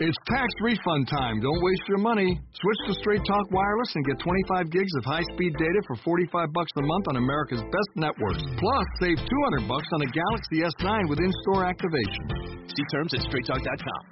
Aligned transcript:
It's 0.00 0.18
tax 0.26 0.50
refund 0.60 1.06
time. 1.06 1.38
Don't 1.38 1.62
waste 1.62 1.82
your 1.86 1.98
money. 1.98 2.26
Switch 2.50 2.78
to 2.88 2.94
Straight 2.98 3.20
Talk 3.28 3.46
Wireless 3.52 3.94
and 3.94 4.04
get 4.04 4.18
25 4.18 4.68
gigs 4.72 4.90
of 4.98 5.04
high-speed 5.04 5.54
data 5.56 5.80
for 5.86 5.94
45 5.94 6.52
bucks 6.52 6.72
a 6.78 6.82
month 6.82 7.06
on 7.10 7.16
America's 7.16 7.62
best 7.62 7.90
networks. 7.94 8.42
Plus, 8.58 8.86
save 8.98 9.18
200 9.18 9.68
bucks 9.68 9.86
on 9.94 10.02
a 10.02 10.06
Galaxy 10.06 10.62
S9 10.66 11.08
with 11.08 11.20
in-store 11.20 11.64
activation. 11.64 12.26
See 12.66 12.82
terms 12.90 13.14
at 13.14 13.20
straighttalk.com. 13.20 14.02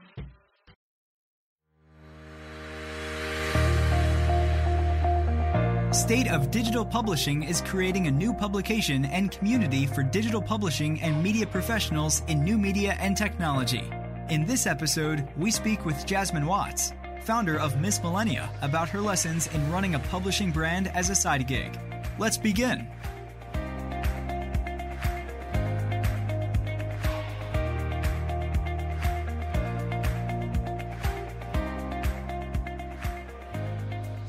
State 5.93 6.31
of 6.31 6.53
Digital 6.53 6.85
Publishing 6.85 7.43
is 7.43 7.61
creating 7.61 8.07
a 8.07 8.11
new 8.13 8.33
publication 8.33 9.05
and 9.07 9.33
community 9.33 9.87
for 9.87 10.05
digital 10.05 10.41
publishing 10.41 11.03
and 11.03 11.21
media 11.21 11.45
professionals 11.45 12.23
in 12.29 12.45
new 12.45 12.57
media 12.57 12.97
and 13.01 13.17
technology. 13.17 13.91
In 14.31 14.47
this 14.47 14.67
episode, 14.67 15.29
we 15.37 15.51
speak 15.51 15.85
with 15.85 16.07
Jasmine 16.07 16.47
Watts, 16.47 16.93
founder 17.23 17.59
of 17.59 17.81
Miss 17.81 18.03
Millennia, 18.03 18.49
about 18.63 18.89
her 18.89 19.01
lessons 19.01 19.49
in 19.49 19.71
running 19.71 19.95
a 19.95 19.99
publishing 19.99 20.51
brand 20.51 20.89
as 20.89 21.11
a 21.11 21.15
side 21.15 21.47
gig. 21.47 21.79
Let's 22.19 22.39
begin. 22.39 22.87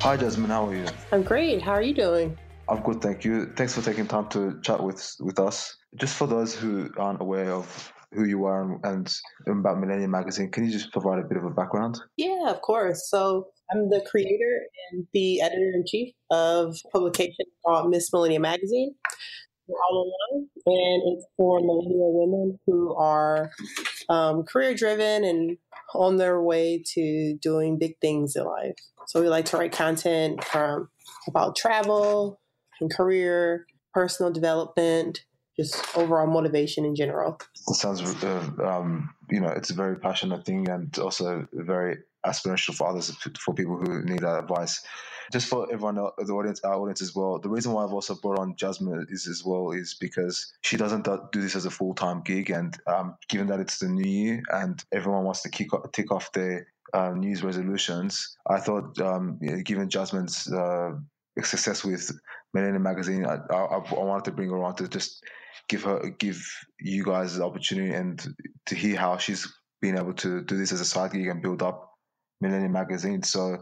Hi, 0.01 0.17
Jasmine. 0.17 0.49
How 0.49 0.67
are 0.67 0.75
you? 0.75 0.85
I'm 1.13 1.23
great. 1.23 1.61
How 1.61 1.71
are 1.71 1.81
you 1.81 1.93
doing? 1.93 2.37
I'm 2.67 2.81
good, 2.81 3.01
thank 3.01 3.23
you. 3.23 3.53
Thanks 3.55 3.75
for 3.75 3.81
taking 3.81 4.07
time 4.07 4.27
to 4.29 4.59
chat 4.61 4.83
with 4.83 5.15
with 5.19 5.39
us. 5.39 5.77
Just 5.95 6.17
for 6.17 6.27
those 6.27 6.55
who 6.55 6.89
aren't 6.97 7.21
aware 7.21 7.51
of 7.51 7.92
who 8.15 8.25
you 8.25 8.45
are 8.45 8.79
and, 8.83 9.13
and 9.45 9.59
about 9.59 9.79
Millennia 9.79 10.07
Magazine. 10.07 10.51
Can 10.51 10.65
you 10.65 10.71
just 10.71 10.91
provide 10.91 11.19
a 11.19 11.27
bit 11.27 11.37
of 11.37 11.45
a 11.45 11.49
background? 11.49 11.99
Yeah, 12.17 12.49
of 12.49 12.61
course. 12.61 13.09
So 13.09 13.47
I'm 13.71 13.89
the 13.89 14.05
creator 14.09 14.61
and 14.91 15.07
the 15.13 15.41
editor 15.41 15.71
in 15.73 15.83
chief 15.87 16.13
of 16.31 16.75
a 16.85 16.89
publication 16.89 17.45
called 17.65 17.89
Miss 17.89 18.11
Millennia 18.11 18.39
Magazine. 18.39 18.95
We're 19.67 19.77
all 19.89 20.11
online, 20.33 20.49
and 20.65 21.03
it's 21.13 21.25
for 21.37 21.61
millennial 21.61 22.11
women 22.13 22.59
who 22.67 22.93
are 22.95 23.49
um, 24.09 24.43
career 24.43 24.75
driven 24.75 25.23
and 25.23 25.57
on 25.95 26.17
their 26.17 26.41
way 26.41 26.83
to 26.93 27.37
doing 27.41 27.79
big 27.79 27.95
things 28.01 28.35
in 28.35 28.43
life. 28.43 28.75
So 29.07 29.21
we 29.21 29.29
like 29.29 29.45
to 29.45 29.57
write 29.57 29.71
content 29.71 30.43
from 30.43 30.89
about 31.27 31.55
travel 31.55 32.41
and 32.81 32.93
career, 32.93 33.65
personal 33.93 34.31
development, 34.31 35.21
just 35.57 35.97
overall 35.97 36.27
motivation 36.27 36.85
in 36.85 36.95
general. 36.95 37.39
It 37.67 37.75
sounds, 37.75 38.01
uh, 38.23 38.49
um, 38.63 39.13
you 39.29 39.39
know, 39.39 39.49
it's 39.49 39.69
a 39.69 39.75
very 39.75 39.97
passionate 39.97 40.45
thing 40.45 40.69
and 40.69 40.97
also 40.99 41.47
very 41.53 41.97
aspirational 42.25 42.75
for 42.75 42.87
others, 42.87 43.11
for 43.39 43.53
people 43.53 43.77
who 43.77 44.03
need 44.03 44.19
that 44.19 44.39
advice. 44.39 44.83
Just 45.31 45.47
for 45.47 45.71
everyone, 45.71 45.95
the 45.95 46.33
audience, 46.33 46.61
our 46.63 46.75
audience 46.75 47.01
as 47.01 47.15
well. 47.15 47.39
The 47.39 47.49
reason 47.49 47.71
why 47.71 47.83
I've 47.83 47.93
also 47.93 48.13
brought 48.15 48.39
on 48.39 48.55
Jasmine 48.55 49.07
is 49.09 49.25
as 49.27 49.43
well 49.43 49.71
is 49.71 49.93
because 49.93 50.53
she 50.61 50.75
doesn't 50.75 51.07
do 51.31 51.41
this 51.41 51.55
as 51.55 51.65
a 51.65 51.71
full 51.71 51.93
time 51.93 52.21
gig, 52.21 52.49
and 52.49 52.77
um, 52.87 53.15
given 53.29 53.47
that 53.47 53.61
it's 53.61 53.79
the 53.79 53.87
new 53.87 54.07
year 54.07 54.43
and 54.51 54.83
everyone 54.91 55.23
wants 55.23 55.41
to 55.43 55.49
kick 55.49 55.73
off, 55.73 55.91
tick 55.93 56.11
off 56.11 56.31
their 56.33 56.67
uh, 56.93 57.11
news 57.11 57.41
resolutions, 57.41 58.37
I 58.47 58.59
thought, 58.59 58.99
um, 58.99 59.39
given 59.63 59.89
Jasmine's 59.89 60.51
uh, 60.51 60.91
success 61.41 61.83
with 61.83 62.11
Millennia 62.53 62.79
Magazine, 62.79 63.25
I, 63.25 63.37
I, 63.49 63.63
I, 63.63 64.03
wanted 64.03 64.25
to 64.25 64.31
bring 64.31 64.49
her 64.49 64.63
on 64.63 64.75
to 64.75 64.87
just 64.87 65.23
give 65.69 65.83
her 65.83 66.09
give 66.19 66.45
you 66.79 67.03
guys 67.03 67.35
the 67.35 67.45
opportunity 67.45 67.93
and 67.93 68.23
to 68.65 68.75
hear 68.75 68.97
how 68.97 69.17
she's 69.17 69.47
been 69.81 69.97
able 69.97 70.13
to 70.13 70.41
do 70.43 70.57
this 70.57 70.71
as 70.71 70.81
a 70.81 70.85
side 70.85 71.11
gig 71.11 71.27
and 71.27 71.41
build 71.41 71.61
up 71.61 71.91
Millennia 72.41 72.69
Magazine. 72.69 73.23
So, 73.23 73.57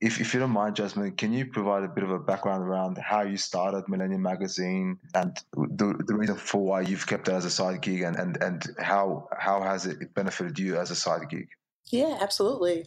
if, 0.00 0.20
if 0.20 0.34
you 0.34 0.40
don't 0.40 0.50
mind, 0.50 0.74
Jasmine, 0.74 1.12
can 1.12 1.32
you 1.32 1.46
provide 1.46 1.84
a 1.84 1.88
bit 1.88 2.02
of 2.02 2.10
a 2.10 2.18
background 2.18 2.64
around 2.64 2.98
how 2.98 3.22
you 3.22 3.36
started 3.36 3.84
Millennia 3.88 4.18
Magazine 4.18 4.98
and 5.14 5.36
the, 5.54 6.02
the 6.04 6.14
reason 6.14 6.36
for 6.36 6.60
why 6.60 6.80
you've 6.80 7.06
kept 7.06 7.28
it 7.28 7.32
as 7.32 7.44
a 7.44 7.50
side 7.50 7.80
gig 7.80 8.02
and, 8.02 8.16
and, 8.16 8.42
and 8.42 8.66
how 8.80 9.28
how 9.38 9.62
has 9.62 9.86
it 9.86 10.12
benefited 10.14 10.58
you 10.58 10.76
as 10.76 10.90
a 10.90 10.96
side 10.96 11.28
gig? 11.30 11.46
Yeah, 11.92 12.18
absolutely. 12.20 12.86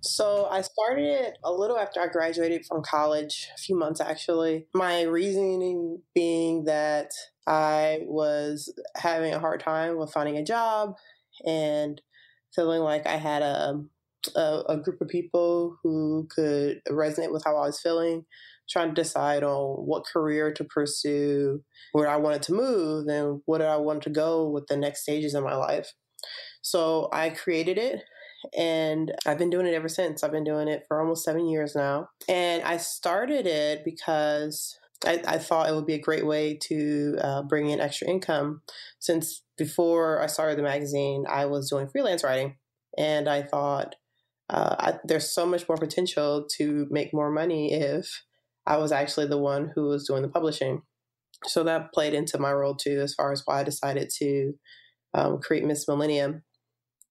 So 0.00 0.46
I 0.46 0.62
started 0.62 1.04
it 1.04 1.38
a 1.42 1.52
little 1.52 1.76
after 1.76 2.00
I 2.00 2.06
graduated 2.06 2.64
from 2.64 2.82
college, 2.82 3.48
a 3.54 3.58
few 3.58 3.76
months 3.76 4.00
actually. 4.00 4.68
My 4.72 5.02
reasoning 5.02 6.00
being 6.14 6.64
that 6.64 7.10
I 7.46 8.00
was 8.02 8.72
having 8.96 9.34
a 9.34 9.38
hard 9.38 9.60
time 9.60 9.98
with 9.98 10.12
finding 10.12 10.36
a 10.36 10.44
job 10.44 10.94
and 11.46 12.00
feeling 12.54 12.80
like 12.80 13.06
I 13.06 13.16
had 13.16 13.42
a, 13.42 13.82
a, 14.36 14.62
a 14.68 14.76
group 14.78 15.00
of 15.00 15.08
people 15.08 15.76
who 15.82 16.28
could 16.34 16.80
resonate 16.88 17.32
with 17.32 17.44
how 17.44 17.56
I 17.56 17.66
was 17.66 17.80
feeling, 17.80 18.24
trying 18.68 18.88
to 18.88 18.94
decide 18.94 19.42
on 19.42 19.86
what 19.86 20.06
career 20.06 20.52
to 20.52 20.64
pursue, 20.64 21.62
where 21.92 22.08
I 22.08 22.16
wanted 22.16 22.42
to 22.42 22.54
move, 22.54 23.08
and 23.08 23.42
what 23.46 23.60
I 23.60 23.76
wanted 23.76 24.02
to 24.04 24.10
go 24.10 24.48
with 24.48 24.66
the 24.68 24.76
next 24.76 25.02
stages 25.02 25.34
in 25.34 25.44
my 25.44 25.54
life. 25.54 25.92
So 26.62 27.08
I 27.12 27.30
created 27.30 27.76
it 27.76 28.02
and 28.56 29.12
I've 29.26 29.38
been 29.38 29.50
doing 29.50 29.66
it 29.66 29.74
ever 29.74 29.88
since. 29.88 30.22
I've 30.22 30.32
been 30.32 30.44
doing 30.44 30.68
it 30.68 30.84
for 30.88 31.00
almost 31.00 31.24
seven 31.24 31.46
years 31.46 31.74
now. 31.74 32.08
And 32.28 32.62
I 32.62 32.78
started 32.78 33.46
it 33.46 33.84
because 33.84 34.78
I, 35.06 35.22
I 35.26 35.38
thought 35.38 35.68
it 35.68 35.74
would 35.74 35.86
be 35.86 35.94
a 35.94 36.00
great 36.00 36.26
way 36.26 36.58
to 36.68 37.16
uh, 37.20 37.42
bring 37.42 37.68
in 37.70 37.80
extra 37.80 38.08
income. 38.08 38.62
Since 38.98 39.42
before 39.56 40.20
I 40.20 40.26
started 40.26 40.58
the 40.58 40.62
magazine, 40.62 41.24
I 41.28 41.46
was 41.46 41.70
doing 41.70 41.88
freelance 41.88 42.24
writing. 42.24 42.56
And 42.96 43.28
I 43.28 43.42
thought 43.42 43.96
uh, 44.50 44.76
I, 44.78 44.94
there's 45.04 45.34
so 45.34 45.46
much 45.46 45.68
more 45.68 45.78
potential 45.78 46.46
to 46.56 46.86
make 46.90 47.12
more 47.12 47.30
money 47.30 47.72
if 47.72 48.22
I 48.66 48.76
was 48.76 48.92
actually 48.92 49.26
the 49.26 49.38
one 49.38 49.72
who 49.74 49.88
was 49.88 50.06
doing 50.06 50.22
the 50.22 50.28
publishing. 50.28 50.82
So 51.46 51.64
that 51.64 51.92
played 51.92 52.14
into 52.14 52.38
my 52.38 52.52
role 52.52 52.74
too, 52.74 53.00
as 53.00 53.14
far 53.14 53.32
as 53.32 53.42
why 53.44 53.60
I 53.60 53.64
decided 53.64 54.10
to 54.18 54.52
um, 55.12 55.40
create 55.40 55.64
Miss 55.64 55.86
Millennia. 55.88 56.42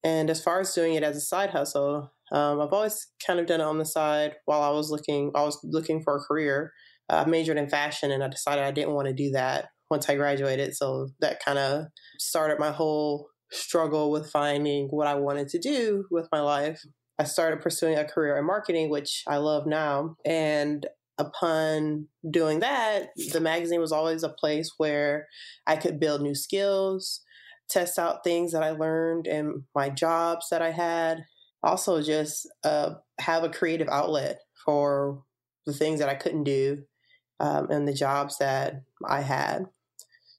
And 0.03 0.29
as 0.29 0.41
far 0.43 0.59
as 0.59 0.73
doing 0.73 0.95
it 0.95 1.03
as 1.03 1.15
a 1.15 1.21
side 1.21 1.51
hustle, 1.51 2.11
um, 2.31 2.59
I've 2.59 2.73
always 2.73 3.07
kind 3.25 3.39
of 3.39 3.45
done 3.45 3.61
it 3.61 3.65
on 3.65 3.77
the 3.77 3.85
side 3.85 4.35
while 4.45 4.61
I 4.61 4.69
was 4.69 4.89
looking. 4.89 5.31
I 5.35 5.43
was 5.43 5.59
looking 5.63 6.01
for 6.01 6.17
a 6.17 6.19
career. 6.19 6.73
I 7.09 7.25
majored 7.25 7.57
in 7.57 7.69
fashion, 7.69 8.11
and 8.11 8.23
I 8.23 8.27
decided 8.27 8.63
I 8.63 8.71
didn't 8.71 8.93
want 8.93 9.07
to 9.07 9.13
do 9.13 9.31
that 9.31 9.69
once 9.89 10.09
I 10.09 10.15
graduated. 10.15 10.75
So 10.75 11.09
that 11.19 11.43
kind 11.43 11.59
of 11.59 11.85
started 12.17 12.59
my 12.59 12.71
whole 12.71 13.27
struggle 13.51 14.11
with 14.11 14.31
finding 14.31 14.87
what 14.87 15.07
I 15.07 15.15
wanted 15.15 15.47
to 15.49 15.59
do 15.59 16.05
with 16.09 16.27
my 16.31 16.39
life. 16.39 16.81
I 17.19 17.25
started 17.25 17.61
pursuing 17.61 17.97
a 17.97 18.05
career 18.05 18.37
in 18.37 18.45
marketing, 18.45 18.89
which 18.89 19.23
I 19.27 19.37
love 19.37 19.67
now. 19.67 20.15
And 20.25 20.87
upon 21.19 22.07
doing 22.29 22.59
that, 22.61 23.09
the 23.31 23.39
magazine 23.39 23.79
was 23.79 23.91
always 23.91 24.23
a 24.23 24.29
place 24.29 24.71
where 24.77 25.27
I 25.67 25.75
could 25.75 25.99
build 25.99 26.21
new 26.21 26.33
skills, 26.33 27.21
test 27.69 27.99
out 27.99 28.23
things 28.23 28.51
that 28.53 28.63
I 28.63 28.71
learned 28.71 29.27
in 29.27 29.65
my 29.75 29.89
jobs 29.89 30.47
that 30.49 30.63
I 30.63 30.71
had. 30.71 31.25
Also, 31.61 32.01
just 32.01 32.49
uh, 32.63 32.95
have 33.19 33.43
a 33.43 33.49
creative 33.49 33.87
outlet 33.89 34.39
for 34.65 35.21
the 35.65 35.73
things 35.73 35.99
that 35.99 36.09
I 36.09 36.15
couldn't 36.15 36.43
do 36.43 36.83
um, 37.43 37.69
and 37.69 37.85
the 37.85 37.93
jobs 37.93 38.37
that 38.37 38.83
I 39.05 39.21
had. 39.21 39.65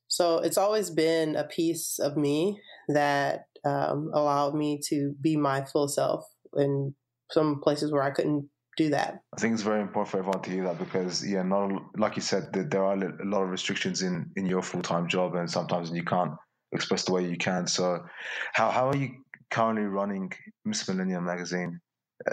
So 0.08 0.38
it's 0.38 0.56
always 0.56 0.90
been 0.90 1.36
a 1.36 1.44
piece 1.44 1.98
of 1.98 2.16
me 2.16 2.60
that 2.88 3.46
um, 3.64 4.10
allowed 4.14 4.54
me 4.54 4.80
to 4.88 5.14
be 5.20 5.36
my 5.36 5.64
full 5.64 5.88
self 5.88 6.24
in 6.56 6.94
some 7.30 7.60
places 7.60 7.92
where 7.92 8.02
I 8.02 8.10
couldn't 8.10 8.48
do 8.78 8.90
that. 8.90 9.20
I 9.36 9.40
think 9.40 9.52
it's 9.52 9.62
very 9.62 9.82
important 9.82 10.10
for 10.10 10.18
everyone 10.18 10.42
to 10.42 10.50
hear 10.50 10.64
that 10.64 10.78
because, 10.78 11.26
yeah, 11.26 11.42
not 11.42 11.70
like 11.98 12.16
you 12.16 12.22
said, 12.22 12.52
there 12.52 12.84
are 12.84 12.94
a 12.94 13.24
lot 13.24 13.42
of 13.42 13.50
restrictions 13.50 14.02
in 14.02 14.30
in 14.36 14.46
your 14.46 14.62
full 14.62 14.82
time 14.82 15.08
job, 15.08 15.34
and 15.34 15.50
sometimes 15.50 15.90
you 15.90 16.04
can't 16.04 16.32
express 16.72 17.04
the 17.04 17.12
way 17.12 17.28
you 17.28 17.36
can. 17.36 17.66
So, 17.66 18.04
how 18.52 18.70
how 18.70 18.88
are 18.88 18.96
you 18.96 19.10
currently 19.50 19.84
running 19.84 20.32
Miss 20.64 20.88
Millennia 20.88 21.20
magazine? 21.20 21.80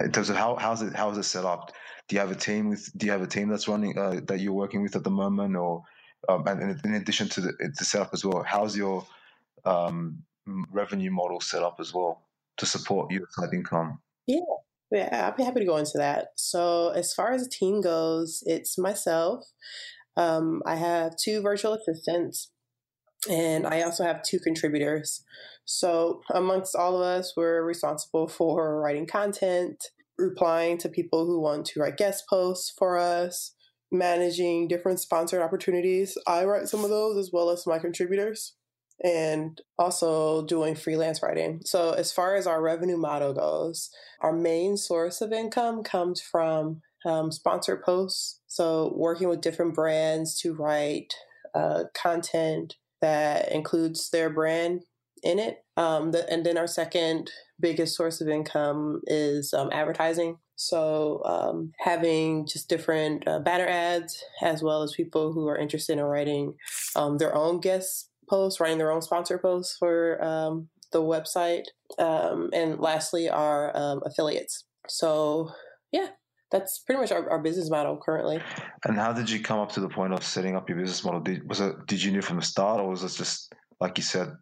In 0.03 0.11
terms 0.11 0.29
of 0.29 0.35
how 0.35 0.55
how's 0.55 0.81
it 0.81 0.95
how 0.95 1.09
is 1.09 1.17
it 1.17 1.23
set 1.23 1.45
up? 1.45 1.71
Do 2.07 2.15
you 2.15 2.19
have 2.19 2.31
a 2.31 2.35
team 2.35 2.69
with 2.69 2.91
Do 2.97 3.05
you 3.05 3.11
have 3.11 3.21
a 3.21 3.27
team 3.27 3.49
that's 3.49 3.67
running 3.67 3.97
uh, 3.97 4.21
that 4.25 4.39
you're 4.39 4.53
working 4.53 4.81
with 4.81 4.95
at 4.95 5.03
the 5.03 5.09
moment, 5.09 5.55
or 5.55 5.83
um, 6.29 6.47
and 6.47 6.79
in 6.85 6.93
addition 6.93 7.29
to 7.29 7.41
the, 7.41 7.53
the 7.77 7.85
setup 7.85 8.13
as 8.13 8.23
well, 8.23 8.43
how's 8.43 8.77
your 8.77 9.05
um, 9.65 10.23
revenue 10.71 11.11
model 11.11 11.41
set 11.41 11.63
up 11.63 11.77
as 11.79 11.93
well 11.93 12.21
to 12.57 12.65
support 12.65 13.11
your 13.11 13.27
side 13.31 13.53
income? 13.53 13.99
Yeah, 14.27 14.39
yeah, 14.91 15.27
I'd 15.27 15.37
be 15.37 15.43
happy 15.43 15.61
to 15.61 15.65
go 15.65 15.77
into 15.77 15.97
that. 15.97 16.27
So, 16.35 16.89
as 16.89 17.13
far 17.13 17.31
as 17.33 17.43
the 17.43 17.49
team 17.49 17.81
goes, 17.81 18.43
it's 18.45 18.77
myself. 18.77 19.45
Um, 20.17 20.61
I 20.65 20.75
have 20.75 21.15
two 21.15 21.41
virtual 21.41 21.73
assistants 21.73 22.51
and 23.29 23.67
I 23.67 23.81
also 23.81 24.03
have 24.03 24.23
two 24.23 24.39
contributors. 24.39 25.23
So, 25.65 26.21
amongst 26.33 26.75
all 26.75 26.97
of 26.97 27.01
us, 27.01 27.33
we're 27.37 27.63
responsible 27.63 28.27
for 28.27 28.79
writing 28.81 29.05
content, 29.05 29.85
replying 30.17 30.77
to 30.79 30.89
people 30.89 31.25
who 31.25 31.39
want 31.39 31.65
to 31.67 31.79
write 31.79 31.97
guest 31.97 32.25
posts 32.29 32.73
for 32.75 32.97
us, 32.97 33.53
managing 33.91 34.67
different 34.67 34.99
sponsored 34.99 35.41
opportunities. 35.41 36.17
I 36.27 36.45
write 36.45 36.67
some 36.67 36.83
of 36.83 36.89
those 36.89 37.17
as 37.17 37.31
well 37.31 37.49
as 37.49 37.67
my 37.67 37.79
contributors. 37.79 38.53
and 39.03 39.59
also 39.79 40.45
doing 40.45 40.75
freelance 40.75 41.23
writing. 41.23 41.59
So, 41.65 41.91
as 41.91 42.11
far 42.11 42.35
as 42.35 42.45
our 42.45 42.61
revenue 42.61 42.97
model 42.97 43.33
goes, 43.33 43.89
our 44.19 44.33
main 44.33 44.77
source 44.77 45.21
of 45.21 45.31
income 45.33 45.81
comes 45.83 46.21
from 46.21 46.81
um, 47.05 47.31
sponsored 47.31 47.81
posts. 47.83 48.41
So, 48.47 48.93
working 48.95 49.27
with 49.27 49.41
different 49.41 49.73
brands 49.73 50.39
to 50.41 50.53
write 50.53 51.15
uh, 51.55 51.85
content 51.95 52.75
that 53.01 53.51
includes 53.51 54.09
their 54.09 54.29
brand 54.29 54.83
in 55.23 55.39
it. 55.39 55.63
Um, 55.77 56.11
the, 56.11 56.31
and 56.31 56.45
then 56.45 56.57
our 56.57 56.67
second 56.67 57.31
biggest 57.59 57.95
source 57.95 58.21
of 58.21 58.27
income 58.27 59.01
is 59.05 59.53
um, 59.53 59.69
advertising. 59.71 60.37
So, 60.55 61.21
um, 61.25 61.71
having 61.79 62.45
just 62.45 62.69
different 62.69 63.27
uh, 63.27 63.39
banner 63.39 63.67
ads, 63.67 64.23
as 64.41 64.61
well 64.61 64.83
as 64.83 64.93
people 64.93 65.33
who 65.33 65.47
are 65.47 65.57
interested 65.57 65.97
in 65.97 66.03
writing 66.03 66.53
um, 66.95 67.17
their 67.17 67.33
own 67.35 67.59
guest 67.59 68.09
posts, 68.29 68.59
writing 68.59 68.77
their 68.77 68.91
own 68.91 69.01
sponsor 69.01 69.39
posts 69.39 69.75
for 69.77 70.23
um, 70.23 70.69
the 70.91 71.01
website. 71.01 71.63
Um, 71.97 72.51
and 72.53 72.79
lastly, 72.79 73.27
our 73.27 73.71
affiliates. 74.05 74.65
So, 74.87 75.49
yeah, 75.91 76.09
that's 76.51 76.79
pretty 76.79 76.99
much 76.99 77.11
our, 77.11 77.29
our 77.29 77.39
business 77.39 77.69
model 77.69 77.97
currently. 77.97 78.41
And 78.85 78.97
how 78.97 79.13
did 79.13 79.29
you 79.29 79.39
come 79.39 79.59
up 79.59 79.71
to 79.73 79.79
the 79.79 79.89
point 79.89 80.13
of 80.13 80.23
setting 80.23 80.55
up 80.55 80.67
your 80.69 80.77
business 80.77 81.03
model? 81.03 81.21
Did, 81.21 81.47
was 81.47 81.61
it 81.61 81.85
did 81.87 82.03
you 82.03 82.11
know 82.11 82.21
from 82.21 82.37
the 82.37 82.43
start, 82.43 82.79
or 82.79 82.89
was 82.89 83.03
it 83.03 83.17
just 83.17 83.53
like 83.79 83.97
you 83.97 84.03
said 84.03 84.33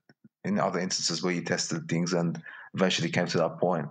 in 0.43 0.59
other 0.59 0.79
instances 0.79 1.23
where 1.23 1.33
you 1.33 1.43
tested 1.43 1.87
things 1.87 2.13
and 2.13 2.41
eventually 2.73 3.09
came 3.09 3.27
to 3.27 3.37
that 3.37 3.59
point? 3.59 3.87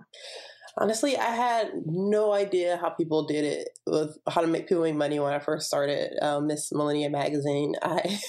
Honestly, 0.77 1.17
I 1.17 1.31
had 1.31 1.71
no 1.85 2.31
idea 2.31 2.77
how 2.77 2.89
people 2.89 3.25
did 3.25 3.43
it 3.43 3.69
with 3.85 4.17
how 4.29 4.41
to 4.41 4.47
make 4.47 4.67
people 4.67 4.83
make 4.83 4.95
money 4.95 5.19
when 5.19 5.33
I 5.33 5.39
first 5.39 5.67
started 5.67 6.11
um, 6.21 6.47
Miss 6.47 6.71
Millennia 6.71 7.09
magazine. 7.09 7.73
I 7.81 8.19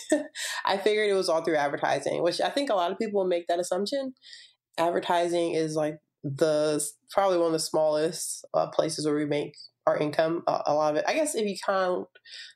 I 0.64 0.76
figured 0.78 1.10
it 1.10 1.14
was 1.14 1.28
all 1.28 1.42
through 1.42 1.56
advertising, 1.56 2.22
which 2.22 2.40
I 2.40 2.50
think 2.50 2.70
a 2.70 2.74
lot 2.74 2.92
of 2.92 2.98
people 2.98 3.24
make 3.24 3.46
that 3.48 3.60
assumption. 3.60 4.14
Advertising 4.78 5.52
is 5.52 5.74
like 5.74 5.98
the 6.22 6.84
probably 7.10 7.38
one 7.38 7.48
of 7.48 7.52
the 7.52 7.58
smallest 7.58 8.44
uh, 8.54 8.68
places 8.68 9.06
where 9.06 9.14
we 9.14 9.26
make 9.26 9.54
our 9.90 9.98
income. 9.98 10.42
A, 10.46 10.62
a, 10.66 10.74
lot 10.74 10.92
of 10.92 10.96
it, 10.96 11.04
I 11.06 11.14
guess, 11.14 11.34
if 11.34 11.46
you 11.46 11.56
count 11.64 12.06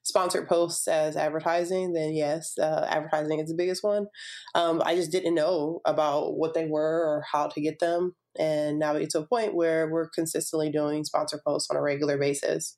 sponsored 0.02 0.48
posts 0.48 0.88
as 0.88 1.16
advertising, 1.16 1.92
then 1.92 2.14
yes, 2.14 2.54
uh, 2.58 2.86
advertising 2.88 3.40
is 3.40 3.48
the 3.48 3.56
biggest 3.56 3.82
one. 3.82 4.06
Um, 4.54 4.82
I 4.84 4.94
just 4.94 5.12
didn't 5.12 5.34
know 5.34 5.80
about 5.84 6.36
what 6.36 6.54
they 6.54 6.66
were 6.66 7.04
or 7.04 7.24
how 7.30 7.48
to 7.48 7.60
get 7.60 7.78
them, 7.78 8.14
and 8.38 8.78
now 8.78 8.94
it's 8.94 9.12
to 9.14 9.20
a 9.20 9.26
point 9.26 9.54
where 9.54 9.90
we're 9.90 10.08
consistently 10.08 10.70
doing 10.70 11.04
sponsor 11.04 11.40
posts 11.46 11.70
on 11.70 11.76
a 11.76 11.82
regular 11.82 12.18
basis. 12.18 12.76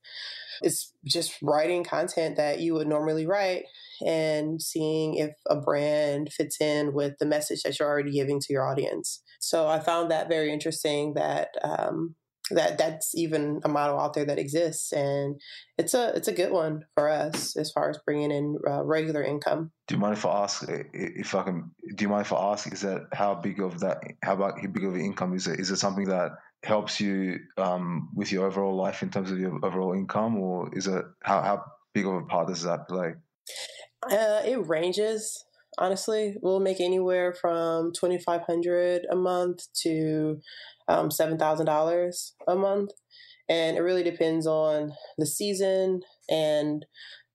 It's 0.63 0.93
just 1.05 1.37
writing 1.43 1.85
content 1.85 2.37
that 2.37 2.61
you 2.61 2.75
would 2.75 2.87
normally 2.87 3.27
write 3.27 3.65
and 4.05 4.61
seeing 4.61 5.15
if 5.15 5.33
a 5.49 5.57
brand 5.57 6.33
fits 6.33 6.61
in 6.61 6.95
with 6.95 7.15
the 7.19 7.27
message 7.27 7.63
that 7.63 7.79
you're 7.79 7.89
already 7.89 8.13
giving 8.13 8.41
to 8.41 8.53
your 8.53 8.67
audience. 8.67 9.23
So 9.39 9.69
I 9.69 9.81
found 9.81 10.11
that 10.11 10.29
very 10.29 10.53
interesting 10.53 11.15
that 11.15 11.49
um, 11.63 12.15
that 12.51 12.79
that's 12.79 13.15
even 13.15 13.61
a 13.65 13.69
model 13.69 13.99
out 13.99 14.15
there 14.15 14.25
that 14.25 14.39
exists 14.39 14.93
and 14.93 15.41
it's 15.79 15.95
a 15.95 16.11
it's 16.15 16.29
a 16.29 16.33
good 16.33 16.53
one 16.53 16.85
for 16.95 17.09
us 17.09 17.57
as 17.57 17.73
far 17.73 17.91
as 17.91 17.99
bringing 18.07 18.31
in 18.31 18.59
uh, 18.69 18.85
regular 18.85 19.23
income. 19.23 19.73
Do 19.89 19.97
you 19.97 20.01
mind 20.01 20.17
if 20.17 20.25
i 20.25 20.43
ask 20.43 20.65
if 20.69 21.35
i 21.35 21.43
can 21.43 21.71
do 21.97 22.05
you 22.05 22.09
mind 22.09 22.27
if 22.27 22.33
i 22.33 22.53
ask 22.53 22.73
is 22.73 22.83
that 22.83 23.07
how 23.13 23.35
big 23.35 23.61
of 23.61 23.81
that 23.81 23.99
how 24.23 24.35
about 24.35 24.61
how 24.61 24.69
big 24.69 24.85
of 24.85 24.95
the 24.95 25.05
income 25.05 25.35
is 25.35 25.47
it? 25.47 25.59
Is 25.59 25.71
it 25.71 25.77
something 25.77 26.09
that 26.09 26.33
helps 26.63 27.01
you 27.01 27.39
um, 27.59 28.09
with 28.15 28.33
your 28.33 28.47
overall 28.47 28.77
life 28.77 29.03
in 29.03 29.11
terms 29.11 29.31
of 29.31 29.39
your 29.39 29.59
overall 29.65 29.93
income 29.93 30.37
or 30.37 30.71
is 30.77 30.87
it 30.87 31.05
how, 31.23 31.43
how 31.43 31.65
big 31.95 32.07
of 32.07 32.15
a 32.15 32.23
part 32.23 32.49
does 32.49 32.63
that 32.63 32.89
play? 32.89 33.15
Uh, 34.11 34.43
it 34.45 34.67
ranges 34.67 35.45
honestly. 35.79 36.37
We'll 36.41 36.61
make 36.61 36.81
anywhere 36.81 37.35
from 37.35 37.93
2500 37.93 39.07
a 39.11 39.17
month 39.17 39.67
to 39.83 40.41
um, 40.89 41.09
$7,000 41.09 42.31
a 42.49 42.55
month. 42.55 42.91
And 43.49 43.77
it 43.77 43.81
really 43.81 44.03
depends 44.03 44.47
on 44.47 44.93
the 45.19 45.27
season 45.27 46.01
and 46.29 46.85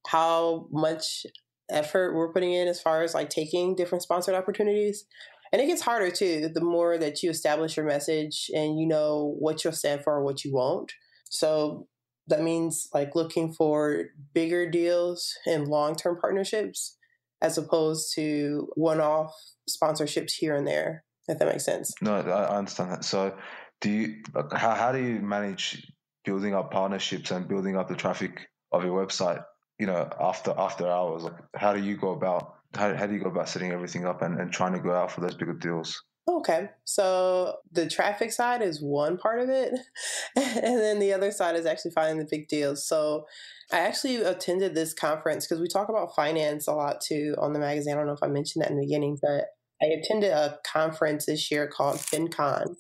how 0.08 0.68
much 0.72 1.26
effort 1.70 2.16
we're 2.16 2.34
putting 2.34 2.54
in 2.54 2.68
as 2.68 2.82
far 2.82 3.02
as 3.02 3.14
like 3.14 3.30
taking 3.30 3.76
different 3.76 4.04
sponsored 4.04 4.36
opportunities. 4.36 5.06
And 5.54 5.62
it 5.62 5.68
gets 5.68 5.82
harder 5.82 6.12
too, 6.12 6.50
the 6.54 6.62
more 6.62 6.98
that 6.98 7.24
you 7.24 7.30
establish 7.30 7.78
your 7.78 7.86
message 7.86 8.50
and 8.54 8.80
you 8.80 8.88
know 8.88 9.36
what 9.40 9.64
you'll 9.64 9.74
stand 9.74 10.04
for 10.04 10.18
and 10.18 10.26
what 10.26 10.44
you 10.44 10.54
won't. 10.54 10.92
So 11.30 11.88
that 12.28 12.42
means 12.42 12.88
like 12.94 13.16
looking 13.16 13.54
for 13.54 14.06
bigger 14.34 14.70
deals 14.70 15.34
and 15.46 15.68
long 15.68 15.96
term 15.96 16.18
partnerships 16.20 16.98
as 17.42 17.58
opposed 17.58 18.14
to 18.16 18.70
one 18.76 19.02
off 19.02 19.34
sponsorships 19.70 20.34
here 20.38 20.56
and 20.56 20.68
there 20.68 21.04
if 21.32 21.40
that 21.40 21.48
makes 21.48 21.66
sense. 21.66 21.94
No, 22.02 22.16
I 22.16 22.58
understand 22.58 22.92
that. 22.92 23.06
So, 23.06 23.36
do 23.80 23.90
you 23.90 24.24
how 24.54 24.76
how 24.76 24.92
do 24.92 25.00
you 25.00 25.20
manage 25.20 25.92
building 26.24 26.54
up 26.54 26.72
partnerships 26.72 27.32
and 27.32 27.48
building 27.48 27.76
up 27.76 27.88
the 27.88 27.96
traffic 27.96 28.50
of 28.72 28.84
your 28.84 29.06
website? 29.06 29.44
You 29.80 29.88
know, 29.88 30.10
after 30.20 30.54
after 30.58 30.88
hours, 30.88 31.24
like 31.24 31.34
how 31.56 31.74
do 31.74 31.82
you 31.82 31.98
go 31.98 32.12
about 32.12 32.56
how, 32.76 32.96
how 32.96 33.08
do 33.08 33.14
you 33.14 33.20
go 33.20 33.30
about 33.30 33.50
setting 33.50 33.72
everything 33.72 34.06
up 34.06 34.22
and, 34.22 34.40
and 34.40 34.52
trying 34.52 34.74
to 34.74 34.80
go 34.80 34.94
out 34.94 35.12
for 35.12 35.22
those 35.22 35.36
bigger 35.36 35.54
deals? 35.54 36.02
Okay. 36.28 36.70
So 36.86 37.58
the 37.72 37.90
traffic 37.90 38.32
side 38.32 38.62
is 38.62 38.82
one 38.82 39.18
part 39.18 39.42
of 39.42 39.50
it. 39.50 39.74
and 40.36 40.80
then 40.80 41.00
the 41.00 41.14
other 41.14 41.32
side 41.32 41.56
is 41.56 41.66
actually 41.66 41.92
finding 41.92 42.20
the 42.20 42.28
big 42.30 42.48
deals. 42.48 42.88
So 42.88 43.26
I 43.72 43.80
actually 43.80 44.18
attended 44.18 44.76
this 44.76 44.94
conference 44.94 45.48
because 45.48 45.60
we 45.60 45.68
talk 45.68 45.90
about 45.90 46.16
finance 46.16 46.68
a 46.68 46.74
lot 46.74 47.02
too 47.02 47.36
on 47.40 47.54
the 47.54 47.60
magazine. 47.60 47.94
I 47.94 47.98
don't 47.98 48.06
know 48.06 48.14
if 48.14 48.24
I 48.24 48.28
mentioned 48.28 48.64
that 48.64 48.70
in 48.70 48.78
the 48.78 48.86
beginning, 48.86 49.18
but 49.22 49.46
I 49.82 49.88
attended 49.88 50.32
a 50.32 50.60
conference 50.66 51.26
this 51.26 51.50
year 51.52 51.68
called 51.68 51.98
FinCon, 51.98 52.76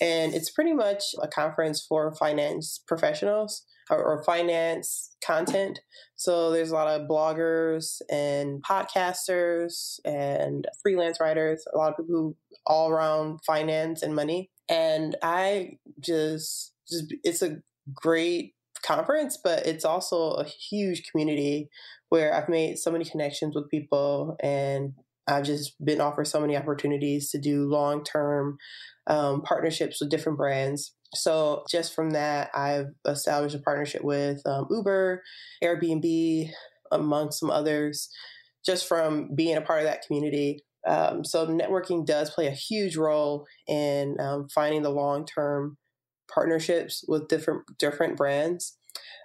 and 0.00 0.34
it's 0.34 0.50
pretty 0.50 0.72
much 0.72 1.02
a 1.22 1.28
conference 1.28 1.84
for 1.86 2.14
finance 2.14 2.82
professionals 2.86 3.64
or, 3.90 4.02
or 4.02 4.22
finance 4.24 5.14
content. 5.24 5.80
So 6.16 6.50
there's 6.50 6.70
a 6.70 6.74
lot 6.74 6.88
of 6.88 7.08
bloggers 7.08 8.00
and 8.10 8.62
podcasters 8.62 9.98
and 10.04 10.66
freelance 10.82 11.20
writers, 11.20 11.64
a 11.72 11.76
lot 11.76 11.90
of 11.90 11.96
people 11.96 12.36
all 12.66 12.90
around 12.90 13.40
finance 13.46 14.02
and 14.02 14.14
money. 14.14 14.50
And 14.68 15.16
I 15.22 15.78
just, 16.00 16.74
just 16.88 17.12
it's 17.24 17.42
a 17.42 17.56
great 17.92 18.54
conference, 18.82 19.38
but 19.42 19.66
it's 19.66 19.84
also 19.84 20.32
a 20.32 20.44
huge 20.44 21.10
community 21.10 21.68
where 22.08 22.34
I've 22.34 22.48
made 22.48 22.78
so 22.78 22.90
many 22.90 23.04
connections 23.04 23.54
with 23.54 23.70
people 23.70 24.36
and 24.42 24.92
I've 25.26 25.44
just 25.44 25.74
been 25.84 26.00
offered 26.00 26.26
so 26.26 26.40
many 26.40 26.56
opportunities 26.56 27.30
to 27.30 27.38
do 27.38 27.68
long 27.68 28.04
term 28.04 28.58
um, 29.06 29.42
partnerships 29.42 30.00
with 30.00 30.10
different 30.10 30.38
brands. 30.38 30.94
So, 31.14 31.64
just 31.70 31.94
from 31.94 32.10
that, 32.10 32.50
I've 32.54 32.86
established 33.06 33.54
a 33.54 33.58
partnership 33.58 34.02
with 34.02 34.40
um, 34.46 34.66
Uber, 34.70 35.22
Airbnb, 35.62 36.50
among 36.90 37.32
some 37.32 37.50
others, 37.50 38.08
just 38.64 38.88
from 38.88 39.34
being 39.34 39.56
a 39.56 39.60
part 39.60 39.80
of 39.80 39.86
that 39.86 40.06
community. 40.06 40.64
Um, 40.86 41.24
so, 41.24 41.46
networking 41.46 42.06
does 42.06 42.30
play 42.30 42.46
a 42.46 42.52
huge 42.52 42.96
role 42.96 43.46
in 43.68 44.16
um, 44.20 44.48
finding 44.48 44.82
the 44.82 44.90
long 44.90 45.26
term 45.26 45.76
partnerships 46.32 47.04
with 47.06 47.28
different 47.28 47.62
different 47.78 48.16
brands. 48.16 48.78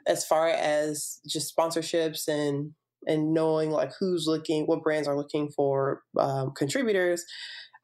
As 0.06 0.26
far 0.26 0.48
as 0.50 1.20
just 1.28 1.56
sponsorships 1.56 2.28
and 2.28 2.72
and 3.06 3.34
knowing 3.34 3.72
like 3.72 3.92
who's 4.00 4.26
looking, 4.28 4.66
what 4.66 4.84
brands 4.84 5.08
are 5.08 5.18
looking 5.18 5.50
for 5.50 6.02
um, 6.20 6.52
contributors, 6.56 7.24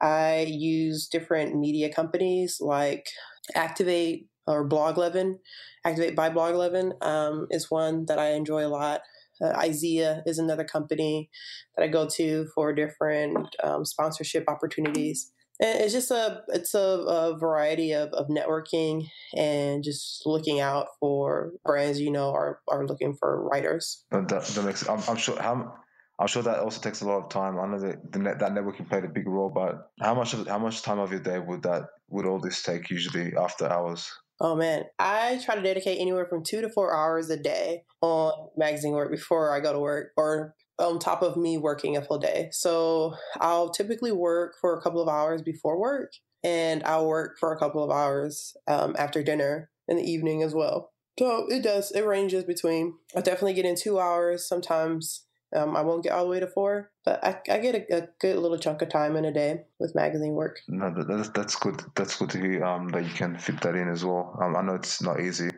I 0.02 0.46
use 0.50 1.08
different 1.08 1.56
media 1.56 1.92
companies 1.94 2.58
like 2.60 3.06
Activate 3.56 4.28
or 4.48 4.68
Bloglovin'. 4.68 5.36
Activate 5.86 6.16
by 6.16 6.30
Bloglovin' 6.30 6.94
um, 7.06 7.48
is 7.52 7.72
one 7.72 8.06
that 8.08 8.20
I 8.20 8.32
enjoy 8.32 8.66
a 8.66 8.70
lot. 8.70 9.02
Uh, 9.44 9.60
is 9.66 10.38
another 10.38 10.64
company 10.64 11.30
that 11.76 11.84
I 11.84 11.88
go 11.88 12.08
to 12.16 12.48
for 12.54 12.72
different 12.72 13.48
um, 13.64 13.84
sponsorship 13.84 14.46
opportunities 14.48 15.32
it's 15.64 15.94
just 15.94 16.12
a 16.12 16.42
it's 16.50 16.74
a, 16.74 16.80
a 16.80 17.38
variety 17.38 17.92
of, 17.94 18.10
of 18.10 18.28
networking 18.28 19.08
and 19.36 19.84
just 19.84 20.24
looking 20.26 20.60
out 20.60 20.88
for 21.00 21.54
brands 21.66 22.00
you 22.00 22.12
know 22.12 22.32
are 22.32 22.60
are 22.70 22.86
looking 22.86 23.16
for 23.16 23.48
writers. 23.48 24.06
That, 24.12 24.28
that 24.28 24.64
makes 24.66 24.88
I'm, 24.88 25.02
I'm 25.08 25.18
sure 25.18 25.42
how. 25.42 25.76
I'm 26.20 26.28
sure 26.28 26.44
that 26.44 26.60
also 26.60 26.80
takes 26.80 27.02
a 27.02 27.08
lot 27.08 27.24
of 27.24 27.30
time. 27.30 27.60
I 27.60 27.66
know 27.66 27.80
that 27.80 28.12
the 28.12 28.20
net, 28.20 28.40
that 28.40 28.52
networking 28.52 28.88
played 28.88 29.04
a 29.04 29.08
big 29.08 29.28
role, 29.28 29.50
but 29.50 29.90
how 30.00 30.14
much 30.14 30.36
of 30.36 30.48
how 30.48 30.60
much 30.60 30.84
time 30.84 31.00
of 31.00 31.12
your 31.12 31.20
day 31.20 31.40
would 31.40 31.64
that 31.64 31.86
would 32.10 32.28
all 32.28 32.40
this 32.40 32.62
take 32.62 32.92
usually 32.92 33.34
after 33.36 33.68
hours? 33.68 34.12
Oh 34.40 34.56
man, 34.56 34.84
I 35.00 35.40
try 35.44 35.56
to 35.56 35.62
dedicate 35.62 36.00
anywhere 36.00 36.28
from 36.28 36.44
two 36.44 36.62
to 36.62 36.70
four 36.70 36.96
hours 36.96 37.30
a 37.30 37.38
day 37.38 37.84
on 38.02 38.50
magazine 38.56 38.94
work 38.94 39.10
before 39.10 39.56
I 39.56 39.60
go 39.60 39.74
to 39.74 39.80
work, 39.80 40.12
or 40.16 40.54
on 40.80 41.00
top 41.00 41.22
of 41.22 41.38
me 41.38 41.58
working 41.58 41.96
a 41.96 42.02
full 42.02 42.18
day. 42.20 42.50
So 42.52 43.16
I'll 43.40 43.70
typically 43.70 44.12
work 44.12 44.56
for 44.60 44.78
a 44.78 44.82
couple 44.82 45.02
of 45.02 45.08
hours 45.08 45.42
before 45.42 45.80
work, 45.80 46.14
and 46.44 46.84
I'll 46.84 47.08
work 47.08 47.38
for 47.40 47.54
a 47.54 47.60
couple 47.60 47.84
of 47.84 47.92
hours 47.92 48.56
um, 48.68 48.96
after 48.98 49.24
dinner 49.24 49.70
in 49.88 49.98
the 49.98 50.04
evening 50.04 50.44
as 50.44 50.54
well. 50.54 50.92
So 51.20 51.46
it 51.48 51.62
does, 51.64 51.92
it 51.92 52.06
ranges 52.06 52.44
between, 52.44 52.96
I 53.16 53.22
definitely 53.22 53.54
get 53.54 53.66
in 53.66 53.76
two 53.76 54.00
hours, 54.00 54.48
sometimes 54.48 55.26
Um, 55.56 55.76
I 55.78 55.82
won't 55.82 56.04
get 56.04 56.14
all 56.14 56.24
the 56.24 56.32
way 56.32 56.40
to 56.40 56.48
four, 56.48 56.92
but 57.06 57.24
I, 57.24 57.40
I 57.48 57.60
get 57.60 57.76
a, 57.76 57.98
a, 57.98 58.08
good 58.20 58.38
little 58.38 58.58
chunk 58.58 58.82
of 58.82 58.90
time 58.90 59.16
in 59.16 59.26
a 59.26 59.32
day 59.32 59.66
with 59.80 59.94
magazine 59.94 60.34
work. 60.34 60.60
No, 60.68 60.92
that's 60.92 61.30
that's 61.30 61.56
good. 61.56 61.80
That's 61.96 62.16
good 62.18 62.32
to 62.32 62.40
hear. 62.40 62.64
Um, 62.64 62.90
that 62.90 63.04
you 63.04 63.14
can 63.14 63.38
fit 63.38 63.62
that 63.62 63.76
in 63.76 63.88
as 63.88 64.04
well. 64.04 64.36
Um, 64.42 64.56
I 64.56 64.62
know 64.64 64.74
it's 64.76 65.02
not 65.02 65.20
easy. 65.20 65.50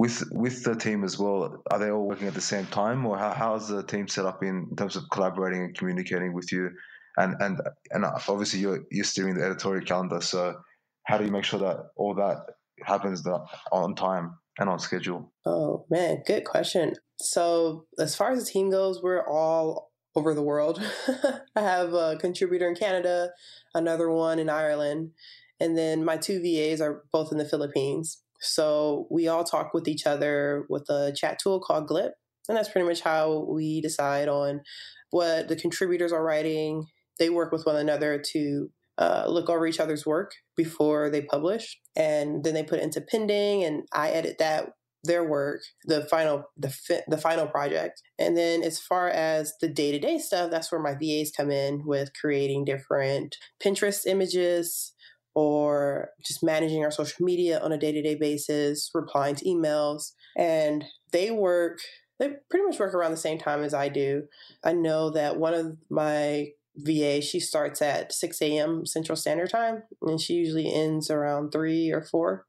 With 0.00 0.24
with 0.30 0.64
the 0.64 0.76
team 0.76 1.04
as 1.04 1.18
well, 1.18 1.62
are 1.70 1.78
they 1.78 1.90
all 1.90 2.06
working 2.06 2.28
at 2.28 2.34
the 2.34 2.40
same 2.40 2.66
time, 2.66 3.04
or 3.06 3.18
how 3.18 3.32
how's 3.32 3.68
the 3.68 3.82
team 3.82 4.08
set 4.08 4.26
up 4.26 4.42
in 4.42 4.74
terms 4.76 4.96
of 4.96 5.04
collaborating 5.10 5.64
and 5.64 5.76
communicating 5.76 6.32
with 6.32 6.52
you? 6.52 6.70
And 7.16 7.34
and 7.40 7.60
and 7.90 8.04
obviously 8.04 8.60
you're 8.60 8.84
you're 8.90 9.04
steering 9.04 9.34
the 9.34 9.44
editorial 9.44 9.84
calendar, 9.84 10.20
so 10.20 10.56
how 11.04 11.18
do 11.18 11.24
you 11.24 11.32
make 11.32 11.44
sure 11.44 11.60
that 11.60 11.78
all 11.96 12.14
that 12.14 12.44
happens 12.84 13.26
on 13.72 13.94
time 13.94 14.38
and 14.58 14.68
on 14.68 14.78
schedule? 14.78 15.32
Oh 15.44 15.86
man, 15.90 16.22
good 16.26 16.44
question. 16.44 16.94
So 17.20 17.86
as 17.98 18.14
far 18.14 18.30
as 18.30 18.44
the 18.44 18.50
team 18.50 18.70
goes, 18.70 19.02
we're 19.02 19.26
all 19.26 19.90
over 20.14 20.34
the 20.34 20.42
world. 20.42 20.82
I 21.56 21.60
have 21.60 21.94
a 21.94 22.16
contributor 22.20 22.68
in 22.68 22.74
Canada, 22.74 23.30
another 23.74 24.10
one 24.10 24.38
in 24.38 24.48
Ireland, 24.48 25.12
and 25.60 25.76
then 25.76 26.04
my 26.04 26.16
two 26.16 26.40
VAs 26.40 26.80
are 26.80 27.02
both 27.12 27.32
in 27.32 27.38
the 27.38 27.44
Philippines. 27.44 28.22
So 28.40 29.06
we 29.10 29.28
all 29.28 29.44
talk 29.44 29.74
with 29.74 29.88
each 29.88 30.06
other 30.06 30.64
with 30.68 30.88
a 30.88 31.12
chat 31.16 31.38
tool 31.42 31.60
called 31.60 31.88
Glip. 31.88 32.10
And 32.48 32.56
that's 32.56 32.70
pretty 32.70 32.88
much 32.88 33.02
how 33.02 33.46
we 33.50 33.80
decide 33.80 34.28
on 34.28 34.62
what 35.10 35.48
the 35.48 35.56
contributors 35.56 36.12
are 36.12 36.24
writing. 36.24 36.86
They 37.18 37.30
work 37.30 37.52
with 37.52 37.66
one 37.66 37.76
another 37.76 38.22
to 38.32 38.70
uh, 38.98 39.26
look 39.28 39.48
over 39.48 39.66
each 39.66 39.80
other's 39.80 40.04
work 40.04 40.32
before 40.56 41.08
they 41.08 41.22
publish, 41.22 41.78
and 41.94 42.42
then 42.42 42.54
they 42.54 42.64
put 42.64 42.80
it 42.80 42.82
into 42.82 43.00
pending, 43.00 43.62
and 43.62 43.84
I 43.92 44.10
edit 44.10 44.38
that 44.38 44.70
their 45.04 45.24
work, 45.24 45.60
the 45.84 46.04
final 46.04 46.42
the 46.56 46.70
fi- 46.70 47.04
the 47.06 47.16
final 47.16 47.46
project. 47.46 48.02
And 48.18 48.36
then 48.36 48.64
as 48.64 48.80
far 48.80 49.08
as 49.08 49.54
the 49.60 49.68
day-to-day 49.68 50.18
stuff, 50.18 50.50
that's 50.50 50.72
where 50.72 50.82
my 50.82 50.94
VAs 51.00 51.30
come 51.30 51.50
in 51.52 51.82
with 51.84 52.10
creating 52.20 52.64
different 52.64 53.36
Pinterest 53.62 54.04
images 54.06 54.92
or 55.34 56.10
just 56.24 56.42
managing 56.42 56.82
our 56.84 56.90
social 56.90 57.24
media 57.24 57.60
on 57.60 57.72
a 57.72 57.78
day-to-day 57.78 58.16
basis, 58.16 58.90
replying 58.94 59.34
to 59.36 59.44
emails. 59.44 60.12
And 60.36 60.84
they 61.12 61.30
work 61.30 61.78
they 62.18 62.30
pretty 62.50 62.66
much 62.66 62.78
work 62.78 62.94
around 62.94 63.12
the 63.12 63.16
same 63.16 63.38
time 63.38 63.62
as 63.62 63.72
I 63.72 63.88
do. 63.88 64.24
I 64.64 64.72
know 64.72 65.10
that 65.10 65.38
one 65.38 65.54
of 65.54 65.76
my 65.88 66.48
VA, 66.76 67.20
she 67.20 67.40
starts 67.40 67.80
at 67.82 68.12
6 68.12 68.42
a.m. 68.42 68.86
Central 68.86 69.16
Standard 69.16 69.50
Time, 69.50 69.84
and 70.02 70.20
she 70.20 70.34
usually 70.34 70.72
ends 70.72 71.10
around 71.10 71.50
3 71.50 71.92
or 71.92 72.02
4. 72.02 72.44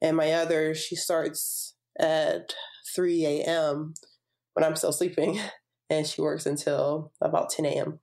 And 0.00 0.16
my 0.16 0.32
other, 0.32 0.74
she 0.74 0.96
starts 0.96 1.74
at 1.98 2.54
3 2.94 3.24
a.m. 3.24 3.94
when 4.54 4.64
I'm 4.64 4.76
still 4.76 4.92
sleeping, 4.92 5.40
and 5.90 6.06
she 6.06 6.20
works 6.20 6.46
until 6.46 7.12
about 7.20 7.50
10 7.50 7.66
a.m. 7.66 8.00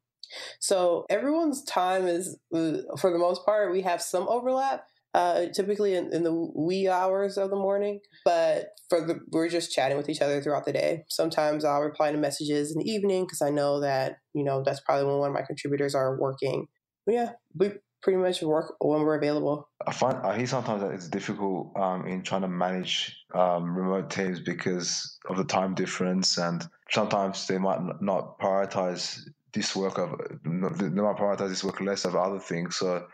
So 0.60 1.06
everyone's 1.10 1.64
time 1.64 2.08
is, 2.08 2.38
uh, 2.54 2.78
for 2.98 3.12
the 3.12 3.18
most 3.18 3.46
part, 3.46 3.72
we 3.72 3.82
have 3.82 4.02
some 4.02 4.28
overlap, 4.28 4.86
uh, 5.14 5.48
typically 5.54 5.96
in, 5.96 6.14
in, 6.14 6.24
the 6.24 6.34
wee 6.56 6.88
hours 6.88 7.38
of 7.38 7.50
the 7.50 7.56
morning. 7.56 8.00
But 8.26 8.70
for 8.90 9.06
the, 9.06 9.20
we're 9.32 9.50
just 9.50 9.72
chatting 9.72 9.98
with 9.98 10.10
each 10.10 10.22
other 10.22 10.42
throughout 10.42 10.66
the 10.66 10.74
day. 10.74 11.06
Sometimes 11.10 11.66
I'll 11.66 11.82
reply 11.82 12.12
to 12.12 12.18
messages 12.18 12.72
in 12.72 12.80
the 12.80 12.90
evening 12.90 13.26
because 13.26 13.42
I 13.42 13.50
know 13.50 13.80
that 13.82 14.18
you 14.34 14.44
know 14.44 14.64
that's 14.64 14.82
probably 14.82 15.06
when 15.06 15.18
one 15.18 15.30
of 15.30 15.34
my 15.34 15.42
contributors 15.42 15.96
are 15.96 16.20
working. 16.20 16.68
But 17.06 17.16
yeah, 17.16 17.32
we 17.56 17.72
pretty 18.02 18.18
much 18.18 18.42
work 18.42 18.76
when 18.80 19.02
we're 19.02 19.18
available. 19.18 19.70
I 19.86 19.92
find 19.92 20.18
I 20.20 20.38
hear 20.38 20.48
sometimes 20.48 20.82
that 20.82 20.92
it's 20.92 21.10
difficult 21.10 21.78
um, 21.78 22.08
in 22.08 22.24
trying 22.24 22.42
to 22.42 22.48
manage 22.48 23.18
um, 23.34 23.76
remote 23.76 24.10
teams 24.10 24.40
because 24.40 25.18
of 25.28 25.38
the 25.38 25.44
time 25.44 25.76
difference, 25.76 26.38
and 26.38 26.64
sometimes 26.90 27.48
they 27.48 27.58
might 27.58 27.80
not 28.02 28.40
prioritize 28.40 29.20
this 29.54 29.76
work 29.76 29.98
of 29.98 30.12
they 30.44 30.90
might 30.90 31.18
prioritize 31.18 31.50
this 31.50 31.64
work 31.64 31.82
less 31.82 32.06
of 32.06 32.16
other 32.16 32.40
things. 32.40 32.78
So 32.78 33.06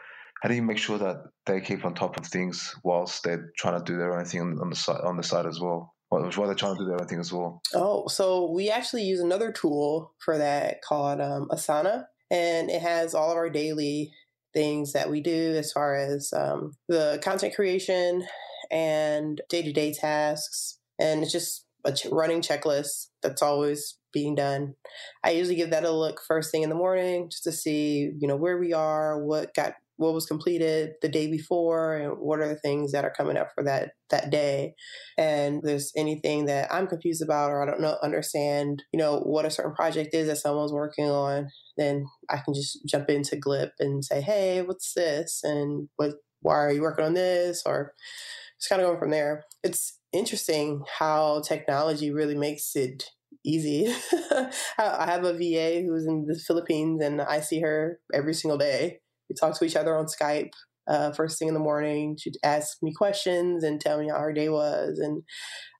how 0.41 0.49
do 0.49 0.55
you 0.55 0.61
make 0.61 0.77
sure 0.77 0.97
that 0.97 1.23
they 1.45 1.61
keep 1.61 1.85
on 1.85 1.95
top 1.95 2.17
of 2.17 2.25
things 2.25 2.75
whilst 2.83 3.23
they're 3.23 3.51
trying 3.57 3.79
to 3.79 3.83
do 3.83 3.97
their 3.97 4.17
own 4.17 4.25
thing 4.25 4.59
on 4.61 4.69
the 4.69 4.75
side 4.75 5.01
on 5.01 5.17
the 5.17 5.23
side 5.23 5.45
as 5.45 5.59
well? 5.59 5.93
While 6.09 6.21
they're 6.21 6.55
trying 6.55 6.75
to 6.75 6.83
do 6.83 6.85
their 6.85 7.01
own 7.01 7.07
thing 7.07 7.19
as 7.19 7.33
well. 7.33 7.61
Oh, 7.73 8.07
so 8.07 8.51
we 8.51 8.69
actually 8.69 9.03
use 9.03 9.19
another 9.19 9.51
tool 9.51 10.13
for 10.19 10.37
that 10.37 10.81
called 10.81 11.19
um, 11.19 11.49
Asana, 11.49 12.05
and 12.29 12.69
it 12.69 12.81
has 12.81 13.13
all 13.13 13.31
of 13.31 13.37
our 13.37 13.49
daily 13.49 14.11
things 14.53 14.93
that 14.93 15.09
we 15.09 15.19
do 15.19 15.55
as 15.57 15.71
far 15.71 15.95
as 15.95 16.31
um, 16.31 16.71
the 16.87 17.19
content 17.23 17.55
creation 17.55 18.25
and 18.71 19.41
day 19.49 19.61
to 19.61 19.73
day 19.73 19.93
tasks, 19.93 20.79
and 20.99 21.23
it's 21.23 21.31
just 21.31 21.65
a 21.85 21.93
running 22.11 22.41
checklist 22.41 23.07
that's 23.21 23.41
always 23.41 23.97
being 24.13 24.35
done. 24.35 24.75
I 25.23 25.31
usually 25.31 25.55
give 25.55 25.71
that 25.71 25.83
a 25.83 25.91
look 25.91 26.21
first 26.27 26.51
thing 26.51 26.63
in 26.63 26.69
the 26.69 26.75
morning 26.75 27.29
just 27.29 27.43
to 27.43 27.51
see, 27.51 28.11
you 28.19 28.27
know, 28.27 28.35
where 28.35 28.57
we 28.57 28.73
are, 28.73 29.23
what 29.23 29.53
got 29.53 29.73
what 29.97 30.13
was 30.13 30.25
completed 30.25 30.91
the 31.01 31.07
day 31.07 31.25
before 31.31 31.95
and 31.95 32.17
what 32.19 32.41
are 32.41 32.49
the 32.49 32.59
things 32.59 32.91
that 32.91 33.05
are 33.05 33.13
coming 33.15 33.37
up 33.37 33.47
for 33.55 33.63
that 33.63 33.91
that 34.09 34.29
day. 34.29 34.75
And 35.17 35.61
there's 35.63 35.93
anything 35.95 36.45
that 36.47 36.67
i'm 36.69 36.85
confused 36.85 37.23
about 37.23 37.49
or 37.49 37.63
i 37.63 37.65
don't 37.65 37.79
know 37.79 37.95
understand 38.03 38.83
you 38.91 38.99
know 38.99 39.19
what 39.19 39.45
a 39.45 39.49
certain 39.49 39.73
project 39.73 40.13
is 40.13 40.27
that 40.27 40.35
someone's 40.35 40.73
working 40.73 41.09
on 41.09 41.47
then 41.77 42.05
i 42.29 42.35
can 42.35 42.53
just 42.53 42.79
jump 42.85 43.09
into 43.09 43.37
glip 43.37 43.69
and 43.79 44.03
say 44.03 44.19
hey 44.19 44.61
what's 44.61 44.93
this? 44.93 45.41
And 45.43 45.87
what 45.95 46.15
why 46.41 46.55
are 46.55 46.71
you 46.71 46.81
working 46.81 47.05
on 47.05 47.13
this? 47.13 47.63
Or 47.65 47.93
just 48.59 48.69
kind 48.69 48.81
of 48.81 48.87
going 48.87 48.99
from 48.99 49.11
there. 49.11 49.43
It's 49.63 49.99
interesting 50.15 50.83
how 50.99 51.41
technology 51.41 52.11
really 52.11 52.35
makes 52.35 52.75
it 52.75 53.11
easy. 53.45 53.93
I 54.79 55.05
have 55.05 55.23
a 55.23 55.33
VA 55.33 55.81
who's 55.85 56.07
in 56.07 56.25
the 56.27 56.39
Philippines 56.47 57.01
and 57.03 57.21
I 57.21 57.41
see 57.41 57.59
her 57.61 57.99
every 58.13 58.33
single 58.33 58.57
day 58.57 58.99
we 59.29 59.35
talk 59.35 59.57
to 59.57 59.65
each 59.65 59.75
other 59.75 59.97
on 59.97 60.05
Skype 60.05 60.51
uh, 60.87 61.11
first 61.11 61.39
thing 61.39 61.47
in 61.47 61.53
the 61.53 61.59
morning. 61.59 62.17
She'd 62.19 62.37
ask 62.43 62.77
me 62.81 62.93
questions 62.93 63.63
and 63.63 63.81
tell 63.81 63.99
me 63.99 64.09
how 64.09 64.19
her 64.19 64.33
day 64.33 64.49
was. 64.49 64.99
And 64.99 65.23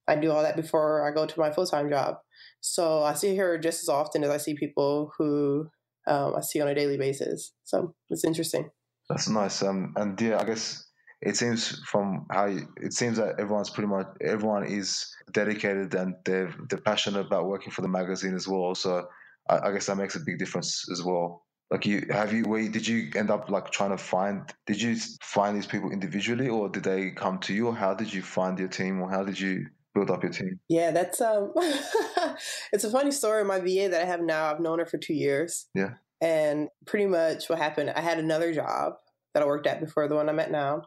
I 0.08 0.16
do 0.16 0.32
all 0.32 0.42
that 0.42 0.56
before 0.56 1.08
I 1.08 1.14
go 1.14 1.26
to 1.26 1.40
my 1.40 1.52
full 1.52 1.66
time 1.66 1.90
job. 1.90 2.16
So 2.62 3.04
I 3.04 3.14
see 3.14 3.36
her 3.36 3.58
just 3.58 3.84
as 3.84 3.90
often 3.90 4.24
as 4.24 4.30
I 4.30 4.38
see 4.38 4.56
people 4.56 5.12
who 5.18 5.68
um, 6.08 6.36
I 6.36 6.42
see 6.42 6.62
on 6.62 6.68
a 6.68 6.76
daily 6.76 6.98
basis. 6.98 7.54
So 7.64 7.94
it's 8.10 8.26
interesting. 8.26 8.70
That's 9.10 9.30
nice. 9.30 9.62
Um, 9.62 9.94
and 9.96 10.20
yeah, 10.20 10.40
I 10.40 10.46
guess 10.46 10.85
it 11.22 11.36
seems 11.36 11.80
from 11.86 12.26
how 12.30 12.46
you, 12.46 12.68
it 12.78 12.94
seems 12.94 13.18
that 13.18 13.40
everyone's 13.40 13.70
pretty 13.70 13.88
much 13.88 14.08
everyone 14.22 14.66
is 14.66 15.14
dedicated 15.32 15.94
and 15.96 16.16
they're 16.26 16.54
they're 16.70 16.80
passionate 16.80 17.26
about 17.26 17.46
working 17.46 17.72
for 17.72 17.82
the 17.82 17.88
magazine 17.88 18.36
as 18.36 18.48
well. 18.48 18.76
So 18.76 19.08
I, 19.50 19.70
I 19.70 19.72
guess 19.72 19.88
that 19.88 19.98
makes 19.98 20.16
a 20.16 20.20
big 20.20 20.38
difference 20.38 20.86
as 20.92 21.04
well. 21.04 21.44
Like 21.72 21.86
you 21.86 22.06
have 22.12 22.32
you 22.32 22.44
where 22.44 22.68
did 22.70 22.88
you 22.88 23.10
end 23.16 23.32
up 23.32 23.50
like 23.50 23.72
trying 23.72 23.90
to 23.92 23.98
find 23.98 24.54
did 24.68 24.82
you 24.82 24.98
find 25.22 25.58
these 25.58 25.66
people 25.66 25.92
individually 25.92 26.48
or 26.48 26.70
did 26.70 26.84
they 26.84 27.12
come 27.12 27.40
to 27.40 27.54
you 27.54 27.68
or 27.68 27.76
how 27.76 27.94
did 27.94 28.14
you 28.14 28.22
find 28.22 28.60
your 28.60 28.68
team 28.68 29.02
or 29.02 29.10
how 29.10 29.24
did 29.24 29.40
you 29.40 29.66
build 29.96 30.12
up 30.12 30.22
your 30.22 30.32
team? 30.32 30.60
Yeah, 30.70 30.92
that's 30.92 31.22
um 31.22 31.54
it's 32.72 32.84
a 32.84 32.92
funny 32.92 33.12
story. 33.12 33.44
My 33.44 33.60
VA 33.60 33.88
that 33.90 34.02
I 34.02 34.06
have 34.06 34.22
now, 34.22 34.52
I've 34.52 34.60
known 34.60 34.80
her 34.80 34.86
for 34.86 34.98
two 34.98 35.16
years. 35.16 35.68
Yeah. 35.74 35.94
And 36.22 36.70
pretty 36.86 37.08
much 37.08 37.50
what 37.50 37.58
happened, 37.58 37.90
I 37.90 38.02
had 38.02 38.20
another 38.20 38.54
job 38.54 38.94
that 39.36 39.44
I 39.44 39.46
worked 39.46 39.68
at 39.68 39.80
before 39.80 40.08
the 40.08 40.16
one 40.16 40.28
I'm 40.28 40.40
at 40.40 40.50
now. 40.50 40.82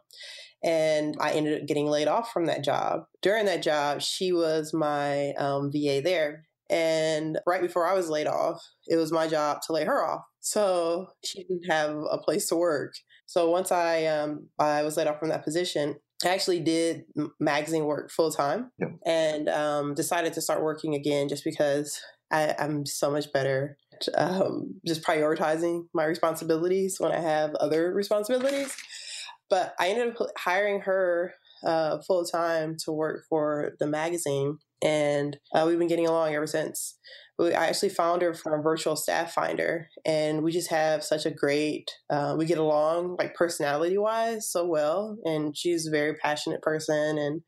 And 0.64 1.14
I 1.20 1.30
ended 1.30 1.60
up 1.60 1.68
getting 1.68 1.86
laid 1.86 2.08
off 2.08 2.32
from 2.32 2.46
that 2.46 2.64
job. 2.64 3.02
During 3.22 3.46
that 3.46 3.62
job, 3.62 4.02
she 4.02 4.32
was 4.32 4.74
my 4.74 5.32
um, 5.34 5.70
VA 5.70 6.00
there. 6.02 6.46
And 6.68 7.38
right 7.46 7.62
before 7.62 7.86
I 7.86 7.94
was 7.94 8.10
laid 8.10 8.26
off, 8.26 8.60
it 8.88 8.96
was 8.96 9.12
my 9.12 9.28
job 9.28 9.58
to 9.66 9.72
lay 9.72 9.84
her 9.84 10.04
off. 10.04 10.22
So 10.40 11.08
she 11.24 11.44
didn't 11.44 11.70
have 11.70 11.96
a 12.10 12.18
place 12.18 12.48
to 12.48 12.56
work. 12.56 12.94
So 13.26 13.50
once 13.50 13.70
I 13.70 14.06
um, 14.06 14.48
I 14.58 14.82
was 14.82 14.96
laid 14.96 15.06
off 15.06 15.18
from 15.18 15.28
that 15.28 15.44
position, 15.44 15.96
I 16.24 16.28
actually 16.28 16.60
did 16.60 17.04
magazine 17.38 17.84
work 17.84 18.10
full 18.10 18.32
time 18.32 18.72
yep. 18.78 18.90
and 19.06 19.48
um, 19.48 19.94
decided 19.94 20.32
to 20.32 20.40
start 20.40 20.62
working 20.62 20.94
again 20.94 21.28
just 21.28 21.44
because 21.44 22.00
I, 22.30 22.54
am 22.58 22.86
so 22.86 23.10
much 23.10 23.32
better 23.32 23.76
um, 24.16 24.80
just 24.86 25.02
prioritizing 25.02 25.84
my 25.94 26.04
responsibilities 26.04 26.96
when 26.98 27.12
I 27.12 27.20
have 27.20 27.54
other 27.56 27.92
responsibilities. 27.92 28.74
But 29.50 29.74
I 29.78 29.88
ended 29.88 30.14
up 30.20 30.28
hiring 30.36 30.82
her 30.82 31.34
uh, 31.64 31.98
full 32.06 32.24
time 32.24 32.76
to 32.84 32.92
work 32.92 33.24
for 33.28 33.72
the 33.80 33.86
magazine, 33.86 34.58
and 34.82 35.38
uh, 35.54 35.64
we've 35.66 35.78
been 35.78 35.88
getting 35.88 36.06
along 36.06 36.34
ever 36.34 36.46
since. 36.46 36.98
I 37.40 37.52
actually 37.52 37.90
found 37.90 38.22
her 38.22 38.34
from 38.34 38.62
Virtual 38.62 38.96
Staff 38.96 39.32
Finder, 39.32 39.88
and 40.04 40.42
we 40.42 40.50
just 40.50 40.70
have 40.70 41.04
such 41.04 41.24
a 41.24 41.30
great. 41.30 41.88
Uh, 42.10 42.34
we 42.36 42.46
get 42.46 42.58
along 42.58 43.16
like 43.16 43.34
personality 43.36 43.96
wise 43.96 44.50
so 44.50 44.66
well, 44.66 45.16
and 45.24 45.56
she's 45.56 45.86
a 45.86 45.90
very 45.90 46.14
passionate 46.14 46.62
person, 46.62 47.16
and 47.16 47.42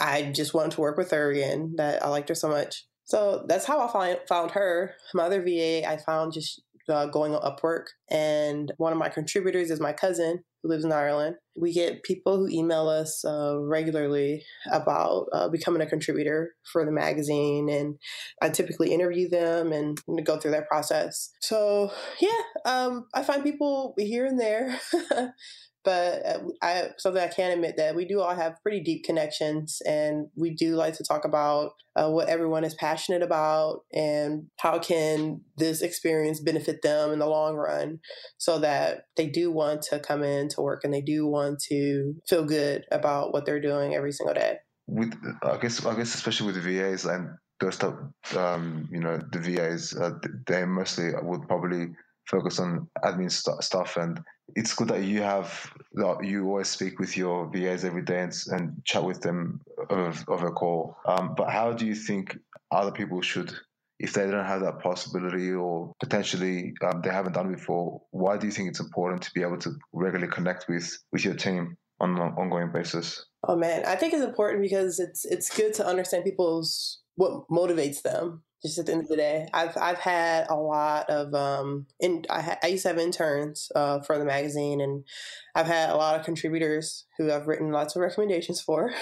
I 0.00 0.32
just 0.34 0.52
wanted 0.52 0.72
to 0.72 0.80
work 0.80 0.98
with 0.98 1.12
her 1.12 1.30
again. 1.30 1.74
That 1.76 2.04
I 2.04 2.08
liked 2.08 2.28
her 2.28 2.34
so 2.34 2.48
much. 2.48 2.84
So 3.10 3.44
that's 3.48 3.64
how 3.64 3.80
I 3.80 3.92
find, 3.92 4.18
found 4.28 4.52
her. 4.52 4.94
My 5.14 5.24
other 5.24 5.42
VA, 5.42 5.84
I 5.84 5.96
found 5.96 6.32
just 6.32 6.62
uh, 6.88 7.06
going 7.06 7.34
on 7.34 7.42
Upwork. 7.42 7.86
And 8.08 8.72
one 8.76 8.92
of 8.92 8.98
my 8.98 9.08
contributors 9.08 9.70
is 9.70 9.80
my 9.80 9.92
cousin 9.92 10.44
who 10.62 10.68
lives 10.68 10.84
in 10.84 10.92
Ireland. 10.92 11.36
We 11.56 11.72
get 11.72 12.04
people 12.04 12.36
who 12.36 12.48
email 12.48 12.88
us 12.88 13.24
uh, 13.24 13.58
regularly 13.58 14.44
about 14.70 15.26
uh, 15.32 15.48
becoming 15.48 15.82
a 15.82 15.86
contributor 15.86 16.54
for 16.70 16.84
the 16.84 16.92
magazine, 16.92 17.68
and 17.68 17.96
I 18.40 18.50
typically 18.50 18.92
interview 18.92 19.28
them 19.28 19.72
and 19.72 19.98
go 20.24 20.38
through 20.38 20.52
that 20.52 20.68
process. 20.68 21.30
So 21.40 21.90
yeah, 22.20 22.30
um, 22.64 23.06
I 23.14 23.22
find 23.22 23.42
people 23.42 23.94
here 23.98 24.26
and 24.26 24.38
there 24.38 24.78
but 25.84 26.26
uh, 26.26 26.38
I 26.62 26.88
something 26.98 27.22
I 27.22 27.28
can 27.28 27.52
admit 27.52 27.76
that 27.76 27.94
we 27.94 28.04
do 28.04 28.20
all 28.20 28.34
have 28.34 28.62
pretty 28.62 28.80
deep 28.80 29.04
connections, 29.04 29.80
and 29.86 30.26
we 30.36 30.50
do 30.50 30.74
like 30.74 30.94
to 30.96 31.04
talk 31.04 31.24
about 31.24 31.72
uh, 31.96 32.10
what 32.10 32.28
everyone 32.28 32.64
is 32.64 32.74
passionate 32.74 33.22
about 33.22 33.80
and 33.92 34.46
how 34.58 34.78
can 34.78 35.40
this 35.56 35.80
experience 35.82 36.40
benefit 36.40 36.82
them 36.82 37.12
in 37.12 37.18
the 37.18 37.26
long 37.26 37.56
run, 37.56 38.00
so 38.38 38.58
that 38.58 39.04
they 39.16 39.26
do 39.26 39.50
want 39.50 39.82
to 39.82 39.98
come 39.98 40.22
in 40.22 40.48
to 40.48 40.60
work 40.60 40.84
and 40.84 40.92
they 40.92 41.02
do 41.02 41.26
want 41.26 41.60
to 41.68 42.14
feel 42.28 42.44
good 42.44 42.84
about 42.90 43.32
what 43.32 43.46
they're 43.46 43.60
doing 43.60 43.94
every 43.94 44.12
single 44.12 44.34
day. 44.34 44.56
With 44.86 45.14
I 45.42 45.56
guess 45.56 45.84
I 45.86 45.94
guess 45.96 46.14
especially 46.14 46.52
with 46.52 46.62
the 46.62 46.78
VAs 46.78 47.04
and 47.04 47.30
those 47.60 47.74
stuff, 47.74 47.94
um, 48.36 48.88
you 48.90 49.00
know, 49.00 49.18
the 49.32 49.38
VAs 49.38 49.94
uh, 49.94 50.12
they 50.46 50.64
mostly 50.64 51.12
would 51.22 51.46
probably 51.48 51.88
focus 52.26 52.60
on 52.60 52.88
admin 53.04 53.30
st- 53.30 53.62
stuff 53.62 53.96
and 53.96 54.20
it's 54.56 54.74
good 54.74 54.88
that 54.88 55.04
you 55.04 55.22
have 55.22 55.72
that 55.94 56.24
you 56.24 56.46
always 56.46 56.68
speak 56.68 56.98
with 56.98 57.16
your 57.16 57.50
VAs 57.50 57.84
every 57.84 58.02
day 58.02 58.20
and, 58.20 58.34
and 58.48 58.84
chat 58.84 59.04
with 59.04 59.20
them 59.20 59.60
of 59.88 60.24
a 60.28 60.50
call. 60.50 60.96
Um, 61.06 61.34
but 61.36 61.50
how 61.50 61.72
do 61.72 61.86
you 61.86 61.94
think 61.94 62.38
other 62.70 62.92
people 62.92 63.20
should, 63.20 63.52
if 63.98 64.12
they 64.12 64.30
don't 64.30 64.44
have 64.44 64.60
that 64.62 64.80
possibility 64.80 65.50
or 65.52 65.92
potentially 66.00 66.74
um, 66.82 67.00
they 67.02 67.10
haven't 67.10 67.32
done 67.32 67.52
before, 67.52 68.02
why 68.10 68.36
do 68.36 68.46
you 68.46 68.52
think 68.52 68.68
it's 68.68 68.80
important 68.80 69.22
to 69.22 69.30
be 69.34 69.42
able 69.42 69.58
to 69.58 69.70
regularly 69.92 70.32
connect 70.32 70.68
with 70.68 70.90
with 71.12 71.24
your 71.24 71.34
team 71.34 71.76
on 72.00 72.16
an 72.16 72.32
ongoing 72.38 72.72
basis? 72.72 73.26
Oh 73.46 73.56
man, 73.56 73.84
I 73.86 73.96
think 73.96 74.12
it's 74.14 74.22
important 74.22 74.62
because 74.62 75.00
it's 75.00 75.24
it's 75.24 75.54
good 75.54 75.74
to 75.74 75.86
understand 75.86 76.24
people's 76.24 77.00
what 77.16 77.48
motivates 77.50 78.02
them 78.02 78.42
just 78.62 78.78
at 78.78 78.86
the 78.86 78.92
end 78.92 79.02
of 79.02 79.08
the 79.08 79.16
day. 79.16 79.48
I've 79.52 79.76
I've 79.76 79.98
had 79.98 80.46
a 80.48 80.56
lot 80.56 81.08
of 81.08 81.34
um 81.34 81.86
I, 82.28 82.40
ha- 82.42 82.58
I 82.62 82.68
used 82.68 82.82
to 82.82 82.88
have 82.88 82.98
interns 82.98 83.70
uh, 83.74 84.00
for 84.00 84.18
the 84.18 84.24
magazine 84.24 84.80
and 84.80 85.04
I've 85.54 85.66
had 85.66 85.90
a 85.90 85.96
lot 85.96 86.18
of 86.18 86.24
contributors 86.24 87.06
who 87.18 87.32
I've 87.32 87.46
written 87.46 87.72
lots 87.72 87.96
of 87.96 88.02
recommendations 88.02 88.60
for 88.60 88.92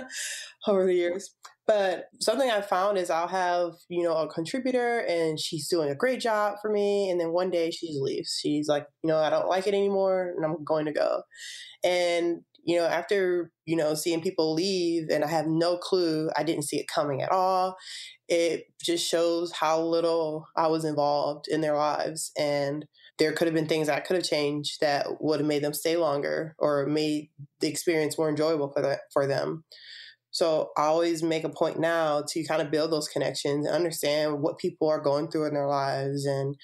over 0.66 0.84
the 0.86 0.94
years. 0.94 1.34
But 1.66 2.04
something 2.20 2.48
I 2.48 2.60
found 2.60 2.96
is 2.96 3.10
I'll 3.10 3.26
have, 3.26 3.72
you 3.88 4.04
know, 4.04 4.16
a 4.16 4.28
contributor 4.28 5.00
and 5.00 5.38
she's 5.38 5.68
doing 5.68 5.90
a 5.90 5.96
great 5.96 6.20
job 6.20 6.58
for 6.62 6.70
me. 6.70 7.10
And 7.10 7.20
then 7.20 7.32
one 7.32 7.50
day 7.50 7.72
she 7.72 7.98
leaves. 8.00 8.38
She's 8.40 8.68
like, 8.68 8.86
you 9.02 9.08
know, 9.08 9.18
I 9.18 9.30
don't 9.30 9.48
like 9.48 9.66
it 9.66 9.74
anymore 9.74 10.32
and 10.36 10.44
I'm 10.44 10.62
going 10.62 10.86
to 10.86 10.92
go. 10.92 11.22
And, 11.82 12.42
you 12.66 12.76
know, 12.76 12.86
after, 12.86 13.50
you 13.64 13.76
know, 13.76 13.94
seeing 13.94 14.20
people 14.20 14.52
leave 14.52 15.08
and 15.08 15.24
I 15.24 15.28
have 15.28 15.46
no 15.46 15.78
clue, 15.78 16.28
I 16.36 16.42
didn't 16.42 16.64
see 16.64 16.78
it 16.78 16.88
coming 16.88 17.22
at 17.22 17.32
all 17.32 17.76
it 18.28 18.64
just 18.82 19.08
shows 19.08 19.52
how 19.52 19.80
little 19.80 20.46
I 20.56 20.66
was 20.66 20.84
involved 20.84 21.46
in 21.48 21.60
their 21.60 21.76
lives. 21.76 22.32
And 22.36 22.86
there 23.18 23.32
could 23.32 23.46
have 23.46 23.54
been 23.54 23.68
things 23.68 23.88
I 23.88 24.00
could 24.00 24.16
have 24.16 24.26
changed 24.26 24.80
that 24.80 25.06
would 25.20 25.40
have 25.40 25.46
made 25.46 25.62
them 25.62 25.72
stay 25.72 25.96
longer 25.96 26.54
or 26.58 26.86
made 26.86 27.30
the 27.60 27.68
experience 27.68 28.18
more 28.18 28.28
enjoyable 28.28 28.72
for, 28.72 28.98
for 29.12 29.26
them. 29.26 29.64
So 30.30 30.70
I 30.76 30.82
always 30.82 31.22
make 31.22 31.44
a 31.44 31.48
point 31.48 31.78
now 31.78 32.22
to 32.28 32.44
kind 32.44 32.60
of 32.60 32.70
build 32.70 32.92
those 32.92 33.08
connections 33.08 33.66
and 33.66 33.74
understand 33.74 34.42
what 34.42 34.58
people 34.58 34.88
are 34.88 35.00
going 35.00 35.30
through 35.30 35.46
in 35.46 35.54
their 35.54 35.68
lives 35.68 36.26
and 36.26 36.56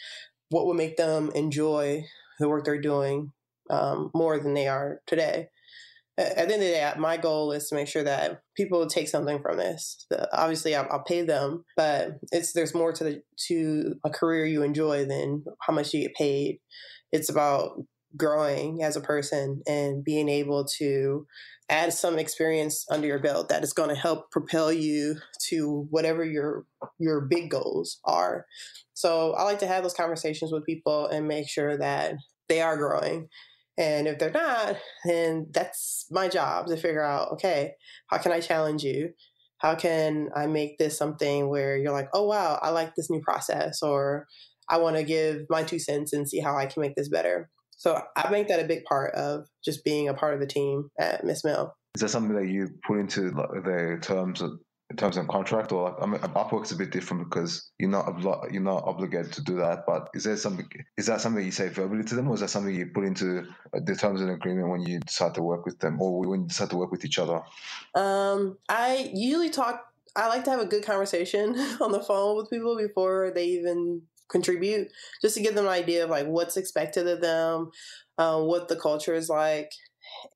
what 0.51 0.67
would 0.67 0.77
make 0.77 0.97
them 0.97 1.31
enjoy 1.35 2.05
the 2.39 2.49
work 2.49 2.65
they're 2.65 2.81
doing 2.81 3.33
um, 3.71 4.11
more 4.15 4.39
than 4.39 4.53
they 4.53 4.69
are 4.69 5.01
today 5.07 5.49
at 6.19 6.37
the 6.37 6.41
end 6.41 6.53
of 6.53 6.61
the 6.61 6.67
day, 6.67 6.93
my 6.99 7.17
goal 7.17 7.53
is 7.53 7.69
to 7.69 7.75
make 7.75 7.89
sure 7.89 8.05
that 8.05 8.43
people 8.57 8.87
take 8.87 9.09
something 9.09 9.41
from 9.41 9.57
this. 9.57 10.07
Obviously, 10.33 10.75
I'll, 10.75 10.87
I'll, 10.91 11.05
pay 11.05 11.23
them, 11.23 11.65
but 11.77 12.19
it's 12.31 12.53
there's 12.53 12.75
more 12.75 12.93
to 12.93 13.05
the 13.05 13.23
to 13.49 13.95
a 14.05 14.11
career 14.11 14.45
you 14.45 14.63
enjoy 14.63 15.07
than 15.07 15.45
how 15.61 15.73
much 15.73 15.95
you 15.95 16.03
get 16.03 16.15
paid. 16.15 16.59
It's 17.13 17.31
about 17.31 17.83
growing 18.17 18.83
as 18.83 18.97
a 18.97 19.01
person 19.01 19.63
and 19.67 20.05
being 20.05 20.29
able 20.29 20.67
to 20.79 21.27
add 21.71 21.95
some 21.95 22.19
experience 22.19 22.85
under 22.91 23.07
your 23.07 23.19
belt 23.19 23.49
that 23.49 23.63
is 23.63 23.73
going 23.73 23.89
to 23.89 23.95
help 23.95 24.31
propel 24.31 24.71
you 24.71 25.17
to 25.49 25.87
whatever 25.89 26.25
your 26.25 26.67
your 26.99 27.23
big 27.23 27.51
goals 27.51 28.01
are. 28.05 28.45
So 28.93 29.33
I 29.33 29.45
like 29.45 29.61
to 29.61 29.67
have 29.67 29.83
those 29.83 29.95
conversations 29.95 30.53
with 30.53 30.67
people 30.67 31.07
and 31.07 31.27
make 31.27 31.49
sure 31.49 31.79
that 31.79 32.17
they 32.49 32.61
are 32.61 32.77
growing 32.77 33.29
and 33.79 34.07
if 34.07 34.19
they're 34.19 34.31
not, 34.31 34.77
then 35.05 35.47
that's 35.51 36.07
my 36.11 36.29
job 36.29 36.67
to 36.67 36.77
figure 36.77 37.05
out 37.05 37.33
okay, 37.33 37.73
how 38.09 38.19
can 38.19 38.33
I 38.33 38.41
challenge 38.41 38.83
you? 38.83 39.11
How 39.59 39.77
can 39.77 40.29
I 40.35 40.47
make 40.47 40.79
this 40.79 40.99
something 40.99 41.49
where 41.49 41.77
you're 41.77 41.93
like, 41.93 42.09
oh, 42.13 42.27
wow, 42.27 42.59
I 42.61 42.71
like 42.71 42.95
this 42.97 43.09
new 43.09 43.21
process, 43.21 43.81
or 43.81 44.27
I 44.69 44.79
want 44.79 44.97
to 44.97 45.05
give 45.05 45.43
my 45.49 45.63
two 45.63 45.79
cents 45.79 46.13
and 46.13 46.29
see 46.29 46.41
how 46.41 46.57
I 46.57 46.67
can 46.67 46.81
make 46.81 46.97
this 46.97 47.09
better. 47.09 47.49
So 47.77 48.01
I 48.17 48.31
make 48.31 48.49
that 48.49 48.59
a 48.59 48.67
big 48.67 48.85
part 48.85 49.15
of 49.15 49.47
just 49.65 49.85
being 49.85 50.09
a 50.09 50.15
part 50.15 50.35
of 50.35 50.41
the 50.41 50.47
team 50.47 50.91
at 50.99 51.25
Miss 51.25 51.45
Mill. 51.45 51.73
Is 51.95 52.01
that 52.01 52.09
something 52.09 52.35
that 52.35 52.49
you 52.49 52.71
put 52.87 52.99
into 52.99 53.31
the 53.31 53.99
terms 54.01 54.41
of 54.41 54.53
terms 54.97 55.17
and 55.17 55.29
contract, 55.29 55.73
or 55.73 56.01
I 56.03 56.07
mean, 56.07 56.21
Upwork's 56.21 56.73
a 56.73 56.77
bit 56.77 56.91
different 56.91 57.29
because 57.29 57.71
you're 57.79 57.91
not 57.91 58.07
obli- 58.07 58.53
you're 58.53 58.63
not 58.63 58.85
obligated 58.85 59.33
to 59.35 59.43
do 59.43 59.57
that. 59.57 59.85
But 59.87 60.09
is 60.15 60.25
there 60.25 60.37
something? 60.37 60.69
Is 60.97 61.07
that 61.07 61.21
something 61.21 61.45
you 61.45 61.53
say 61.53 61.69
verbally 61.69 62.05
to 62.05 62.15
them, 62.15 62.29
or 62.29 62.35
is 62.35 62.41
that 62.41 62.49
something 62.49 62.75
you 62.75 62.87
put 62.87 63.05
into 63.05 63.47
the 63.73 63.95
terms 63.95 64.21
and 64.21 64.31
agreement 64.31 64.69
when 64.69 64.83
you 64.83 65.01
decide 65.01 65.35
to 65.35 65.43
work 65.43 65.65
with 65.65 65.79
them, 65.79 66.01
or 66.01 66.21
when 66.21 66.43
you 66.43 66.49
decide 66.49 66.71
to 66.71 66.77
work 66.77 66.91
with 66.91 67.05
each 67.05 67.19
other? 67.19 67.43
Um, 67.95 68.59
I 68.69 69.11
usually 69.13 69.51
talk. 69.51 69.87
I 70.15 70.29
like 70.29 70.45
to 70.45 70.51
have 70.51 70.61
a 70.61 70.67
good 70.67 70.85
conversation 70.85 71.59
on 71.81 71.93
the 71.93 72.03
phone 72.03 72.37
with 72.37 72.51
people 72.51 72.77
before 72.77 73.33
they 73.35 73.47
even 73.47 74.03
contribute, 74.29 74.91
just 75.21 75.37
to 75.37 75.43
give 75.43 75.55
them 75.55 75.67
an 75.67 75.73
idea 75.73 76.05
of 76.05 76.11
like 76.11 76.27
what's 76.27 76.57
expected 76.57 77.07
of 77.07 77.21
them, 77.21 77.71
uh, 78.19 78.41
what 78.41 78.69
the 78.69 78.77
culture 78.77 79.15
is 79.15 79.29
like, 79.29 79.73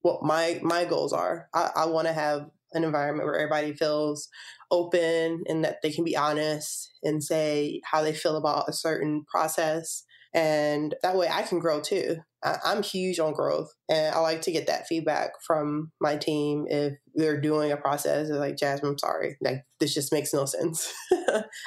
what 0.02 0.22
my 0.22 0.60
my 0.62 0.84
goals 0.84 1.12
are. 1.12 1.48
I, 1.54 1.70
I 1.76 1.86
want 1.86 2.06
to 2.06 2.12
have 2.12 2.50
an 2.76 2.84
environment 2.84 3.26
where 3.26 3.38
everybody 3.38 3.74
feels 3.74 4.28
open 4.70 5.42
and 5.48 5.64
that 5.64 5.76
they 5.82 5.90
can 5.90 6.04
be 6.04 6.16
honest 6.16 6.92
and 7.02 7.22
say 7.22 7.80
how 7.84 8.02
they 8.02 8.12
feel 8.12 8.36
about 8.36 8.68
a 8.68 8.72
certain 8.72 9.24
process. 9.30 10.04
And 10.34 10.94
that 11.02 11.16
way 11.16 11.28
I 11.32 11.42
can 11.42 11.58
grow 11.58 11.80
too. 11.80 12.16
I, 12.44 12.72
am 12.72 12.82
huge 12.82 13.18
on 13.18 13.32
growth 13.32 13.70
and 13.88 14.14
I 14.14 14.20
like 14.20 14.42
to 14.42 14.52
get 14.52 14.66
that 14.66 14.86
feedback 14.86 15.30
from 15.44 15.90
my 16.00 16.16
team 16.16 16.66
if 16.68 16.92
they're 17.14 17.40
doing 17.40 17.72
a 17.72 17.76
process. 17.76 18.28
They're 18.28 18.38
like, 18.38 18.56
Jasmine, 18.56 18.92
I'm 18.92 18.98
sorry. 18.98 19.36
Like, 19.40 19.62
this 19.80 19.94
just 19.94 20.12
makes 20.12 20.32
no 20.32 20.44
sense. 20.44 20.92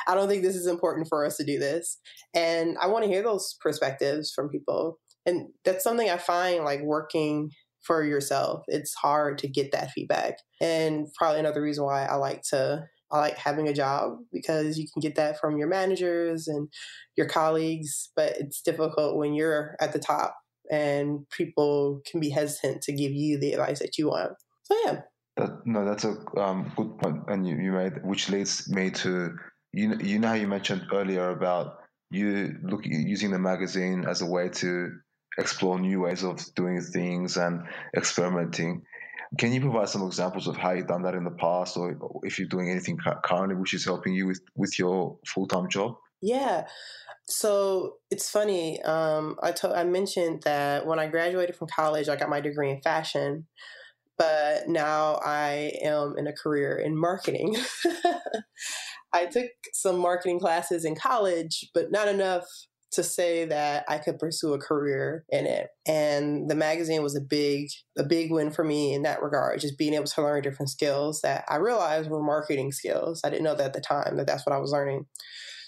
I 0.07 0.15
don't 0.15 0.29
think 0.29 0.43
this 0.43 0.55
is 0.55 0.67
important 0.67 1.07
for 1.09 1.25
us 1.25 1.35
to 1.37 1.43
do 1.43 1.59
this. 1.59 1.97
And 2.33 2.77
I 2.79 2.87
want 2.87 3.03
to 3.03 3.11
hear 3.11 3.23
those 3.23 3.55
perspectives 3.59 4.31
from 4.33 4.49
people. 4.49 4.99
And 5.25 5.49
that's 5.65 5.83
something 5.83 6.09
I 6.09 6.17
find 6.17 6.63
like 6.63 6.81
working 6.81 7.49
for 7.81 8.03
yourself. 8.03 8.63
It's 8.67 8.93
hard 8.95 9.37
to 9.39 9.47
get 9.47 9.71
that 9.71 9.91
feedback. 9.91 10.39
And 10.61 11.07
probably 11.15 11.39
another 11.39 11.61
reason 11.61 11.83
why 11.83 12.05
I 12.05 12.15
like 12.15 12.41
to 12.49 12.85
I 13.11 13.17
like 13.17 13.37
having 13.37 13.67
a 13.67 13.73
job 13.73 14.19
because 14.31 14.77
you 14.77 14.87
can 14.93 14.99
get 14.99 15.15
that 15.15 15.39
from 15.39 15.57
your 15.57 15.67
managers 15.67 16.47
and 16.47 16.67
your 17.17 17.27
colleagues, 17.27 18.11
but 18.15 18.37
it's 18.37 18.61
difficult 18.61 19.17
when 19.17 19.33
you're 19.33 19.75
at 19.79 19.93
the 19.93 19.99
top 19.99 20.37
and 20.69 21.27
people 21.35 22.01
can 22.05 22.19
be 22.19 22.29
hesitant 22.29 22.83
to 22.83 22.93
give 22.93 23.11
you 23.11 23.39
the 23.39 23.53
advice 23.53 23.79
that 23.79 23.97
you 23.97 24.09
want. 24.09 24.33
So 24.63 24.77
yeah. 24.85 25.01
That, 25.37 25.65
no, 25.65 25.85
that's 25.85 26.03
a 26.03 26.17
um, 26.37 26.71
good 26.75 26.97
point, 26.99 27.23
and 27.27 27.47
you, 27.47 27.55
you 27.55 27.71
made 27.71 28.03
which 28.03 28.29
leads 28.29 28.69
me 28.69 28.91
to 28.91 29.35
you. 29.71 29.97
You 29.97 30.19
know 30.19 30.29
how 30.29 30.33
you 30.33 30.47
mentioned 30.47 30.87
earlier 30.91 31.29
about 31.29 31.77
you 32.11 32.57
look 32.61 32.81
using 32.83 33.31
the 33.31 33.39
magazine 33.39 34.05
as 34.05 34.21
a 34.21 34.25
way 34.25 34.49
to 34.49 34.91
explore 35.39 35.79
new 35.79 36.01
ways 36.01 36.23
of 36.23 36.43
doing 36.55 36.81
things 36.81 37.37
and 37.37 37.63
experimenting. 37.95 38.83
Can 39.37 39.53
you 39.53 39.61
provide 39.61 39.89
some 39.89 40.03
examples 40.03 40.47
of 40.47 40.57
how 40.57 40.71
you've 40.71 40.87
done 40.87 41.03
that 41.03 41.15
in 41.15 41.23
the 41.23 41.31
past, 41.31 41.77
or 41.77 41.95
if 42.23 42.39
you're 42.39 42.47
doing 42.47 42.69
anything 42.69 42.97
currently 43.23 43.55
which 43.55 43.73
is 43.73 43.85
helping 43.85 44.13
you 44.13 44.27
with 44.27 44.41
with 44.55 44.77
your 44.79 45.17
full 45.25 45.47
time 45.47 45.69
job? 45.69 45.95
Yeah. 46.21 46.67
So 47.27 47.97
it's 48.09 48.29
funny. 48.29 48.81
Um, 48.81 49.37
I 49.43 49.51
told 49.51 49.75
I 49.75 49.83
mentioned 49.83 50.43
that 50.43 50.85
when 50.85 50.97
I 50.97 51.07
graduated 51.07 51.55
from 51.55 51.67
college, 51.67 52.09
I 52.09 52.15
got 52.15 52.29
my 52.29 52.41
degree 52.41 52.71
in 52.71 52.81
fashion, 52.81 53.45
but 54.17 54.67
now 54.67 55.19
I 55.23 55.73
am 55.83 56.15
in 56.17 56.25
a 56.25 56.33
career 56.33 56.75
in 56.75 56.97
marketing. 56.97 57.55
I 59.13 59.25
took 59.27 59.49
some 59.73 59.99
marketing 59.99 60.39
classes 60.39 60.85
in 60.85 60.95
college, 60.95 61.69
but 61.73 61.91
not 61.91 62.07
enough 62.07 62.45
to 62.91 63.03
say 63.03 63.45
that 63.45 63.85
I 63.87 63.97
could 63.97 64.17
pursue 64.17 64.53
a 64.53 64.59
career 64.59 65.25
in 65.29 65.45
it. 65.45 65.69
And 65.87 66.49
the 66.49 66.55
magazine 66.55 67.03
was 67.03 67.15
a 67.15 67.21
big, 67.21 67.69
a 67.97 68.03
big 68.03 68.31
win 68.31 68.51
for 68.51 68.63
me 68.63 68.93
in 68.93 69.03
that 69.03 69.21
regard, 69.21 69.59
just 69.59 69.77
being 69.77 69.93
able 69.93 70.05
to 70.05 70.21
learn 70.21 70.41
different 70.41 70.69
skills 70.69 71.21
that 71.21 71.45
I 71.47 71.57
realized 71.57 72.09
were 72.09 72.23
marketing 72.23 72.71
skills. 72.71 73.21
I 73.23 73.29
didn't 73.29 73.43
know 73.43 73.55
that 73.55 73.67
at 73.67 73.73
the 73.73 73.81
time 73.81 74.17
that 74.17 74.27
that's 74.27 74.45
what 74.45 74.55
I 74.55 74.59
was 74.59 74.71
learning. 74.71 75.05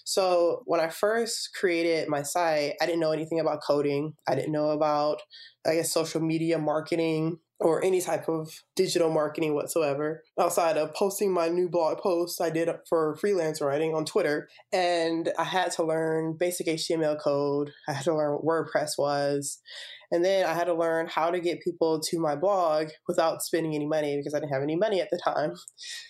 So 0.04 0.64
when 0.66 0.80
I 0.80 0.90
first 0.90 1.52
created 1.54 2.10
my 2.10 2.24
site, 2.24 2.74
I 2.82 2.86
didn't 2.86 3.00
know 3.00 3.12
anything 3.12 3.40
about 3.40 3.62
coding. 3.66 4.14
I 4.28 4.36
didn't 4.36 4.52
know 4.52 4.72
about, 4.72 5.22
I 5.66 5.76
guess, 5.76 5.94
social 5.94 6.22
media 6.22 6.58
marketing 6.58 7.38
or 7.62 7.84
any 7.84 8.02
type 8.02 8.28
of 8.28 8.64
digital 8.76 9.12
marketing 9.12 9.54
whatsoever 9.54 10.24
outside 10.40 10.78
of 10.78 10.94
posting 10.96 11.32
my 11.32 11.48
new 11.48 11.70
blog 11.70 12.00
posts 12.00 12.42
I 12.42 12.50
did 12.50 12.70
for 12.90 13.16
freelance 13.18 13.62
writing 13.62 13.94
on 13.94 14.04
Twitter. 14.04 14.50
And 14.74 15.32
I 15.38 15.44
had 15.44 15.72
to 15.74 15.84
learn 15.84 16.38
basic 16.40 16.66
HTML 16.66 17.22
code. 17.22 17.72
I 17.88 17.94
had 17.94 18.06
to 18.06 18.16
learn 18.16 18.34
what 18.34 18.46
WordPress 18.46 18.98
was. 18.98 19.60
And 20.14 20.26
then 20.26 20.46
I 20.46 20.54
had 20.54 20.66
to 20.66 20.74
learn 20.74 21.08
how 21.08 21.32
to 21.32 21.40
get 21.40 21.62
people 21.62 22.02
to 22.02 22.20
my 22.20 22.36
blog 22.36 22.90
without 23.08 23.44
spending 23.44 23.76
any 23.76 23.88
money 23.88 24.18
because 24.18 24.34
I 24.34 24.40
didn't 24.40 24.52
have 24.52 24.64
any 24.64 24.76
money 24.76 25.00
at 25.00 25.10
the 25.10 25.18
time. 25.18 25.54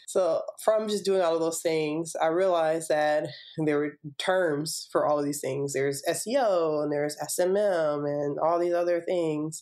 So, 0.07 0.41
from 0.63 0.87
just 0.87 1.05
doing 1.05 1.21
all 1.21 1.35
of 1.35 1.39
those 1.39 1.61
things, 1.61 2.13
I 2.19 2.27
realized 2.27 2.89
that 2.89 3.27
there 3.63 3.77
were 3.77 3.97
terms 4.17 4.89
for 4.91 5.05
all 5.05 5.19
of 5.19 5.25
these 5.25 5.39
things. 5.39 5.73
There's 5.73 6.01
SEO 6.09 6.81
and 6.81 6.91
there's 6.91 7.15
SMM 7.17 8.05
and 8.07 8.39
all 8.39 8.57
these 8.57 8.73
other 8.73 9.01
things 9.01 9.61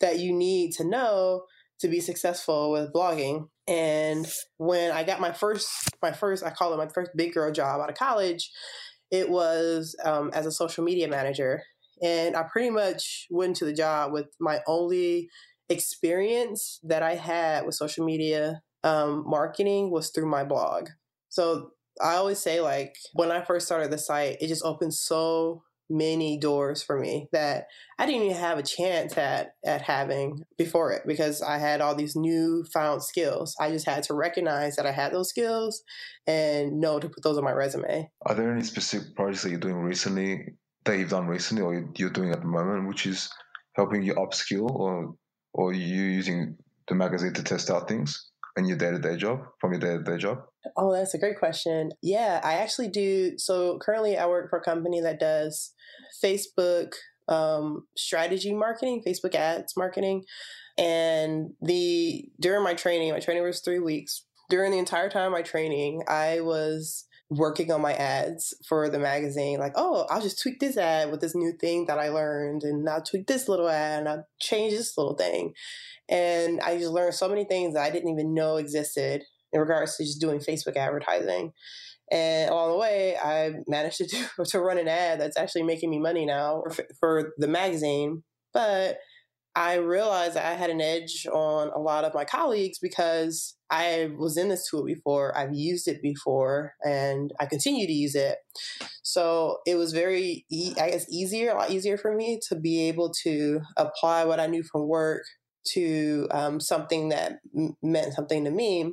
that 0.00 0.18
you 0.18 0.32
need 0.32 0.72
to 0.72 0.84
know 0.84 1.42
to 1.80 1.88
be 1.88 2.00
successful 2.00 2.70
with 2.70 2.92
blogging. 2.92 3.48
And 3.66 4.26
when 4.56 4.90
I 4.90 5.04
got 5.04 5.20
my 5.20 5.32
first, 5.32 5.68
my 6.02 6.12
first, 6.12 6.44
I 6.44 6.50
call 6.50 6.72
it 6.72 6.78
my 6.78 6.88
first 6.88 7.12
big 7.16 7.34
girl 7.34 7.52
job 7.52 7.80
out 7.80 7.90
of 7.90 7.96
college, 7.96 8.50
it 9.10 9.28
was 9.30 9.94
um, 10.04 10.30
as 10.34 10.46
a 10.46 10.52
social 10.52 10.84
media 10.84 11.08
manager. 11.08 11.62
And 12.02 12.36
I 12.36 12.44
pretty 12.50 12.70
much 12.70 13.26
went 13.30 13.56
to 13.56 13.64
the 13.64 13.72
job 13.72 14.12
with 14.12 14.26
my 14.40 14.60
only 14.66 15.28
experience 15.68 16.80
that 16.82 17.02
I 17.02 17.14
had 17.14 17.66
with 17.66 17.74
social 17.74 18.04
media 18.04 18.62
um, 18.84 19.24
marketing 19.26 19.90
was 19.90 20.10
through 20.10 20.30
my 20.30 20.44
blog. 20.44 20.88
So 21.28 21.70
I 22.00 22.14
always 22.14 22.38
say, 22.38 22.60
like, 22.60 22.94
when 23.12 23.30
I 23.30 23.44
first 23.44 23.66
started 23.66 23.90
the 23.90 23.98
site, 23.98 24.38
it 24.40 24.48
just 24.48 24.64
opened 24.64 24.94
so 24.94 25.62
many 25.90 26.38
doors 26.38 26.82
for 26.82 26.98
me 26.98 27.28
that 27.32 27.66
I 27.98 28.06
didn't 28.06 28.22
even 28.22 28.36
have 28.36 28.58
a 28.58 28.62
chance 28.62 29.16
at 29.16 29.54
at 29.64 29.82
having 29.82 30.44
before 30.56 30.92
it 30.92 31.02
because 31.06 31.42
I 31.42 31.58
had 31.58 31.80
all 31.80 31.94
these 31.94 32.16
new 32.16 32.64
found 32.72 33.02
skills. 33.02 33.54
I 33.60 33.70
just 33.70 33.86
had 33.86 34.02
to 34.04 34.14
recognize 34.14 34.76
that 34.76 34.86
I 34.86 34.92
had 34.92 35.12
those 35.12 35.30
skills 35.30 35.82
and 36.26 36.80
know 36.80 36.98
to 36.98 37.08
put 37.08 37.22
those 37.22 37.38
on 37.38 37.44
my 37.44 37.52
resume. 37.52 38.10
Are 38.22 38.34
there 38.34 38.52
any 38.52 38.62
specific 38.62 39.14
projects 39.14 39.42
that 39.42 39.50
you're 39.50 39.60
doing 39.60 39.76
recently 39.76 40.54
that 40.84 40.98
you've 40.98 41.10
done 41.10 41.26
recently 41.26 41.62
or 41.62 41.90
you're 41.96 42.10
doing 42.10 42.32
at 42.32 42.40
the 42.40 42.46
moment 42.46 42.88
which 42.88 43.06
is 43.06 43.30
helping 43.74 44.02
you 44.02 44.14
upskill 44.14 44.70
or 44.70 45.14
or 45.52 45.72
you 45.72 46.04
using 46.04 46.56
the 46.88 46.94
magazine 46.94 47.32
to 47.34 47.42
test 47.42 47.70
out 47.70 47.88
things 47.88 48.30
in 48.56 48.64
your 48.64 48.76
day-to-day 48.76 49.16
job 49.16 49.40
from 49.60 49.72
your 49.72 49.80
day-to-day 49.80 50.18
job? 50.18 50.38
Oh, 50.76 50.92
that's 50.92 51.14
a 51.14 51.18
great 51.18 51.38
question. 51.38 51.90
Yeah, 52.02 52.40
I 52.42 52.54
actually 52.54 52.88
do. 52.88 53.38
So 53.38 53.78
currently, 53.78 54.16
I 54.16 54.26
work 54.26 54.50
for 54.50 54.58
a 54.58 54.64
company 54.64 55.00
that 55.00 55.20
does 55.20 55.72
Facebook 56.22 56.92
um, 57.28 57.86
strategy 57.96 58.54
marketing, 58.54 59.02
Facebook 59.06 59.34
ads 59.34 59.76
marketing, 59.76 60.24
and 60.76 61.50
the 61.60 62.28
during 62.40 62.62
my 62.62 62.74
training, 62.74 63.12
my 63.12 63.20
training 63.20 63.42
was 63.42 63.60
three 63.60 63.80
weeks. 63.80 64.24
During 64.48 64.72
the 64.72 64.78
entire 64.78 65.10
time 65.10 65.32
my 65.32 65.42
training, 65.42 66.02
I 66.08 66.40
was 66.40 67.04
working 67.30 67.70
on 67.70 67.82
my 67.82 67.92
ads 67.92 68.54
for 68.66 68.88
the 68.88 68.98
magazine. 68.98 69.58
Like, 69.58 69.74
oh, 69.76 70.06
I'll 70.08 70.22
just 70.22 70.40
tweak 70.40 70.60
this 70.60 70.78
ad 70.78 71.10
with 71.10 71.20
this 71.20 71.34
new 71.34 71.52
thing 71.60 71.86
that 71.86 71.98
I 71.98 72.08
learned, 72.08 72.62
and 72.62 72.88
I'll 72.88 73.02
tweak 73.02 73.26
this 73.26 73.48
little 73.48 73.68
ad, 73.68 74.00
and 74.00 74.08
I'll 74.08 74.26
change 74.40 74.72
this 74.72 74.96
little 74.96 75.14
thing. 75.14 75.52
And 76.08 76.60
I 76.60 76.78
just 76.78 76.92
learned 76.92 77.14
so 77.14 77.28
many 77.28 77.44
things 77.44 77.74
that 77.74 77.82
I 77.82 77.90
didn't 77.90 78.08
even 78.08 78.32
know 78.32 78.56
existed 78.56 79.24
in 79.52 79.60
regards 79.60 79.96
to 79.96 80.04
just 80.04 80.20
doing 80.20 80.38
Facebook 80.38 80.76
advertising. 80.76 81.52
And 82.10 82.50
along 82.50 82.70
the 82.72 82.78
way, 82.78 83.16
I 83.16 83.52
managed 83.66 83.98
to 83.98 84.06
do, 84.06 84.24
to 84.44 84.60
run 84.60 84.78
an 84.78 84.88
ad 84.88 85.20
that's 85.20 85.36
actually 85.36 85.62
making 85.62 85.90
me 85.90 85.98
money 85.98 86.24
now 86.24 86.62
for, 86.74 86.84
for 87.00 87.32
the 87.38 87.48
magazine. 87.48 88.22
But 88.52 88.98
I 89.54 89.74
realized 89.74 90.36
I 90.36 90.52
had 90.52 90.70
an 90.70 90.80
edge 90.80 91.26
on 91.32 91.70
a 91.70 91.80
lot 91.80 92.04
of 92.04 92.14
my 92.14 92.24
colleagues 92.24 92.78
because 92.78 93.56
I 93.70 94.10
was 94.16 94.36
in 94.36 94.48
this 94.48 94.68
tool 94.70 94.84
before, 94.84 95.36
I've 95.36 95.52
used 95.52 95.88
it 95.88 96.00
before, 96.00 96.74
and 96.84 97.32
I 97.40 97.46
continue 97.46 97.86
to 97.86 97.92
use 97.92 98.14
it. 98.14 98.36
So 99.02 99.58
it 99.66 99.74
was 99.74 99.92
very, 99.92 100.46
I 100.80 100.90
guess, 100.90 101.06
easier, 101.10 101.50
a 101.50 101.54
lot 101.54 101.70
easier 101.70 101.98
for 101.98 102.14
me 102.14 102.38
to 102.48 102.54
be 102.54 102.88
able 102.88 103.12
to 103.24 103.60
apply 103.76 104.24
what 104.24 104.38
I 104.38 104.46
knew 104.46 104.62
from 104.62 104.86
work 104.86 105.24
to 105.72 106.28
um, 106.30 106.60
something 106.60 107.08
that 107.08 107.40
m- 107.56 107.74
meant 107.82 108.14
something 108.14 108.44
to 108.44 108.50
me 108.50 108.92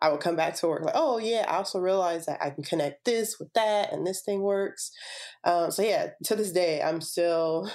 I 0.00 0.10
would 0.10 0.20
come 0.20 0.36
back 0.36 0.54
to 0.56 0.68
work 0.68 0.84
like, 0.84 0.94
oh 0.96 1.18
yeah, 1.18 1.44
I 1.48 1.56
also 1.56 1.78
realized 1.78 2.26
that 2.26 2.42
I 2.42 2.50
can 2.50 2.64
connect 2.64 3.04
this 3.04 3.38
with 3.38 3.52
that, 3.54 3.92
and 3.92 4.06
this 4.06 4.22
thing 4.22 4.42
works. 4.42 4.92
Um, 5.44 5.70
so 5.70 5.82
yeah, 5.82 6.08
to 6.24 6.36
this 6.36 6.52
day, 6.52 6.82
I'm 6.82 7.00
still 7.00 7.70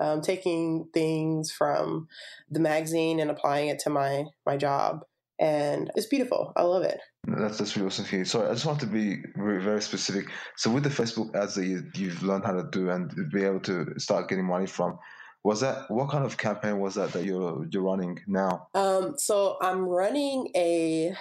um, 0.00 0.20
taking 0.20 0.88
things 0.92 1.50
from 1.50 2.08
the 2.50 2.60
magazine 2.60 3.20
and 3.20 3.30
applying 3.30 3.68
it 3.68 3.78
to 3.80 3.90
my 3.90 4.24
my 4.44 4.56
job, 4.56 5.00
and 5.38 5.90
it's 5.96 6.06
beautiful. 6.06 6.52
I 6.56 6.62
love 6.62 6.82
it. 6.82 7.00
That's 7.26 7.58
that's 7.58 7.76
really 7.76 7.86
awesome 7.86 8.04
for 8.04 8.16
you. 8.16 8.24
Sorry, 8.24 8.48
I 8.48 8.52
just 8.52 8.66
want 8.66 8.80
to 8.80 8.86
be 8.86 9.22
very, 9.36 9.62
very 9.62 9.80
specific. 9.80 10.26
So 10.56 10.70
with 10.70 10.82
the 10.82 10.90
Facebook 10.90 11.34
ads 11.36 11.54
that 11.54 11.66
you, 11.66 11.84
you've 11.94 12.22
learned 12.22 12.44
how 12.44 12.52
to 12.52 12.68
do 12.70 12.90
and 12.90 13.12
be 13.32 13.44
able 13.44 13.60
to 13.60 13.94
start 13.98 14.28
getting 14.28 14.44
money 14.44 14.66
from, 14.66 14.98
was 15.44 15.60
that 15.60 15.88
what 15.88 16.10
kind 16.10 16.24
of 16.24 16.36
campaign 16.36 16.78
was 16.78 16.96
that 16.96 17.12
that 17.12 17.24
you're 17.24 17.66
you're 17.70 17.82
running 17.82 18.18
now? 18.26 18.68
Um, 18.74 19.14
so 19.18 19.56
I'm 19.62 19.86
running 19.86 20.50
a 20.56 21.14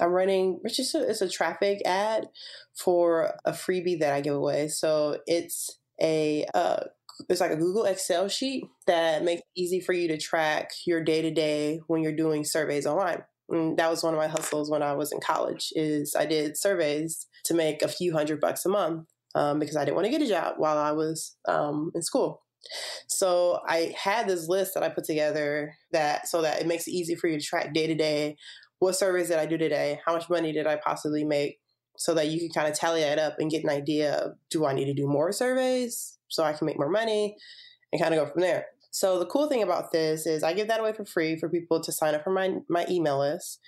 I'm 0.00 0.10
running, 0.10 0.58
which 0.62 0.78
is 0.78 0.94
a, 0.94 1.08
it's 1.08 1.22
a 1.22 1.28
traffic 1.28 1.80
ad 1.84 2.28
for 2.74 3.34
a 3.44 3.52
freebie 3.52 4.00
that 4.00 4.12
I 4.12 4.20
give 4.20 4.34
away. 4.34 4.68
So 4.68 5.18
it's 5.26 5.78
a 6.00 6.44
uh, 6.54 6.84
it's 7.28 7.40
like 7.40 7.50
a 7.50 7.56
Google 7.56 7.84
Excel 7.84 8.28
sheet 8.28 8.64
that 8.86 9.24
makes 9.24 9.40
it 9.40 9.60
easy 9.60 9.80
for 9.80 9.92
you 9.92 10.08
to 10.08 10.18
track 10.18 10.70
your 10.86 11.02
day 11.02 11.22
to 11.22 11.30
day 11.30 11.80
when 11.86 12.02
you're 12.02 12.12
doing 12.12 12.44
surveys 12.44 12.86
online. 12.86 13.22
And 13.48 13.78
that 13.78 13.90
was 13.90 14.02
one 14.02 14.12
of 14.12 14.18
my 14.18 14.26
hustles 14.26 14.70
when 14.70 14.82
I 14.82 14.92
was 14.92 15.12
in 15.12 15.20
college. 15.20 15.72
Is 15.74 16.14
I 16.14 16.26
did 16.26 16.58
surveys 16.58 17.26
to 17.44 17.54
make 17.54 17.82
a 17.82 17.88
few 17.88 18.12
hundred 18.12 18.40
bucks 18.40 18.66
a 18.66 18.68
month 18.68 19.08
um, 19.34 19.58
because 19.58 19.76
I 19.76 19.84
didn't 19.84 19.96
want 19.96 20.06
to 20.06 20.10
get 20.10 20.22
a 20.22 20.28
job 20.28 20.54
while 20.58 20.78
I 20.78 20.92
was 20.92 21.36
um, 21.48 21.90
in 21.94 22.02
school. 22.02 22.42
So 23.06 23.60
I 23.68 23.94
had 23.96 24.26
this 24.26 24.48
list 24.48 24.74
that 24.74 24.82
I 24.82 24.88
put 24.88 25.04
together 25.04 25.74
that 25.92 26.26
so 26.26 26.42
that 26.42 26.60
it 26.60 26.66
makes 26.66 26.88
it 26.88 26.92
easy 26.92 27.14
for 27.14 27.28
you 27.28 27.38
to 27.38 27.44
track 27.44 27.72
day 27.72 27.86
to 27.86 27.94
day 27.94 28.36
what 28.78 28.96
surveys 28.96 29.28
did 29.28 29.38
I 29.38 29.46
do 29.46 29.58
today? 29.58 30.00
How 30.04 30.14
much 30.14 30.28
money 30.28 30.52
did 30.52 30.66
I 30.66 30.76
possibly 30.76 31.24
make? 31.24 31.58
So 31.98 32.12
that 32.14 32.28
you 32.28 32.38
can 32.38 32.50
kind 32.50 32.70
of 32.70 32.78
tally 32.78 33.00
that 33.00 33.18
up 33.18 33.36
and 33.38 33.50
get 33.50 33.64
an 33.64 33.70
idea 33.70 34.14
of 34.16 34.32
do 34.50 34.66
I 34.66 34.74
need 34.74 34.84
to 34.84 34.94
do 34.94 35.06
more 35.06 35.32
surveys 35.32 36.18
so 36.28 36.44
I 36.44 36.52
can 36.52 36.66
make 36.66 36.78
more 36.78 36.90
money 36.90 37.36
and 37.90 38.02
kind 38.02 38.12
of 38.12 38.20
go 38.20 38.30
from 38.30 38.42
there. 38.42 38.66
So 38.90 39.18
the 39.18 39.26
cool 39.26 39.48
thing 39.48 39.62
about 39.62 39.92
this 39.92 40.26
is 40.26 40.42
I 40.42 40.52
give 40.52 40.68
that 40.68 40.80
away 40.80 40.92
for 40.92 41.04
free 41.04 41.38
for 41.38 41.48
people 41.48 41.82
to 41.82 41.92
sign 41.92 42.14
up 42.14 42.24
for 42.24 42.30
my, 42.30 42.56
my 42.68 42.86
email 42.88 43.18
list. 43.18 43.60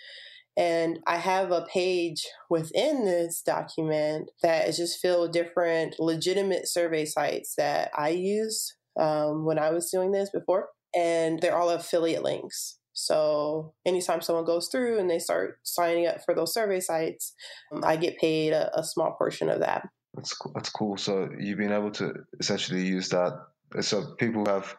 And 0.57 0.99
I 1.07 1.19
have 1.19 1.53
a 1.53 1.67
page 1.73 2.27
within 2.51 3.05
this 3.05 3.43
document 3.43 4.31
that 4.43 4.69
is 4.69 4.77
just 4.77 5.01
filled 5.01 5.21
with 5.23 5.33
different 5.33 5.97
legitimate 5.99 6.67
survey 6.67 7.05
sites 7.05 7.55
that 7.57 7.91
I 7.97 8.09
used 8.09 8.73
um, 8.99 9.45
when 9.45 9.59
I 9.59 9.71
was 9.71 9.91
doing 9.91 10.13
this 10.13 10.31
before. 10.31 10.69
And 10.97 11.41
they're 11.41 11.57
all 11.57 11.71
affiliate 11.71 12.25
links. 12.25 12.78
So 12.99 13.75
anytime 13.87 14.21
someone 14.21 14.45
goes 14.45 14.67
through 14.67 14.99
and 14.99 15.09
they 15.09 15.21
start 15.21 15.61
signing 15.63 16.09
up 16.09 16.25
for 16.25 16.35
those 16.35 16.53
survey 16.53 16.81
sites, 16.81 17.33
um, 17.73 17.85
I 17.85 17.95
get 17.95 18.19
paid 18.19 18.53
a, 18.53 18.77
a, 18.77 18.83
small 18.83 19.13
portion 19.13 19.49
of 19.49 19.61
that. 19.61 19.89
That's 20.15 20.35
cool. 20.35 20.51
That's 20.53 20.71
cool. 20.71 20.97
So 20.97 21.29
you've 21.39 21.59
been 21.59 21.71
able 21.71 21.93
to 21.93 22.13
essentially 22.41 22.85
use 22.85 23.11
that. 23.11 23.39
So 23.83 24.17
people 24.19 24.47
have 24.47 24.75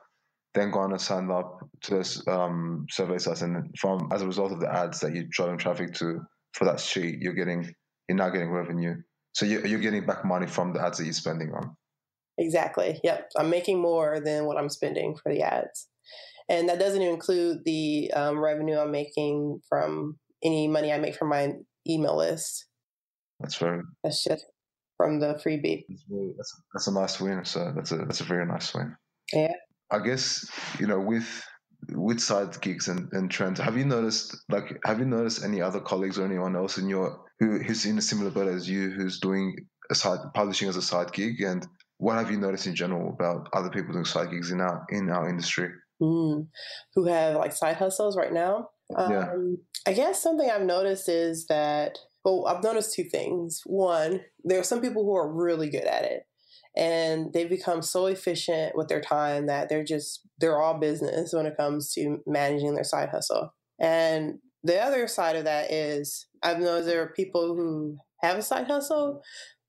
then 0.54 0.70
gone 0.70 0.92
and 0.92 1.00
signed 1.00 1.32
up 1.32 1.60
to 1.84 1.96
this 1.96 2.22
um, 2.28 2.88
survey 2.90 3.20
sites, 3.20 3.42
and 3.42 3.74
from 3.80 4.10
as 4.12 4.22
a 4.22 4.28
result 4.28 4.52
of 4.52 4.60
the 4.60 4.70
ads 4.70 5.00
that 5.00 5.16
you're 5.16 5.24
driving 5.30 5.58
traffic 5.58 5.94
to 5.96 6.20
for 6.54 6.66
that 6.66 6.82
sheet, 6.82 7.20
you're 7.22 7.36
getting 7.36 7.74
you're 8.10 8.18
now 8.18 8.32
getting 8.32 8.52
revenue. 8.52 8.96
So 9.32 9.46
you're, 9.46 9.66
you're 9.66 9.80
getting 9.80 10.06
back 10.06 10.26
money 10.26 10.48
from 10.48 10.74
the 10.74 10.84
ads 10.84 10.98
that 10.98 11.06
you're 11.06 11.14
spending 11.14 11.54
on. 11.54 11.78
Exactly. 12.38 13.00
Yep. 13.02 13.32
I'm 13.38 13.50
making 13.50 13.80
more 13.80 14.20
than 14.20 14.46
what 14.46 14.58
I'm 14.58 14.70
spending 14.70 15.16
for 15.16 15.32
the 15.32 15.42
ads 15.42 15.88
and 16.50 16.68
that 16.68 16.80
doesn't 16.80 17.02
include 17.02 17.60
the 17.66 18.12
um, 18.14 18.40
revenue 18.40 18.78
I'm 18.80 18.92
making 18.92 19.62
from 19.70 20.18
any 20.44 20.68
money 20.68 20.92
I 20.92 20.98
make 20.98 21.16
from 21.16 21.30
my 21.30 21.54
email 21.88 22.18
list. 22.18 22.66
That's 23.40 23.56
very. 23.56 23.82
That's 24.04 24.24
just 24.24 24.46
from 24.98 25.20
the 25.20 25.40
freebie. 25.46 25.86
That's, 25.88 26.04
very, 26.10 26.34
that's, 26.36 26.54
a, 26.54 26.62
that's 26.74 26.88
a 26.88 26.94
nice 26.94 27.20
win. 27.20 27.46
So 27.46 27.72
that's 27.76 27.92
a 27.92 27.98
that's 27.98 28.22
a 28.22 28.26
very 28.26 28.46
nice 28.46 28.74
win. 28.74 28.96
Yeah. 29.32 29.54
I 29.92 30.00
guess 30.00 30.50
you 30.80 30.88
know 30.88 31.00
with 31.00 31.44
with 31.92 32.20
side 32.20 32.60
gigs 32.62 32.88
and, 32.88 33.08
and 33.14 33.32
trends, 33.32 33.60
have 33.60 33.78
you 33.78 33.86
noticed 33.86 34.36
like 34.50 34.80
have 34.84 35.00
you 35.00 35.06
noticed 35.06 35.44
any 35.44 35.62
other 35.62 35.80
colleagues 35.80 36.20
or 36.20 36.26
anyone 36.26 36.56
else 36.56 36.78
in 36.78 36.90
your 36.90 37.22
who 37.40 37.60
who's 37.60 37.86
in 37.86 37.98
a 37.98 38.02
similar 38.02 38.32
boat 38.32 38.48
as 38.48 38.70
you 38.70 38.90
who's 38.90 39.20
doing 39.20 39.56
a 39.90 39.96
side 39.96 40.20
publishing 40.34 40.68
as 40.68 40.76
a 40.76 40.82
side 40.82 41.12
gig 41.14 41.42
and 41.42 41.66
what 41.98 42.18
have 42.18 42.32
you 42.32 42.38
noticed 42.38 42.68
in 42.68 42.76
general 42.76 43.10
about 43.10 43.50
other 43.54 43.70
people 43.70 43.94
doing 43.94 44.06
side 44.06 44.32
gigs 44.32 44.52
in 44.52 44.62
our 44.62 44.86
in 44.90 45.10
our 45.10 45.30
industry? 45.30 45.70
Mm, 46.02 46.48
who 46.96 47.06
have 47.06 47.36
like 47.36 47.54
side 47.54 47.78
hustles 47.78 48.18
right 48.18 48.34
now. 48.34 48.70
Um, 48.96 49.12
yeah. 49.12 49.34
I 49.88 49.94
guess 49.94 50.22
something 50.22 50.50
I've 50.50 50.64
noticed 50.64 51.08
is 51.08 51.46
that 51.48 51.98
Well, 52.26 52.46
I've 52.48 52.64
noticed 52.64 52.94
two 52.94 53.04
things. 53.04 53.62
One, 53.66 54.22
there 54.44 54.60
are 54.60 54.64
some 54.64 54.82
people 54.82 55.04
who 55.04 55.16
are 55.16 55.32
really 55.32 55.70
good 55.70 55.86
at 55.86 56.04
it 56.04 56.24
and 56.76 57.34
they've 57.34 57.50
become 57.50 57.82
so 57.82 58.06
efficient 58.06 58.76
with 58.76 58.88
their 58.88 59.02
time 59.02 59.48
that 59.48 59.70
they're 59.70 59.84
just 59.84 60.22
they're 60.40 60.62
all 60.62 60.80
business 60.80 61.34
when 61.34 61.46
it 61.46 61.58
comes 61.58 61.92
to 61.94 62.20
managing 62.26 62.76
their 62.76 62.84
side 62.84 63.10
hustle. 63.10 63.54
And 63.80 64.40
the 64.64 64.80
other 64.80 65.08
side 65.08 65.36
of 65.36 65.46
that 65.46 65.72
is 65.72 66.28
I've 66.44 66.60
noticed 66.60 66.88
there 66.88 67.02
are 67.02 67.14
people 67.14 67.56
who 67.56 67.98
have 68.22 68.38
a 68.38 68.42
side 68.42 68.68
hustle, 68.68 69.22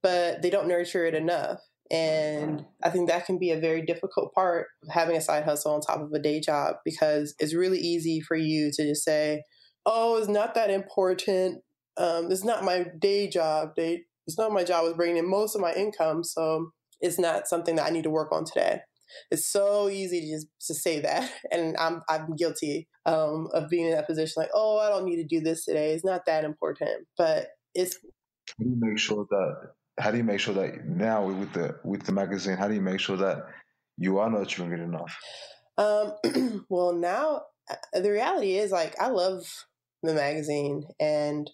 but 0.03 0.43
they 0.43 0.51
don't 0.51 0.69
nurture 0.69 1.05
it 1.05 1.15
enough. 1.15 1.59
And 1.91 2.65
I 2.85 2.91
think 2.91 3.09
that 3.09 3.27
can 3.27 3.39
be 3.39 3.51
a 3.51 3.59
very 3.59 3.83
difficult 3.83 4.33
part 4.33 4.69
of 4.83 4.89
having 4.91 5.17
a 5.17 5.21
side 5.21 5.45
hustle 5.45 5.75
on 5.75 5.81
top 5.81 6.01
of 6.01 6.13
a 6.13 6.21
day 6.21 6.41
job 6.41 6.77
because 6.85 7.35
it's 7.39 7.55
really 7.55 7.79
easy 7.79 8.21
for 8.21 8.37
you 8.37 8.71
to 8.75 8.89
just 8.89 9.05
say, 9.05 9.43
oh, 9.87 10.17
it's 10.17 10.29
not 10.29 10.55
that 10.55 10.71
important. 10.71 11.63
Um, 11.97 12.31
it's 12.31 12.45
not 12.45 12.65
my 12.65 12.87
day 12.99 13.29
job. 13.29 13.73
It's 13.77 14.39
not 14.39 14.53
my 14.53 14.63
job. 14.63 14.85
It's 14.87 14.97
bringing 14.97 15.17
in 15.17 15.29
most 15.29 15.57
of 15.57 15.61
my 15.61 15.73
income. 15.73 16.23
So 16.23 16.71
it's 17.01 17.19
not 17.19 17.49
something 17.49 17.77
that 17.77 17.87
I 17.87 17.91
need 17.91 18.05
to 18.05 18.11
work 18.11 18.31
on 18.31 18.45
today. 18.45 18.83
It's 19.33 19.47
so 19.47 19.89
easy 19.89 20.21
to 20.21 20.27
just 20.29 20.47
to 20.69 20.75
say 20.75 21.01
that, 21.01 21.33
and 21.51 21.77
I'm 21.79 22.03
I'm 22.09 22.37
guilty 22.37 22.89
um, 23.07 23.49
of 23.53 23.69
being 23.69 23.87
in 23.87 23.93
that 23.93 24.07
position. 24.07 24.35
Like, 24.37 24.51
oh, 24.55 24.79
I 24.79 24.89
don't 24.89 25.05
need 25.05 25.17
to 25.17 25.25
do 25.25 25.41
this 25.41 25.65
today. 25.65 25.93
It's 25.93 26.05
not 26.05 26.27
that 26.27 26.45
important, 26.45 27.09
but 27.19 27.49
it's. 27.75 27.97
Do 28.59 28.69
you 28.69 28.77
make 28.79 28.99
sure 28.99 29.27
that? 29.29 29.73
How 30.01 30.11
do 30.11 30.17
you 30.17 30.25
make 30.25 30.41
sure 30.41 30.55
that 30.55 30.87
now 30.87 31.27
with 31.27 31.53
the 31.53 31.79
with 31.85 32.05
the 32.05 32.13
magazine? 32.13 32.57
How 32.57 32.69
do 32.69 32.75
you 32.75 32.81
make 32.81 33.01
sure 33.01 33.17
that 33.19 33.45
you 33.99 34.19
are 34.19 34.31
nurturing 34.31 34.73
it 34.73 34.81
enough? 34.81 35.17
Um, 35.77 36.65
well, 36.69 36.93
now 36.93 37.43
uh, 37.71 38.01
the 38.01 38.11
reality 38.11 38.57
is 38.57 38.71
like 38.71 39.01
I 39.01 39.09
love 39.09 39.45
the 40.03 40.15
magazine, 40.15 40.85
and 40.99 41.51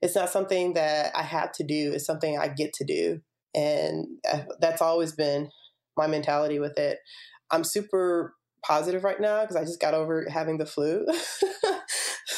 it's 0.00 0.14
not 0.14 0.30
something 0.30 0.74
that 0.74 1.14
I 1.14 1.22
have 1.22 1.52
to 1.52 1.64
do. 1.64 1.92
It's 1.94 2.06
something 2.06 2.38
I 2.38 2.48
get 2.48 2.72
to 2.74 2.84
do, 2.84 3.20
and 3.54 4.06
uh, 4.32 4.42
that's 4.60 4.82
always 4.82 5.12
been 5.12 5.50
my 5.96 6.06
mentality 6.06 6.58
with 6.58 6.78
it. 6.78 6.98
I'm 7.50 7.64
super 7.64 8.34
positive 8.64 9.04
right 9.04 9.20
now 9.20 9.42
because 9.42 9.56
I 9.56 9.64
just 9.64 9.80
got 9.80 9.94
over 9.94 10.28
having 10.30 10.58
the 10.58 10.66
flu. 10.66 11.06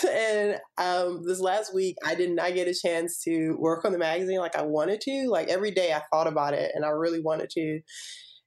and 0.09 0.59
um, 0.79 1.23
this 1.27 1.41
last 1.41 1.75
week, 1.75 1.97
I 2.05 2.15
did 2.15 2.31
not 2.31 2.55
get 2.55 2.69
a 2.69 2.75
chance 2.75 3.23
to 3.25 3.57
work 3.59 3.85
on 3.85 3.93
the 3.93 3.99
magazine 3.99 4.39
like 4.39 4.57
I 4.57 4.63
wanted 4.63 5.01
to. 5.03 5.29
Like 5.29 5.49
every 5.49 5.71
day, 5.71 5.93
I 5.93 6.03
thought 6.13 6.27
about 6.27 6.55
it 6.55 6.73
and 6.75 6.85
I 6.85 6.89
really 6.89 7.21
wanted 7.21 7.51
to. 7.51 7.81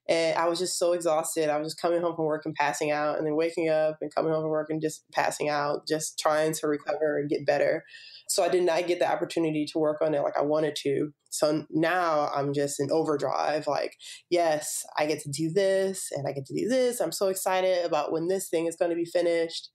And 0.06 0.36
I 0.36 0.48
was 0.48 0.58
just 0.58 0.78
so 0.78 0.92
exhausted. 0.92 1.48
I 1.48 1.56
was 1.56 1.68
just 1.68 1.80
coming 1.80 2.02
home 2.02 2.14
from 2.14 2.26
work 2.26 2.42
and 2.44 2.54
passing 2.54 2.90
out, 2.90 3.16
and 3.16 3.26
then 3.26 3.36
waking 3.36 3.70
up 3.70 3.96
and 4.02 4.14
coming 4.14 4.32
home 4.32 4.42
from 4.42 4.50
work 4.50 4.68
and 4.68 4.82
just 4.82 5.02
passing 5.12 5.48
out, 5.48 5.88
just 5.88 6.18
trying 6.18 6.52
to 6.52 6.66
recover 6.66 7.18
and 7.18 7.30
get 7.30 7.46
better. 7.46 7.84
So 8.28 8.44
I 8.44 8.50
did 8.50 8.64
not 8.64 8.86
get 8.86 8.98
the 8.98 9.10
opportunity 9.10 9.64
to 9.72 9.78
work 9.78 10.02
on 10.02 10.14
it 10.14 10.20
like 10.20 10.36
I 10.36 10.42
wanted 10.42 10.76
to. 10.82 11.12
So 11.30 11.64
now 11.70 12.30
I'm 12.34 12.52
just 12.52 12.80
in 12.80 12.90
overdrive. 12.90 13.66
Like, 13.66 13.96
yes, 14.28 14.84
I 14.98 15.06
get 15.06 15.20
to 15.20 15.30
do 15.30 15.50
this 15.50 16.10
and 16.12 16.26
I 16.28 16.32
get 16.32 16.44
to 16.46 16.54
do 16.54 16.68
this. 16.68 17.00
I'm 17.00 17.12
so 17.12 17.28
excited 17.28 17.84
about 17.84 18.12
when 18.12 18.28
this 18.28 18.48
thing 18.48 18.66
is 18.66 18.76
going 18.76 18.90
to 18.90 18.96
be 18.96 19.04
finished. 19.04 19.70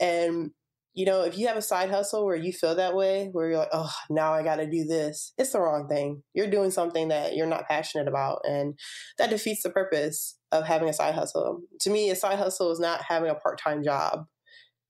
And, 0.00 0.50
you 0.94 1.06
know, 1.06 1.22
if 1.22 1.38
you 1.38 1.46
have 1.48 1.56
a 1.56 1.62
side 1.62 1.90
hustle 1.90 2.24
where 2.24 2.36
you 2.36 2.52
feel 2.52 2.74
that 2.74 2.94
way, 2.94 3.28
where 3.32 3.48
you're 3.48 3.58
like, 3.58 3.70
oh, 3.72 3.92
now 4.10 4.32
I 4.32 4.42
got 4.42 4.56
to 4.56 4.70
do 4.70 4.84
this, 4.84 5.32
it's 5.38 5.52
the 5.52 5.60
wrong 5.60 5.88
thing. 5.88 6.22
You're 6.34 6.50
doing 6.50 6.70
something 6.70 7.08
that 7.08 7.34
you're 7.34 7.46
not 7.46 7.68
passionate 7.68 8.08
about. 8.08 8.40
And 8.44 8.78
that 9.18 9.30
defeats 9.30 9.62
the 9.62 9.70
purpose 9.70 10.38
of 10.50 10.66
having 10.66 10.88
a 10.88 10.92
side 10.92 11.14
hustle. 11.14 11.60
To 11.80 11.90
me, 11.90 12.10
a 12.10 12.16
side 12.16 12.38
hustle 12.38 12.70
is 12.70 12.80
not 12.80 13.02
having 13.08 13.30
a 13.30 13.34
part 13.34 13.60
time 13.60 13.82
job 13.82 14.26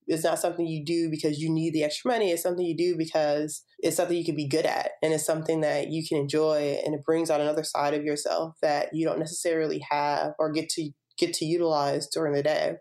it's 0.06 0.24
not 0.24 0.38
something 0.38 0.66
you 0.66 0.84
do 0.84 1.08
because 1.10 1.38
you 1.38 1.52
need 1.52 1.72
the 1.72 1.84
extra 1.84 2.10
money. 2.10 2.30
It's 2.30 2.42
something 2.42 2.64
you 2.64 2.76
do 2.76 2.96
because 2.96 3.64
it's 3.78 3.96
something 3.96 4.16
you 4.16 4.24
can 4.24 4.36
be 4.36 4.48
good 4.48 4.66
at 4.66 4.92
and 5.02 5.12
it's 5.12 5.24
something 5.24 5.60
that 5.60 5.90
you 5.90 6.06
can 6.06 6.18
enjoy 6.18 6.80
and 6.84 6.94
it 6.94 7.04
brings 7.04 7.30
out 7.30 7.40
another 7.40 7.64
side 7.64 7.94
of 7.94 8.04
yourself 8.04 8.56
that 8.62 8.88
you 8.92 9.06
don't 9.06 9.18
necessarily 9.18 9.82
have 9.90 10.32
or 10.38 10.52
get 10.52 10.68
to 10.70 10.90
get 11.18 11.32
to 11.34 11.44
utilize 11.44 12.08
during 12.08 12.32
the 12.32 12.42
day. 12.42 12.74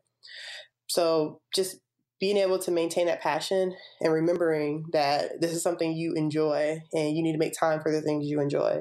So 0.87 1.41
just 1.53 1.77
being 2.21 2.37
able 2.37 2.59
to 2.59 2.71
maintain 2.71 3.07
that 3.07 3.19
passion 3.19 3.75
and 3.99 4.13
remembering 4.13 4.85
that 4.93 5.41
this 5.41 5.51
is 5.51 5.61
something 5.61 5.93
you 5.93 6.13
enjoy 6.13 6.79
and 6.93 7.17
you 7.17 7.23
need 7.23 7.33
to 7.33 7.39
make 7.39 7.53
time 7.59 7.81
for 7.81 7.91
the 7.91 8.01
things 8.01 8.27
you 8.27 8.39
enjoy 8.39 8.79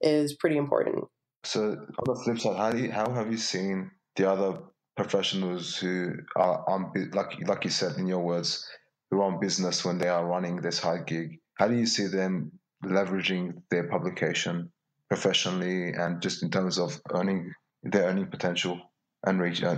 is 0.00 0.34
pretty 0.34 0.56
important. 0.56 1.04
So 1.44 1.60
on 1.60 2.04
the 2.06 2.20
flip 2.24 2.40
side, 2.40 2.56
how, 2.56 2.72
you, 2.72 2.90
how 2.90 3.12
have 3.12 3.30
you 3.30 3.38
seen 3.38 3.90
the 4.16 4.28
other 4.28 4.58
professionals 4.96 5.76
who 5.76 6.14
are 6.36 6.64
on, 6.68 6.92
like 7.12 7.46
like 7.46 7.64
you 7.64 7.70
said 7.70 7.96
in 7.96 8.06
your 8.06 8.20
words, 8.20 8.66
who 9.10 9.20
are 9.20 9.32
on 9.32 9.40
business 9.40 9.84
when 9.84 9.98
they 9.98 10.08
are 10.08 10.26
running 10.26 10.56
this 10.56 10.78
high 10.78 11.02
gig. 11.06 11.38
How 11.54 11.68
do 11.68 11.76
you 11.76 11.86
see 11.86 12.06
them 12.06 12.52
leveraging 12.84 13.62
their 13.70 13.88
publication 13.88 14.72
professionally 15.08 15.92
and 15.92 16.22
just 16.22 16.42
in 16.42 16.50
terms 16.50 16.78
of 16.78 17.00
earning 17.10 17.52
their 17.82 18.04
earning 18.04 18.26
potential 18.26 18.80
and 19.24 19.40
reach? 19.40 19.62
Uh, 19.62 19.76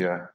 yeah. 0.00 0.26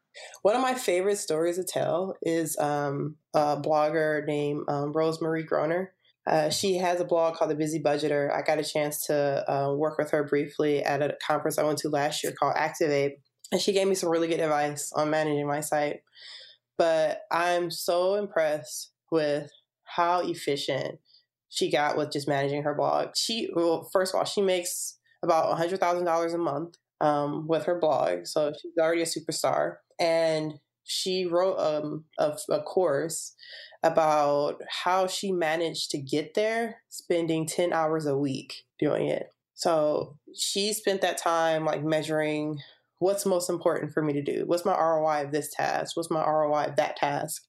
One 0.42 0.56
of 0.56 0.62
my 0.62 0.74
favorite 0.74 1.18
stories 1.18 1.58
to 1.58 1.64
tell 1.64 2.16
is 2.22 2.58
um, 2.58 3.16
a 3.34 3.58
blogger 3.58 4.26
named 4.26 4.66
um, 4.68 4.94
Rosemarie 4.94 5.46
Groner. 5.46 5.94
Uh, 6.28 6.50
she 6.50 6.78
has 6.78 7.00
a 7.00 7.06
blog 7.06 7.36
called 7.36 7.50
The 7.50 7.56
Busy 7.56 7.82
Budgeter. 7.82 8.32
I 8.32 8.42
got 8.42 8.60
a 8.60 8.64
chance 8.64 9.06
to 9.08 9.52
uh, 9.52 9.74
work 9.74 9.98
with 9.98 10.12
her 10.12 10.24
briefly 10.24 10.84
at 10.84 11.02
a 11.02 11.16
conference 11.26 11.58
I 11.58 11.64
went 11.64 11.80
to 11.80 11.90
last 11.90 12.24
year 12.24 12.34
called 12.38 12.54
Activate 12.56 13.18
and 13.52 13.62
she 13.62 13.74
gave 13.74 13.88
me 13.88 13.96
some 13.96 14.10
really 14.10 14.28
good 14.28 14.40
advice 14.40 14.92
on 14.94 15.10
managing 15.10 15.48
my 15.48 15.60
site. 15.60 16.02
But 16.78 17.22
I'm 17.32 17.70
so 17.70 18.16
impressed 18.16 18.92
with 19.12 19.52
how 19.84 20.22
efficient 20.22 21.00
she 21.50 21.70
got 21.70 21.98
with 21.98 22.12
just 22.12 22.30
managing 22.30 22.64
her 22.64 22.74
blog. 22.74 23.10
She, 23.16 23.50
well, 23.54 23.90
first 23.92 24.14
of 24.14 24.20
all, 24.20 24.26
she 24.26 24.42
makes 24.42 24.98
about 25.22 25.58
$100,000 25.58 26.34
a 26.34 26.38
month 26.38 26.78
um, 27.02 27.48
with 27.48 27.66
her 27.66 27.80
blog. 27.80 28.26
So 28.26 28.54
she's 28.54 28.74
already 28.80 29.02
a 29.02 29.06
superstar. 29.06 29.76
And 30.00 30.54
she 30.84 31.26
wrote 31.26 31.58
um, 31.58 32.06
a, 32.18 32.38
a 32.50 32.62
course 32.62 33.34
about 33.84 34.62
how 34.84 35.08
she 35.08 35.32
managed 35.32 35.92
to 35.92 35.98
get 35.98 36.34
there, 36.36 36.78
spending 36.90 37.48
10 37.48 37.74
hours 37.74 38.06
a 38.06 38.18
week 38.18 38.64
doing 38.80 39.08
it. 39.08 39.28
So 39.56 40.18
she 40.36 40.74
spent 40.74 41.02
that 41.02 41.18
time 41.18 41.66
like 41.66 41.84
measuring 41.84 42.60
what's 43.00 43.26
most 43.26 43.50
important 43.50 43.92
for 43.92 44.04
me 44.04 44.14
to 44.14 44.22
do? 44.22 44.44
What's 44.46 44.66
my 44.66 44.78
ROI 44.78 45.26
of 45.26 45.32
this 45.32 45.52
task? 45.52 45.98
What's 45.98 46.12
my 46.12 46.24
ROI 46.24 46.66
of 46.66 46.76
that 46.76 46.96
task? 46.98 47.44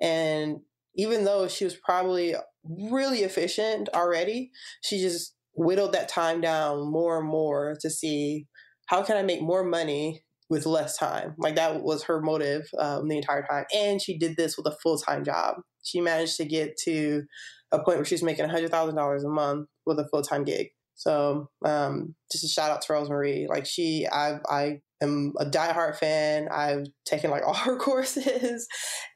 And 0.00 0.58
even 0.96 1.24
though 1.24 1.46
she 1.46 1.64
was 1.64 1.76
probably 1.76 2.34
really 2.64 3.20
efficient 3.20 3.88
already, 3.94 4.50
she 4.82 5.00
just 5.00 5.34
whittled 5.54 5.92
that 5.92 6.08
time 6.08 6.40
down 6.40 6.90
more 6.90 7.18
and 7.18 7.28
more 7.28 7.76
to 7.80 7.88
see 7.88 8.46
how 8.86 9.02
can 9.02 9.16
I 9.16 9.22
make 9.22 9.42
more 9.42 9.64
money 9.64 10.22
with 10.48 10.66
less 10.66 10.96
time. 10.96 11.34
Like 11.38 11.56
that 11.56 11.82
was 11.82 12.04
her 12.04 12.20
motive 12.20 12.68
um, 12.78 13.08
the 13.08 13.16
entire 13.16 13.44
time. 13.44 13.64
And 13.74 14.00
she 14.00 14.18
did 14.18 14.36
this 14.36 14.56
with 14.56 14.66
a 14.66 14.76
full 14.82 14.98
time 14.98 15.24
job. 15.24 15.56
She 15.82 16.00
managed 16.00 16.36
to 16.36 16.44
get 16.44 16.76
to 16.84 17.22
a 17.72 17.78
point 17.78 17.98
where 17.98 18.04
she's 18.04 18.22
making 18.22 18.46
$100,000 18.46 19.24
a 19.24 19.28
month 19.28 19.68
with 19.84 19.98
a 19.98 20.08
full 20.10 20.22
time 20.22 20.44
gig. 20.44 20.68
So 20.94 21.50
um, 21.64 22.14
just 22.32 22.44
a 22.44 22.48
shout 22.48 22.70
out 22.70 22.82
to 22.82 22.92
Rosemarie. 22.92 23.48
Like 23.48 23.66
she, 23.66 24.06
I, 24.10 24.38
I 24.48 24.78
am 25.02 25.32
a 25.38 25.44
diehard 25.44 25.96
fan. 25.96 26.48
I've 26.50 26.86
taken 27.04 27.30
like 27.30 27.42
all 27.46 27.54
her 27.54 27.76
courses, 27.76 28.66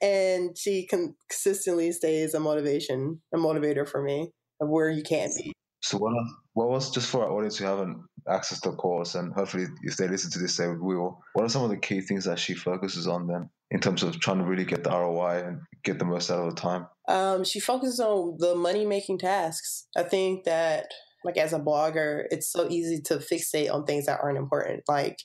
and 0.02 0.56
she 0.58 0.86
consistently 0.86 1.92
stays 1.92 2.34
a 2.34 2.40
motivation, 2.40 3.22
a 3.34 3.38
motivator 3.38 3.88
for 3.88 4.02
me 4.02 4.30
of 4.60 4.68
where 4.68 4.90
you 4.90 5.02
can 5.02 5.30
be. 5.36 5.52
So 5.82 5.96
what? 5.96 6.12
What 6.52 6.68
was 6.68 6.90
just 6.90 7.08
for 7.08 7.24
our 7.24 7.30
audience 7.30 7.56
who 7.56 7.64
haven't 7.64 7.96
accessed 8.28 8.62
the 8.62 8.72
course, 8.72 9.14
and 9.14 9.32
hopefully 9.32 9.66
if 9.82 9.96
they 9.96 10.08
listen 10.08 10.30
to 10.32 10.38
this, 10.38 10.56
they 10.56 10.68
will. 10.68 11.20
What 11.34 11.44
are 11.44 11.48
some 11.48 11.64
of 11.64 11.70
the 11.70 11.76
key 11.76 12.00
things 12.00 12.24
that 12.24 12.38
she 12.38 12.54
focuses 12.54 13.06
on 13.06 13.26
then, 13.26 13.50
in 13.70 13.80
terms 13.80 14.02
of 14.02 14.18
trying 14.20 14.38
to 14.38 14.44
really 14.44 14.64
get 14.64 14.84
the 14.84 14.90
ROI 14.90 15.44
and 15.46 15.60
get 15.84 15.98
the 15.98 16.04
most 16.04 16.30
out 16.30 16.46
of 16.46 16.54
the 16.54 16.60
time? 16.60 16.86
Um, 17.08 17.44
she 17.44 17.60
focuses 17.60 18.00
on 18.00 18.36
the 18.38 18.54
money 18.54 18.86
making 18.86 19.18
tasks. 19.18 19.86
I 19.96 20.02
think 20.02 20.44
that 20.44 20.86
like 21.24 21.36
as 21.36 21.52
a 21.52 21.58
blogger, 21.58 22.24
it's 22.30 22.50
so 22.50 22.68
easy 22.68 23.00
to 23.02 23.16
fixate 23.16 23.72
on 23.72 23.84
things 23.84 24.06
that 24.06 24.20
aren't 24.22 24.38
important. 24.38 24.82
Like 24.88 25.18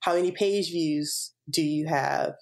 how 0.00 0.14
many 0.14 0.30
page 0.30 0.70
views 0.70 1.32
do 1.50 1.62
you 1.62 1.86
have? 1.88 2.34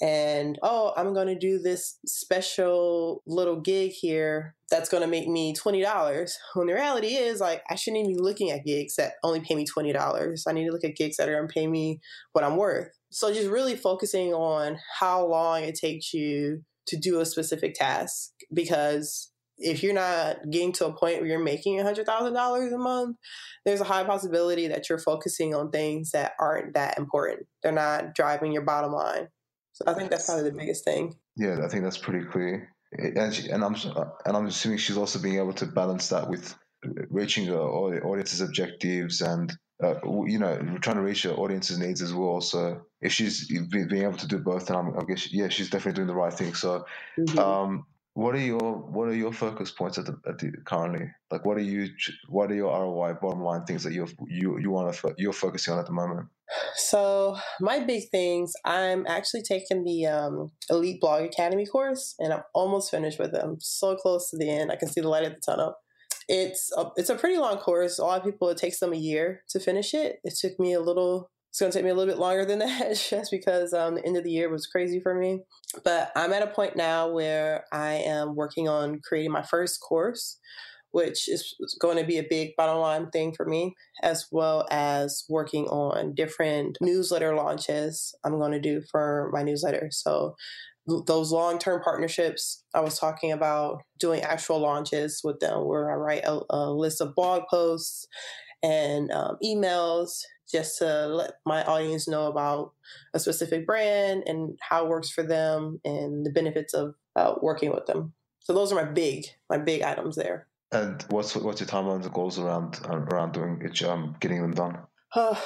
And 0.00 0.58
oh, 0.62 0.92
I'm 0.96 1.12
going 1.12 1.26
to 1.26 1.38
do 1.38 1.58
this 1.58 1.98
special 2.06 3.22
little 3.26 3.60
gig 3.60 3.90
here 3.90 4.54
that's 4.70 4.88
going 4.88 5.02
to 5.02 5.08
make 5.08 5.26
me 5.28 5.54
$20. 5.54 6.30
When 6.54 6.68
the 6.68 6.74
reality 6.74 7.14
is, 7.14 7.40
like, 7.40 7.62
I 7.68 7.74
shouldn't 7.74 8.04
even 8.04 8.16
be 8.16 8.22
looking 8.22 8.50
at 8.50 8.64
gigs 8.64 8.94
that 8.96 9.14
only 9.24 9.40
pay 9.40 9.54
me 9.54 9.64
$20. 9.66 10.42
I 10.46 10.52
need 10.52 10.66
to 10.66 10.72
look 10.72 10.84
at 10.84 10.96
gigs 10.96 11.16
that 11.16 11.28
are 11.28 11.34
going 11.34 11.48
to 11.48 11.52
pay 11.52 11.66
me 11.66 12.00
what 12.32 12.44
I'm 12.44 12.56
worth. 12.56 12.90
So 13.10 13.32
just 13.32 13.48
really 13.48 13.74
focusing 13.74 14.34
on 14.34 14.78
how 15.00 15.26
long 15.26 15.62
it 15.62 15.74
takes 15.74 16.12
you 16.12 16.62
to 16.86 16.96
do 16.96 17.20
a 17.20 17.26
specific 17.26 17.74
task 17.74 18.30
because 18.52 19.30
if 19.58 19.82
you're 19.82 19.94
not 19.94 20.36
getting 20.50 20.72
to 20.72 20.86
a 20.86 20.96
point 20.96 21.18
where 21.18 21.26
you're 21.26 21.42
making 21.42 21.78
$100,000 21.78 22.74
a 22.74 22.78
month, 22.78 23.16
there's 23.64 23.80
a 23.80 23.84
high 23.84 24.04
possibility 24.04 24.68
that 24.68 24.88
you're 24.88 24.98
focusing 24.98 25.54
on 25.54 25.70
things 25.70 26.12
that 26.12 26.32
aren't 26.40 26.74
that 26.74 26.96
important. 26.96 27.46
They're 27.62 27.72
not 27.72 28.14
driving 28.14 28.52
your 28.52 28.64
bottom 28.64 28.92
line. 28.92 29.28
So 29.78 29.84
I 29.86 29.94
think 29.94 30.10
that's 30.10 30.26
probably 30.26 30.50
the 30.50 30.56
biggest 30.56 30.84
thing. 30.84 31.14
Yeah, 31.36 31.60
I 31.64 31.68
think 31.68 31.84
that's 31.84 31.98
pretty 31.98 32.26
clear. 32.26 32.68
and 32.98 33.32
she, 33.32 33.48
and 33.48 33.64
I'm 33.64 33.76
and 34.26 34.36
I'm 34.36 34.46
assuming 34.46 34.78
she's 34.78 34.96
also 34.96 35.20
being 35.20 35.38
able 35.38 35.52
to 35.52 35.66
balance 35.66 36.08
that 36.08 36.28
with 36.28 36.56
reaching 37.10 37.46
her 37.46 37.60
audience's 37.60 38.40
objectives 38.40 39.20
and 39.20 39.56
uh, 39.82 39.94
you 40.26 40.40
know 40.40 40.56
trying 40.80 40.96
to 40.96 41.02
reach 41.02 41.22
her 41.22 41.30
audience's 41.30 41.78
needs 41.78 42.02
as 42.02 42.12
well. 42.12 42.40
So 42.40 42.80
if 43.00 43.12
she's 43.12 43.46
being 43.46 44.02
able 44.02 44.16
to 44.16 44.26
do 44.26 44.38
both, 44.38 44.66
then 44.66 44.76
I'm, 44.76 44.98
I 44.98 45.04
guess 45.04 45.32
yeah, 45.32 45.48
she's 45.48 45.70
definitely 45.70 45.98
doing 45.98 46.08
the 46.08 46.16
right 46.16 46.32
thing. 46.32 46.54
So, 46.54 46.84
mm-hmm. 47.16 47.38
um, 47.38 47.86
what 48.18 48.34
are 48.34 48.40
your 48.40 48.58
what 48.58 49.06
are 49.06 49.14
your 49.14 49.32
focus 49.32 49.70
points 49.70 49.96
at 49.96 50.06
the, 50.06 50.20
at 50.26 50.38
the 50.38 50.50
currently? 50.64 51.06
Like, 51.30 51.44
what 51.44 51.56
are 51.56 51.62
you 51.62 51.88
what 52.28 52.50
are 52.50 52.54
your 52.56 52.72
ROI 52.72 53.14
bottom 53.22 53.44
line 53.44 53.64
things 53.64 53.84
that 53.84 53.92
you 53.92 54.08
you 54.26 54.58
you 54.58 54.72
want 54.72 54.92
to 54.92 55.14
you're 55.16 55.32
focusing 55.32 55.74
on 55.74 55.78
at 55.78 55.86
the 55.86 55.92
moment? 55.92 56.26
So 56.74 57.38
my 57.60 57.78
big 57.78 58.10
things, 58.10 58.52
I'm 58.64 59.06
actually 59.06 59.42
taking 59.42 59.84
the 59.84 60.06
um, 60.06 60.50
Elite 60.68 61.00
Blog 61.00 61.22
Academy 61.22 61.64
course, 61.64 62.16
and 62.18 62.32
I'm 62.32 62.42
almost 62.54 62.90
finished 62.90 63.20
with 63.20 63.30
them. 63.30 63.58
So 63.60 63.94
close 63.94 64.30
to 64.30 64.36
the 64.36 64.50
end, 64.50 64.72
I 64.72 64.76
can 64.76 64.88
see 64.88 65.00
the 65.00 65.08
light 65.08 65.22
at 65.22 65.36
the 65.36 65.40
tunnel. 65.40 65.76
It's 66.28 66.72
a, 66.76 66.86
it's 66.96 67.10
a 67.10 67.14
pretty 67.14 67.38
long 67.38 67.58
course. 67.58 68.00
A 68.00 68.04
lot 68.04 68.18
of 68.18 68.24
people 68.24 68.48
it 68.48 68.58
takes 68.58 68.80
them 68.80 68.92
a 68.92 68.96
year 68.96 69.42
to 69.50 69.60
finish 69.60 69.94
it. 69.94 70.16
It 70.24 70.34
took 70.40 70.58
me 70.58 70.72
a 70.72 70.80
little. 70.80 71.30
It's 71.50 71.60
going 71.60 71.72
to 71.72 71.78
take 71.78 71.84
me 71.84 71.90
a 71.90 71.94
little 71.94 72.12
bit 72.12 72.20
longer 72.20 72.44
than 72.44 72.58
that, 72.60 72.96
just 72.96 73.30
because 73.30 73.72
um, 73.72 73.96
the 73.96 74.06
end 74.06 74.16
of 74.16 74.24
the 74.24 74.30
year 74.30 74.50
was 74.50 74.66
crazy 74.66 75.00
for 75.00 75.14
me. 75.14 75.40
But 75.84 76.10
I'm 76.14 76.32
at 76.32 76.42
a 76.42 76.48
point 76.48 76.76
now 76.76 77.10
where 77.10 77.64
I 77.72 77.94
am 77.94 78.34
working 78.34 78.68
on 78.68 79.00
creating 79.06 79.32
my 79.32 79.42
first 79.42 79.80
course, 79.80 80.38
which 80.90 81.28
is 81.28 81.54
going 81.80 81.98
to 81.98 82.04
be 82.04 82.18
a 82.18 82.26
big 82.28 82.50
bottom 82.56 82.78
line 82.78 83.10
thing 83.10 83.34
for 83.36 83.46
me, 83.46 83.74
as 84.02 84.26
well 84.30 84.66
as 84.70 85.24
working 85.28 85.66
on 85.66 86.14
different 86.14 86.78
newsletter 86.80 87.34
launches 87.34 88.14
I'm 88.24 88.38
going 88.38 88.52
to 88.52 88.60
do 88.60 88.82
for 88.90 89.30
my 89.32 89.42
newsletter. 89.42 89.88
So 89.90 90.34
those 91.06 91.30
long-term 91.30 91.82
partnerships 91.82 92.64
i 92.74 92.80
was 92.80 92.98
talking 92.98 93.30
about 93.30 93.82
doing 93.98 94.22
actual 94.22 94.58
launches 94.58 95.20
with 95.22 95.38
them 95.40 95.66
where 95.66 95.90
i 95.90 95.94
write 95.94 96.24
a, 96.24 96.40
a 96.50 96.72
list 96.72 97.00
of 97.00 97.14
blog 97.14 97.42
posts 97.50 98.06
and 98.62 99.10
um, 99.10 99.36
emails 99.44 100.22
just 100.50 100.78
to 100.78 101.06
let 101.06 101.34
my 101.44 101.62
audience 101.64 102.08
know 102.08 102.26
about 102.26 102.72
a 103.12 103.18
specific 103.18 103.66
brand 103.66 104.22
and 104.26 104.58
how 104.60 104.84
it 104.84 104.88
works 104.88 105.10
for 105.10 105.22
them 105.22 105.80
and 105.84 106.24
the 106.24 106.30
benefits 106.30 106.74
of 106.74 106.94
uh, 107.16 107.34
working 107.42 107.70
with 107.70 107.86
them. 107.86 108.14
So 108.40 108.54
those 108.54 108.72
are 108.72 108.76
my 108.76 108.90
big 108.90 109.26
my 109.50 109.58
big 109.58 109.82
items 109.82 110.16
there. 110.16 110.46
And 110.72 111.04
what's 111.10 111.36
what's 111.36 111.60
your 111.60 111.68
timeline 111.68 112.02
and 112.02 112.12
goals 112.12 112.38
around 112.38 112.80
around 112.84 113.32
doing 113.32 113.60
it 113.62 113.82
um, 113.82 114.16
getting 114.20 114.40
them 114.40 114.54
done? 114.54 114.78
Uh, 115.14 115.36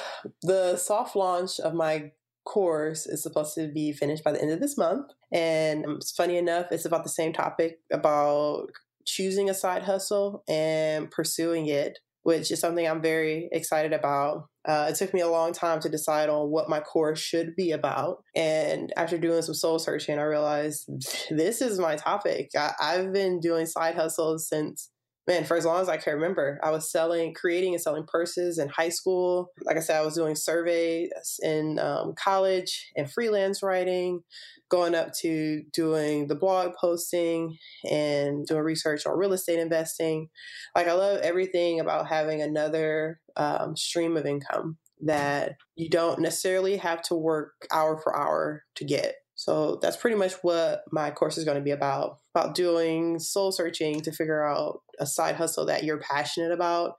the 0.41 0.77
soft 0.77 1.15
launch 1.15 1.59
of 1.59 1.73
my 1.73 2.11
course 2.45 3.05
is 3.05 3.23
supposed 3.23 3.55
to 3.55 3.67
be 3.67 3.93
finished 3.93 4.23
by 4.23 4.31
the 4.31 4.41
end 4.41 4.51
of 4.51 4.59
this 4.59 4.77
month. 4.77 5.11
And 5.31 5.85
it's 5.85 6.11
funny 6.11 6.37
enough, 6.37 6.67
it's 6.71 6.85
about 6.85 7.03
the 7.03 7.09
same 7.09 7.33
topic 7.33 7.79
about 7.91 8.67
choosing 9.05 9.49
a 9.49 9.53
side 9.53 9.83
hustle 9.83 10.43
and 10.47 11.09
pursuing 11.09 11.67
it, 11.67 11.99
which 12.23 12.51
is 12.51 12.59
something 12.59 12.87
I'm 12.87 13.01
very 13.01 13.49
excited 13.51 13.93
about. 13.93 14.47
Uh, 14.65 14.87
it 14.89 14.95
took 14.95 15.13
me 15.13 15.19
a 15.19 15.29
long 15.29 15.51
time 15.51 15.81
to 15.81 15.89
decide 15.89 16.29
on 16.29 16.49
what 16.49 16.69
my 16.69 16.79
course 16.79 17.19
should 17.19 17.55
be 17.55 17.71
about. 17.71 18.23
And 18.33 18.93
after 18.95 19.17
doing 19.17 19.41
some 19.41 19.55
soul 19.55 19.77
searching, 19.77 20.17
I 20.17 20.23
realized 20.23 20.89
this 21.29 21.61
is 21.61 21.79
my 21.79 21.95
topic. 21.95 22.51
I, 22.57 22.71
I've 22.81 23.13
been 23.13 23.39
doing 23.39 23.65
side 23.65 23.95
hustles 23.95 24.47
since 24.47 24.89
man, 25.27 25.45
for 25.45 25.55
as 25.55 25.65
long 25.65 25.81
as 25.81 25.89
I 25.89 25.97
can 25.97 26.13
remember, 26.13 26.59
I 26.61 26.71
was 26.71 26.91
selling, 26.91 27.33
creating 27.33 27.73
and 27.73 27.81
selling 27.81 28.05
purses 28.05 28.57
in 28.57 28.69
high 28.69 28.89
school. 28.89 29.51
Like 29.65 29.77
I 29.77 29.79
said, 29.79 29.97
I 29.97 30.05
was 30.05 30.15
doing 30.15 30.35
surveys 30.35 31.09
in 31.41 31.79
um, 31.79 32.13
college 32.15 32.91
and 32.95 33.11
freelance 33.11 33.63
writing, 33.63 34.21
going 34.69 34.95
up 34.95 35.13
to 35.21 35.63
doing 35.71 36.27
the 36.27 36.35
blog 36.35 36.73
posting 36.79 37.57
and 37.89 38.45
doing 38.45 38.63
research 38.63 39.05
on 39.05 39.17
real 39.17 39.33
estate 39.33 39.59
investing. 39.59 40.29
Like, 40.75 40.87
I 40.87 40.93
love 40.93 41.21
everything 41.21 41.79
about 41.79 42.07
having 42.07 42.41
another 42.41 43.19
um, 43.37 43.77
stream 43.77 44.17
of 44.17 44.25
income 44.25 44.77
that 45.05 45.55
you 45.75 45.89
don't 45.89 46.19
necessarily 46.19 46.77
have 46.77 47.01
to 47.03 47.15
work 47.15 47.53
hour 47.71 47.97
for 47.97 48.15
hour 48.15 48.63
to 48.75 48.85
get. 48.85 49.15
So 49.43 49.77
that's 49.81 49.97
pretty 49.97 50.15
much 50.15 50.35
what 50.41 50.83
my 50.93 51.11
course 51.11 51.37
is 51.37 51.43
going 51.43 51.57
to 51.57 51.63
be 51.63 51.71
about 51.71 52.19
about 52.33 52.55
doing 52.55 53.19
soul 53.19 53.51
searching 53.51 53.99
to 53.99 54.11
figure 54.13 54.41
out 54.45 54.79
a 54.99 55.05
side 55.05 55.35
hustle 55.35 55.65
that 55.65 55.83
you're 55.83 55.99
passionate 55.99 56.53
about 56.53 56.93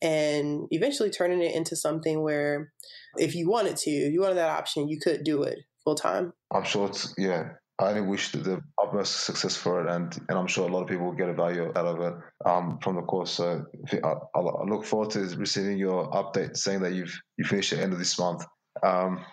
and 0.00 0.68
eventually 0.70 1.10
turning 1.10 1.42
it 1.42 1.56
into 1.56 1.74
something 1.74 2.22
where 2.22 2.72
if 3.16 3.34
you 3.34 3.50
wanted 3.50 3.76
to, 3.78 3.90
if 3.90 4.12
you 4.12 4.20
wanted 4.20 4.36
that 4.36 4.48
option, 4.48 4.88
you 4.88 5.00
could 5.00 5.24
do 5.24 5.42
it 5.42 5.58
full 5.82 5.96
time. 5.96 6.32
I'm 6.54 6.62
sure 6.62 6.86
it's, 6.86 7.14
yeah. 7.18 7.50
I 7.80 7.90
only 7.90 8.02
wish 8.02 8.30
the 8.32 8.60
utmost 8.80 9.24
success 9.24 9.56
for 9.56 9.84
it, 9.84 9.90
and, 9.90 10.12
and 10.28 10.36
I'm 10.36 10.48
sure 10.48 10.68
a 10.68 10.72
lot 10.72 10.82
of 10.82 10.88
people 10.88 11.06
will 11.06 11.12
get 11.12 11.28
a 11.28 11.32
value 11.32 11.72
out 11.76 11.86
of 11.86 12.00
it 12.00 12.14
um, 12.44 12.78
from 12.82 12.96
the 12.96 13.02
course. 13.02 13.30
So 13.30 13.66
I, 13.92 14.14
I 14.34 14.64
look 14.68 14.84
forward 14.84 15.10
to 15.10 15.20
receiving 15.36 15.78
your 15.78 16.10
update 16.10 16.56
saying 16.56 16.80
that 16.80 16.92
you've 16.92 17.16
you 17.36 17.44
finished 17.44 17.72
at 17.72 17.78
the 17.78 17.84
end 17.84 17.92
of 17.92 18.00
this 18.00 18.18
month. 18.18 18.44
Um, 18.82 19.24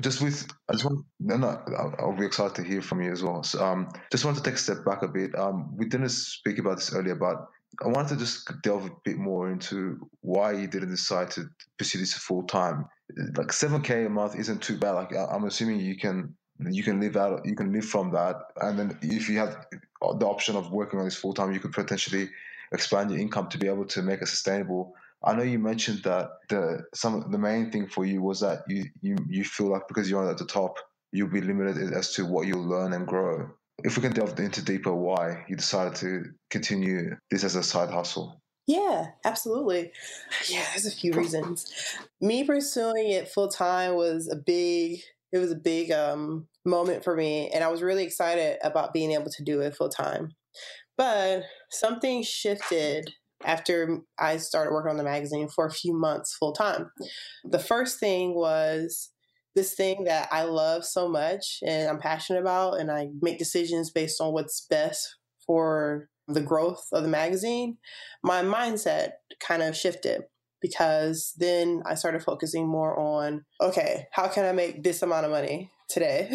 just 0.00 0.20
with 0.20 0.46
I 0.68 0.72
just 0.72 0.84
want 0.84 1.04
no 1.20 1.36
no 1.36 1.60
I'll, 1.78 1.94
I'll, 1.98 2.16
be 2.16 2.26
excited 2.26 2.54
to 2.56 2.62
hear 2.62 2.82
from 2.82 3.02
you 3.02 3.12
as 3.12 3.22
well. 3.22 3.42
So, 3.42 3.64
um, 3.64 3.88
just 4.10 4.24
want 4.24 4.36
to 4.36 4.42
take 4.42 4.54
a 4.54 4.58
step 4.58 4.84
back 4.84 5.02
a 5.02 5.08
bit. 5.08 5.38
Um, 5.38 5.76
we 5.76 5.86
didn't 5.86 6.08
speak 6.10 6.58
about 6.58 6.76
this 6.76 6.94
earlier, 6.94 7.14
but 7.14 7.46
I 7.84 7.88
wanted 7.88 8.10
to 8.10 8.16
just 8.16 8.50
delve 8.62 8.86
a 8.86 8.90
bit 9.04 9.18
more 9.18 9.50
into 9.50 10.08
why 10.20 10.52
you 10.52 10.66
didn't 10.66 10.90
decide 10.90 11.30
to 11.32 11.48
pursue 11.76 11.98
this 11.98 12.14
full 12.14 12.44
time. 12.44 12.86
Like 13.36 13.52
seven 13.52 13.82
k 13.82 14.04
a 14.04 14.10
month 14.10 14.36
isn't 14.36 14.62
too 14.62 14.76
bad. 14.76 14.92
Like 14.92 15.12
I'm 15.14 15.44
assuming 15.44 15.80
you 15.80 15.96
can 15.96 16.34
you 16.70 16.82
can 16.82 17.00
live 17.00 17.16
out 17.16 17.44
you 17.44 17.54
can 17.54 17.72
live 17.72 17.84
from 17.84 18.12
that, 18.12 18.36
and 18.60 18.78
then 18.78 18.98
if 19.02 19.28
you 19.28 19.38
have 19.38 19.66
the 20.00 20.26
option 20.26 20.56
of 20.56 20.72
working 20.72 20.98
on 20.98 21.04
this 21.04 21.16
full 21.16 21.34
time, 21.34 21.52
you 21.52 21.60
could 21.60 21.72
potentially 21.72 22.28
expand 22.72 23.10
your 23.10 23.20
income 23.20 23.48
to 23.48 23.58
be 23.58 23.66
able 23.66 23.86
to 23.86 24.02
make 24.02 24.20
it 24.20 24.28
sustainable 24.28 24.94
I 25.24 25.34
know 25.34 25.42
you 25.42 25.58
mentioned 25.58 26.02
that 26.04 26.30
the 26.48 26.84
some 26.94 27.30
the 27.30 27.38
main 27.38 27.70
thing 27.70 27.88
for 27.88 28.04
you 28.04 28.22
was 28.22 28.40
that 28.40 28.62
you 28.68 28.84
you, 29.02 29.16
you 29.28 29.44
feel 29.44 29.68
like 29.68 29.88
because 29.88 30.08
you're 30.08 30.28
at 30.28 30.38
the 30.38 30.46
top, 30.46 30.78
you'll 31.12 31.28
be 31.28 31.40
limited 31.40 31.92
as 31.92 32.12
to 32.14 32.24
what 32.24 32.46
you'll 32.46 32.66
learn 32.68 32.92
and 32.92 33.06
grow. 33.06 33.50
If 33.84 33.96
we 33.96 34.02
can 34.02 34.12
delve 34.12 34.38
into 34.38 34.62
deeper 34.62 34.94
why 34.94 35.44
you 35.48 35.56
decided 35.56 35.96
to 35.96 36.24
continue 36.50 37.16
this 37.30 37.44
as 37.44 37.56
a 37.56 37.62
side 37.62 37.90
hustle. 37.90 38.40
Yeah, 38.66 39.08
absolutely. 39.24 39.92
Yeah, 40.48 40.64
there's 40.70 40.86
a 40.86 40.90
few 40.90 41.12
reasons. 41.12 41.72
Me 42.20 42.44
pursuing 42.44 43.10
it 43.10 43.28
full 43.28 43.48
time 43.48 43.94
was 43.94 44.28
a 44.28 44.36
big 44.36 45.00
it 45.32 45.38
was 45.38 45.52
a 45.52 45.56
big 45.56 45.90
um, 45.90 46.46
moment 46.64 47.04
for 47.04 47.14
me 47.14 47.50
and 47.50 47.62
I 47.62 47.68
was 47.68 47.82
really 47.82 48.04
excited 48.04 48.58
about 48.62 48.94
being 48.94 49.12
able 49.12 49.30
to 49.30 49.44
do 49.44 49.60
it 49.60 49.74
full 49.74 49.88
time. 49.88 50.34
But 50.96 51.44
something 51.70 52.22
shifted 52.22 53.12
after 53.44 54.00
I 54.18 54.38
started 54.38 54.72
working 54.72 54.90
on 54.90 54.96
the 54.96 55.04
magazine 55.04 55.48
for 55.48 55.66
a 55.66 55.72
few 55.72 55.94
months 55.94 56.36
full 56.38 56.52
time. 56.52 56.90
The 57.44 57.58
first 57.58 58.00
thing 58.00 58.34
was 58.34 59.10
this 59.54 59.74
thing 59.74 60.04
that 60.04 60.28
I 60.30 60.42
love 60.42 60.84
so 60.84 61.08
much 61.08 61.58
and 61.66 61.88
I'm 61.88 61.98
passionate 61.98 62.40
about, 62.40 62.80
and 62.80 62.90
I 62.90 63.08
make 63.20 63.38
decisions 63.38 63.90
based 63.90 64.20
on 64.20 64.32
what's 64.32 64.66
best 64.68 65.16
for 65.46 66.08
the 66.26 66.42
growth 66.42 66.86
of 66.92 67.02
the 67.02 67.08
magazine. 67.08 67.78
My 68.22 68.42
mindset 68.42 69.12
kind 69.40 69.62
of 69.62 69.76
shifted 69.76 70.22
because 70.60 71.32
then 71.38 71.82
I 71.86 71.94
started 71.94 72.22
focusing 72.22 72.68
more 72.68 72.98
on 72.98 73.44
okay, 73.60 74.06
how 74.12 74.28
can 74.28 74.44
I 74.44 74.52
make 74.52 74.82
this 74.82 75.02
amount 75.02 75.24
of 75.24 75.32
money 75.32 75.70
today? 75.88 76.30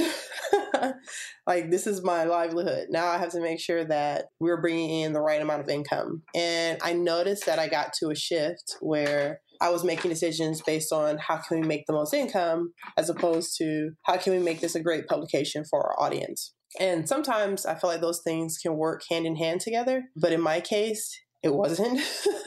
like 1.47 1.71
this 1.71 1.87
is 1.87 2.03
my 2.03 2.23
livelihood. 2.23 2.87
Now 2.89 3.07
I 3.07 3.17
have 3.17 3.31
to 3.31 3.41
make 3.41 3.59
sure 3.59 3.85
that 3.85 4.25
we're 4.39 4.61
bringing 4.61 5.01
in 5.01 5.13
the 5.13 5.21
right 5.21 5.41
amount 5.41 5.61
of 5.61 5.69
income. 5.69 6.23
And 6.35 6.79
I 6.81 6.93
noticed 6.93 7.45
that 7.45 7.59
I 7.59 7.67
got 7.67 7.93
to 7.99 8.09
a 8.09 8.15
shift 8.15 8.77
where 8.81 9.41
I 9.61 9.69
was 9.69 9.83
making 9.83 10.09
decisions 10.09 10.61
based 10.61 10.91
on 10.91 11.17
how 11.17 11.37
can 11.37 11.61
we 11.61 11.67
make 11.67 11.85
the 11.87 11.93
most 11.93 12.13
income 12.13 12.73
as 12.97 13.09
opposed 13.09 13.55
to 13.59 13.91
how 14.03 14.17
can 14.17 14.33
we 14.33 14.39
make 14.39 14.59
this 14.59 14.75
a 14.75 14.83
great 14.83 15.07
publication 15.07 15.63
for 15.69 15.79
our 15.79 16.05
audience. 16.05 16.53
And 16.79 17.07
sometimes 17.07 17.65
I 17.65 17.75
feel 17.75 17.89
like 17.89 18.01
those 18.01 18.21
things 18.23 18.57
can 18.57 18.75
work 18.75 19.03
hand 19.09 19.25
in 19.25 19.35
hand 19.35 19.61
together. 19.61 20.05
But 20.15 20.33
in 20.33 20.41
my 20.41 20.59
case, 20.59 21.17
it 21.43 21.53
wasn't. 21.53 21.99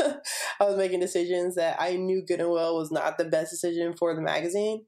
I 0.60 0.64
was 0.64 0.76
making 0.76 1.00
decisions 1.00 1.54
that 1.54 1.76
I 1.78 1.96
knew 1.96 2.24
good 2.26 2.40
and 2.40 2.50
well 2.50 2.76
was 2.76 2.90
not 2.90 3.18
the 3.18 3.24
best 3.24 3.50
decision 3.50 3.94
for 3.96 4.14
the 4.14 4.22
magazine. 4.22 4.84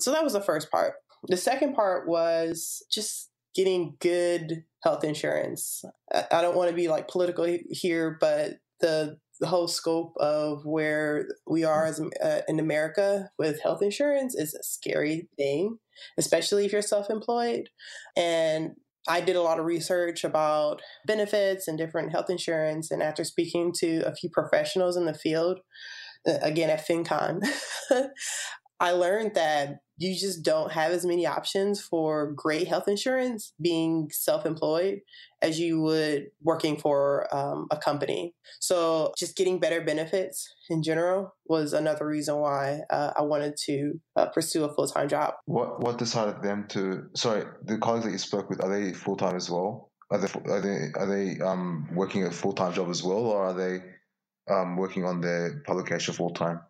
So 0.00 0.10
that 0.12 0.24
was 0.24 0.32
the 0.32 0.40
first 0.40 0.70
part. 0.70 0.94
The 1.28 1.36
second 1.36 1.74
part 1.74 2.08
was 2.08 2.84
just 2.90 3.30
getting 3.54 3.96
good 4.00 4.64
health 4.82 5.04
insurance. 5.04 5.84
I 6.12 6.42
don't 6.42 6.56
want 6.56 6.70
to 6.70 6.76
be 6.76 6.88
like 6.88 7.08
political 7.08 7.46
here, 7.70 8.16
but 8.20 8.54
the 8.80 9.18
the 9.40 9.48
whole 9.48 9.66
scope 9.66 10.12
of 10.20 10.64
where 10.64 11.26
we 11.48 11.64
are 11.64 11.84
as 11.84 12.00
uh, 12.22 12.42
in 12.46 12.60
America 12.60 13.28
with 13.38 13.60
health 13.60 13.82
insurance 13.82 14.36
is 14.36 14.54
a 14.54 14.62
scary 14.62 15.28
thing, 15.36 15.78
especially 16.16 16.64
if 16.64 16.72
you're 16.72 16.80
self-employed. 16.80 17.68
And 18.16 18.70
I 19.08 19.20
did 19.20 19.34
a 19.34 19.42
lot 19.42 19.58
of 19.58 19.64
research 19.64 20.22
about 20.22 20.80
benefits 21.06 21.66
and 21.66 21.76
different 21.76 22.12
health 22.12 22.30
insurance. 22.30 22.92
And 22.92 23.02
after 23.02 23.24
speaking 23.24 23.72
to 23.78 24.02
a 24.06 24.14
few 24.14 24.30
professionals 24.30 24.96
in 24.96 25.06
the 25.06 25.14
field, 25.14 25.58
again 26.24 26.70
at 26.70 26.86
FinCon, 26.86 27.40
I 28.80 28.92
learned 28.92 29.34
that 29.34 29.78
you 30.02 30.18
just 30.18 30.42
don't 30.42 30.72
have 30.72 30.90
as 30.90 31.06
many 31.06 31.26
options 31.26 31.80
for 31.80 32.32
great 32.32 32.66
health 32.66 32.88
insurance 32.88 33.52
being 33.60 34.10
self 34.12 34.44
employed 34.44 35.00
as 35.40 35.60
you 35.60 35.80
would 35.80 36.26
working 36.42 36.76
for 36.76 37.32
um, 37.34 37.68
a 37.70 37.76
company. 37.76 38.34
So 38.60 39.12
just 39.16 39.36
getting 39.36 39.60
better 39.60 39.80
benefits 39.80 40.52
in 40.68 40.82
general 40.82 41.34
was 41.46 41.72
another 41.72 42.06
reason 42.06 42.36
why 42.36 42.80
uh, 42.90 43.12
I 43.16 43.22
wanted 43.22 43.56
to 43.66 44.00
uh, 44.16 44.26
pursue 44.26 44.64
a 44.64 44.74
full 44.74 44.88
time 44.88 45.08
job. 45.08 45.34
What 45.44 45.80
what 45.80 45.98
decided 45.98 46.42
them 46.42 46.66
to? 46.70 47.08
Sorry, 47.14 47.44
the 47.64 47.78
colleagues 47.78 48.04
that 48.04 48.12
you 48.12 48.18
spoke 48.18 48.50
with 48.50 48.62
are 48.62 48.70
they 48.70 48.92
full 48.92 49.16
time 49.16 49.36
as 49.36 49.48
well? 49.48 49.92
Are 50.10 50.18
they 50.18 50.28
are 50.50 50.60
they 50.60 50.78
are 50.96 51.06
they 51.06 51.40
um, 51.40 51.88
working 51.94 52.26
a 52.26 52.30
full 52.32 52.54
time 52.54 52.72
job 52.72 52.90
as 52.90 53.04
well, 53.04 53.24
or 53.24 53.44
are 53.44 53.54
they 53.54 53.78
um, 54.52 54.76
working 54.76 55.04
on 55.04 55.20
their 55.20 55.62
publication 55.64 56.12
full 56.14 56.30
time? 56.30 56.60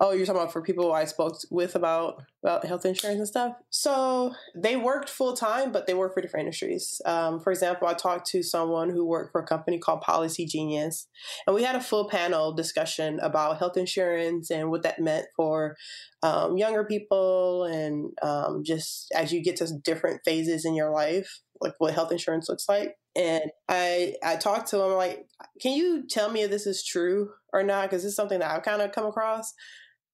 Oh, 0.00 0.12
you're 0.12 0.26
talking 0.26 0.40
about 0.40 0.52
for 0.52 0.62
people 0.62 0.92
I 0.92 1.04
spoke 1.04 1.38
with 1.50 1.74
about 1.74 2.22
about 2.42 2.64
health 2.64 2.84
insurance 2.84 3.18
and 3.18 3.28
stuff. 3.28 3.54
So 3.70 4.34
they 4.56 4.76
worked 4.76 5.08
full 5.08 5.34
time, 5.36 5.72
but 5.72 5.86
they 5.86 5.94
work 5.94 6.14
for 6.14 6.20
different 6.20 6.46
industries. 6.46 7.00
Um, 7.04 7.40
for 7.40 7.50
example, 7.50 7.88
I 7.88 7.94
talked 7.94 8.26
to 8.30 8.42
someone 8.42 8.90
who 8.90 9.04
worked 9.04 9.32
for 9.32 9.40
a 9.40 9.46
company 9.46 9.78
called 9.78 10.02
Policygenius, 10.02 11.06
and 11.46 11.54
we 11.54 11.64
had 11.64 11.76
a 11.76 11.80
full 11.80 12.08
panel 12.08 12.52
discussion 12.52 13.18
about 13.20 13.58
health 13.58 13.76
insurance 13.76 14.50
and 14.50 14.70
what 14.70 14.82
that 14.82 15.00
meant 15.00 15.26
for 15.36 15.76
um, 16.22 16.56
younger 16.56 16.84
people, 16.84 17.64
and 17.64 18.12
um, 18.22 18.62
just 18.64 19.12
as 19.14 19.32
you 19.32 19.42
get 19.42 19.56
to 19.56 19.68
different 19.84 20.20
phases 20.24 20.64
in 20.64 20.74
your 20.74 20.90
life, 20.90 21.40
like 21.60 21.74
what 21.78 21.94
health 21.94 22.12
insurance 22.12 22.48
looks 22.48 22.68
like. 22.68 22.94
And 23.18 23.50
I 23.68 24.14
I 24.24 24.36
talked 24.36 24.68
to 24.70 24.80
him 24.80 24.92
like, 24.92 25.26
can 25.60 25.72
you 25.72 26.06
tell 26.08 26.30
me 26.30 26.42
if 26.42 26.50
this 26.50 26.66
is 26.66 26.84
true 26.84 27.30
or 27.52 27.64
not? 27.64 27.90
Because 27.90 28.04
it's 28.04 28.14
something 28.14 28.38
that 28.38 28.50
I've 28.50 28.62
kind 28.62 28.80
of 28.80 28.92
come 28.92 29.06
across. 29.06 29.52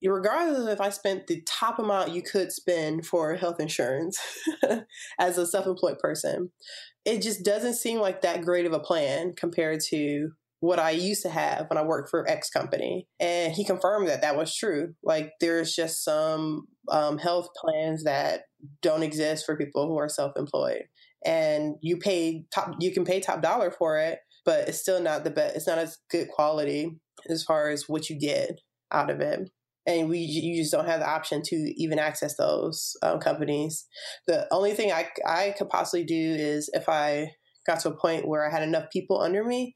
Regardless 0.03 0.59
of 0.59 0.69
if 0.69 0.81
I 0.81 0.91
spent 0.91 1.27
the 1.27 1.43
top 1.47 1.79
amount 1.79 2.11
you 2.11 2.23
could 2.23 2.53
spend 2.53 3.07
for 3.07 3.37
health 3.37 3.59
insurance 3.59 4.19
as 5.19 5.39
a 5.39 5.47
self-employed 5.47 5.99
person, 5.99 6.51
it 7.07 7.23
just 7.23 7.43
doesn't 7.43 7.75
seem 7.75 8.01
like 8.01 8.21
that 8.21 8.43
great 8.43 8.67
of 8.67 8.73
a 8.75 8.81
plan 8.81 9.33
compared 9.35 9.81
to 9.89 10.31
what 10.61 10.79
I 10.79 10.91
used 10.91 11.23
to 11.23 11.31
have 11.31 11.67
when 11.69 11.79
I 11.79 11.85
worked 11.85 12.11
for 12.11 12.29
X 12.29 12.51
company. 12.51 13.07
And 13.21 13.53
he 13.53 13.65
confirmed 13.65 14.09
that 14.09 14.23
that 14.23 14.37
was 14.37 14.55
true. 14.55 14.95
Like 15.03 15.33
there's 15.41 15.75
just 15.75 16.05
some 16.05 16.67
um, 16.91 17.19
health 17.19 17.49
plans 17.57 18.05
that 18.05 18.43
don't 18.83 19.03
exist 19.03 19.45
for 19.47 19.57
people 19.57 19.89
who 19.89 19.99
are 19.99 20.09
self-employed 20.09 20.85
and 21.25 21.77
you 21.81 21.97
pay 21.97 22.45
top 22.55 22.75
you 22.81 22.93
can 22.93 23.05
pay 23.05 23.21
top 23.21 23.41
dollar 23.43 23.71
for 23.71 23.99
it 23.99 24.19
but 24.45 24.69
it's 24.69 24.81
still 24.81 25.01
not 25.01 25.25
the 25.25 25.31
best 25.31 25.57
it's 25.57 25.67
not 25.67 25.79
as 25.79 25.99
good 26.11 26.29
quality 26.29 26.99
as 27.29 27.43
far 27.43 27.71
as 27.71 27.89
what 27.89 28.11
you 28.11 28.19
get 28.19 28.61
out 28.93 29.11
of 29.11 29.21
it. 29.21 29.51
And 29.87 30.09
we 30.09 30.19
you 30.19 30.63
just 30.63 30.73
don't 30.73 30.87
have 30.87 31.01
the 31.01 31.09
option 31.09 31.43
to 31.45 31.57
even 31.77 31.99
access 31.99 32.37
those 32.37 32.97
um, 33.03 33.19
companies. 33.21 33.87
The 34.27 34.47
only 34.51 34.73
thing 34.73 34.93
I, 34.93 35.09
I 35.27 35.55
could 35.59 35.69
possibly 35.69 36.05
do 36.05 36.37
is 36.39 36.71
if 36.73 36.89
i 36.89 37.33
got 37.67 37.81
to 37.81 37.89
a 37.89 37.97
point 37.97 38.29
where 38.29 38.47
i 38.47 38.51
had 38.51 38.63
enough 38.63 38.91
people 38.93 39.21
under 39.21 39.43
me 39.45 39.75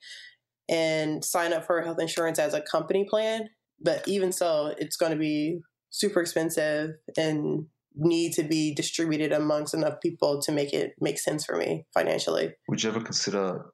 and 0.68 1.24
sign 1.24 1.55
up 1.55 1.64
for 1.66 1.80
health 1.82 2.01
insurance 2.01 2.38
as 2.38 2.53
a 2.53 2.61
company 2.61 3.07
plan 3.09 3.49
but 3.82 4.07
even 4.07 4.30
so 4.30 4.74
it's 4.78 4.96
going 4.96 5.12
to 5.12 5.18
be 5.18 5.59
super 5.88 6.20
expensive 6.20 6.90
and 7.16 7.64
need 7.99 8.32
to 8.34 8.42
be 8.42 8.74
distributed 8.74 9.32
amongst 9.32 9.74
enough 9.74 10.01
people 10.01 10.40
to 10.42 10.53
make 10.53 10.72
it 10.72 10.94
make 11.01 11.18
sense 11.18 11.44
for 11.44 11.57
me 11.57 11.84
financially. 11.92 12.55
Would 12.68 12.82
you 12.82 12.90
ever 12.90 13.01
consider 13.01 13.66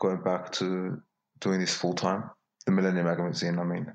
going 0.00 0.22
back 0.22 0.52
to 0.52 0.98
doing 1.40 1.60
this 1.60 1.74
full 1.74 1.94
time? 1.94 2.30
The 2.64 2.72
Millennia 2.72 3.02
Magazine, 3.02 3.58
I 3.58 3.64
mean. 3.64 3.86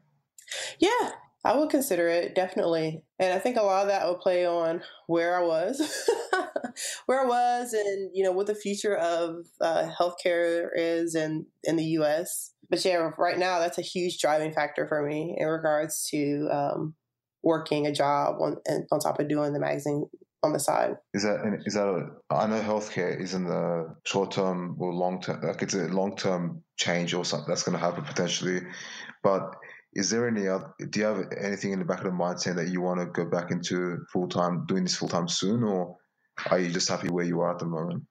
Yeah, 0.80 1.12
I 1.44 1.56
would 1.56 1.70
consider 1.70 2.08
it 2.10 2.36
definitely, 2.36 3.04
and 3.20 3.34
I 3.34 3.40
think 3.40 3.56
a 3.56 3.64
lot 3.64 3.84
of 3.84 3.88
that 3.88 4.08
would 4.08 4.20
play 4.20 4.46
on 4.46 4.82
where 5.08 5.38
I 5.38 5.44
was, 5.44 6.10
where 7.06 7.22
I 7.22 7.26
was, 7.26 7.74
and 7.74 8.12
you 8.14 8.24
know 8.24 8.34
what 8.34 8.48
the 8.48 8.56
future 8.56 8.96
of 8.96 9.46
uh, 9.62 9.90
healthcare 9.98 10.70
is 10.76 11.16
in 11.16 11.46
in 11.64 11.78
the 11.78 11.86
U.S. 11.86 12.52
But 12.70 12.84
yeah, 12.84 13.12
right 13.18 13.38
now 13.38 13.60
that's 13.60 13.78
a 13.78 13.84
huge 13.84 14.20
driving 14.20 14.52
factor 14.52 14.88
for 14.88 15.08
me 15.08 15.38
in 15.38 15.48
regards 15.48 16.06
to 16.10 16.50
um, 16.52 16.96
working 17.48 17.88
a 17.88 17.91
job 17.91 18.41
on 18.41 18.58
on 18.91 19.00
top 19.00 19.20
of 19.20 19.28
doing 19.28 19.54
the 19.54 19.60
magazine 19.60 20.06
on 20.43 20.54
the 20.54 20.60
side. 20.60 20.95
Is 21.14 21.24
that 21.24 21.38
is 21.66 21.74
that 21.76 21.88
a, 21.88 22.34
I 22.34 22.48
know 22.48 22.62
healthcare 22.62 23.20
isn't 23.20 23.48
a 23.48 23.86
short 24.06 24.32
term 24.32 24.76
or 24.80 24.93
long 24.93 25.22
term 25.22 25.41
like 25.41 25.62
it's 25.62 25.74
a 25.74 25.88
long 25.88 26.16
term 26.16 26.64
change 26.78 27.14
or 27.14 27.24
something 27.26 27.50
that's 27.50 27.64
going 27.64 27.78
to 27.78 27.84
happen 27.84 28.04
potentially, 28.04 28.62
but 29.24 29.56
is 29.93 30.12
there 30.12 30.28
any 30.28 30.48
other, 30.48 30.74
do 30.89 31.00
you 31.00 31.06
have 31.06 31.24
anything 31.36 31.72
in 31.72 31.80
the 31.80 31.86
back 31.86 32.00
of 32.00 32.04
the 32.04 32.12
mind 32.12 32.39
saying 32.39 32.58
that 32.58 32.68
you 32.68 32.82
want 32.82 33.00
to 33.00 33.08
go 33.08 33.26
back 33.30 33.50
into 33.50 33.98
full 34.14 34.28
time 34.28 34.66
doing 34.68 34.84
this 34.84 34.95
full 34.95 35.08
time 35.08 35.28
soon 35.28 35.64
or 35.64 35.95
are 36.52 36.60
you 36.60 36.70
just 36.70 36.88
happy 36.88 37.10
where 37.10 37.26
you 37.26 37.39
are 37.39 37.52
at 37.52 37.60
the 37.60 37.66
moment? 37.66 38.04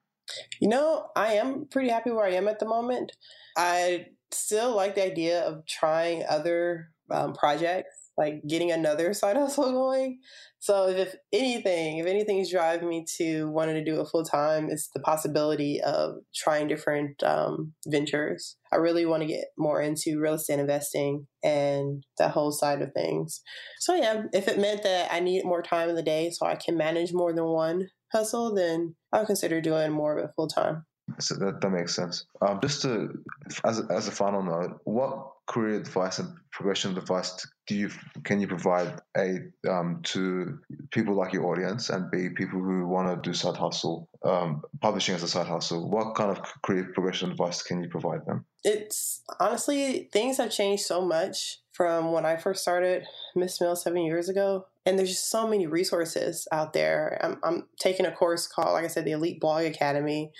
You 0.59 0.67
know, 0.67 1.07
I 1.15 1.35
am 1.35 1.67
pretty 1.71 1.89
happy 1.89 2.11
where 2.11 2.25
I 2.25 2.33
am 2.33 2.49
at 2.49 2.59
the 2.59 2.67
moment. 2.67 3.13
I 3.55 4.07
still 4.31 4.75
like 4.75 4.95
the 4.95 5.05
idea 5.05 5.41
of 5.43 5.65
trying 5.65 6.25
other 6.27 6.89
um, 7.09 7.33
projects 7.33 7.96
like 8.17 8.41
getting 8.47 8.71
another 8.71 9.13
side 9.13 9.37
hustle 9.37 9.71
going. 9.71 10.19
So 10.59 10.87
if 10.89 11.15
anything, 11.31 11.99
if 11.99 12.07
anything 12.07 12.39
is 12.39 12.49
driving 12.49 12.89
me 12.89 13.05
to 13.17 13.49
wanting 13.51 13.75
to 13.75 13.83
do 13.83 14.01
it 14.01 14.07
full 14.07 14.23
time, 14.23 14.69
it's 14.69 14.89
the 14.93 14.99
possibility 14.99 15.79
of 15.81 16.15
trying 16.35 16.67
different 16.67 17.21
um, 17.23 17.73
ventures. 17.87 18.57
I 18.73 18.77
really 18.77 19.05
want 19.05 19.21
to 19.21 19.27
get 19.27 19.45
more 19.57 19.81
into 19.81 20.19
real 20.19 20.33
estate 20.33 20.59
investing 20.59 21.27
and 21.43 22.03
that 22.17 22.31
whole 22.31 22.51
side 22.51 22.81
of 22.81 22.91
things. 22.93 23.41
So 23.79 23.93
yeah, 23.93 24.23
if 24.33 24.47
it 24.47 24.59
meant 24.59 24.83
that 24.83 25.13
I 25.13 25.19
need 25.19 25.45
more 25.45 25.61
time 25.61 25.89
in 25.89 25.95
the 25.95 26.01
day 26.01 26.31
so 26.31 26.47
I 26.47 26.55
can 26.55 26.75
manage 26.75 27.13
more 27.13 27.33
than 27.33 27.45
one 27.45 27.87
hustle, 28.11 28.53
then 28.53 28.95
I 29.13 29.19
would 29.19 29.27
consider 29.27 29.61
doing 29.61 29.91
more 29.91 30.17
of 30.17 30.25
it 30.25 30.31
full 30.35 30.47
time. 30.47 30.85
So 31.19 31.35
that, 31.35 31.61
that 31.61 31.69
makes 31.69 31.95
sense. 31.95 32.25
Um, 32.41 32.59
just 32.61 32.81
to, 32.81 33.23
as, 33.63 33.81
as 33.89 34.07
a 34.07 34.11
final 34.11 34.43
note, 34.43 34.81
what 34.83 35.31
career 35.47 35.75
advice 35.75 36.19
and 36.19 36.35
progression 36.51 36.97
advice 36.97 37.47
do 37.67 37.75
you 37.75 37.89
can 38.23 38.41
you 38.41 38.47
provide 38.47 38.99
a 39.15 39.39
um, 39.69 40.01
to 40.03 40.59
people 40.91 41.15
like 41.15 41.31
your 41.31 41.45
audience 41.45 41.89
and 41.89 42.11
b 42.11 42.29
people 42.35 42.59
who 42.59 42.85
want 42.85 43.07
to 43.07 43.29
do 43.29 43.33
side 43.33 43.55
hustle, 43.55 44.09
um, 44.23 44.61
publishing 44.81 45.15
as 45.15 45.23
a 45.23 45.27
side 45.27 45.47
hustle? 45.47 45.89
What 45.89 46.15
kind 46.15 46.31
of 46.31 46.43
career 46.61 46.91
progression 46.93 47.31
advice 47.31 47.63
can 47.63 47.81
you 47.81 47.89
provide 47.89 48.25
them? 48.25 48.45
It's 48.63 49.21
honestly 49.39 50.09
things 50.11 50.37
have 50.37 50.51
changed 50.51 50.83
so 50.83 51.01
much 51.01 51.59
from 51.71 52.11
when 52.11 52.25
I 52.25 52.37
first 52.37 52.61
started 52.63 53.05
Miss 53.35 53.61
Mill 53.61 53.75
seven 53.75 54.01
years 54.01 54.29
ago. 54.29 54.65
And 54.85 54.97
there's 54.97 55.09
just 55.09 55.29
so 55.29 55.47
many 55.47 55.67
resources 55.67 56.47
out 56.51 56.73
there. 56.73 57.19
I'm, 57.21 57.39
I'm 57.43 57.67
taking 57.77 58.05
a 58.05 58.11
course 58.11 58.47
called, 58.47 58.73
like 58.73 58.85
I 58.85 58.87
said, 58.87 59.05
the 59.05 59.11
Elite 59.11 59.39
Blog 59.39 59.65
Academy, 59.65 60.31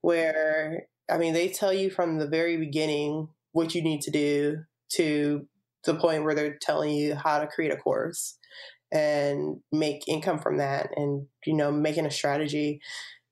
where 0.00 0.86
I 1.10 1.16
mean, 1.16 1.32
they 1.32 1.48
tell 1.48 1.72
you 1.72 1.90
from 1.90 2.18
the 2.18 2.26
very 2.26 2.56
beginning 2.56 3.28
what 3.52 3.74
you 3.74 3.82
need 3.82 4.02
to 4.02 4.10
do 4.10 4.58
to 4.90 5.46
the 5.84 5.94
point 5.94 6.24
where 6.24 6.34
they're 6.34 6.58
telling 6.60 6.92
you 6.92 7.14
how 7.14 7.38
to 7.38 7.46
create 7.46 7.72
a 7.72 7.76
course 7.76 8.38
and 8.92 9.60
make 9.72 10.06
income 10.06 10.38
from 10.38 10.58
that 10.58 10.90
and, 10.96 11.26
you 11.46 11.54
know, 11.54 11.70
making 11.70 12.06
a 12.06 12.10
strategy. 12.10 12.80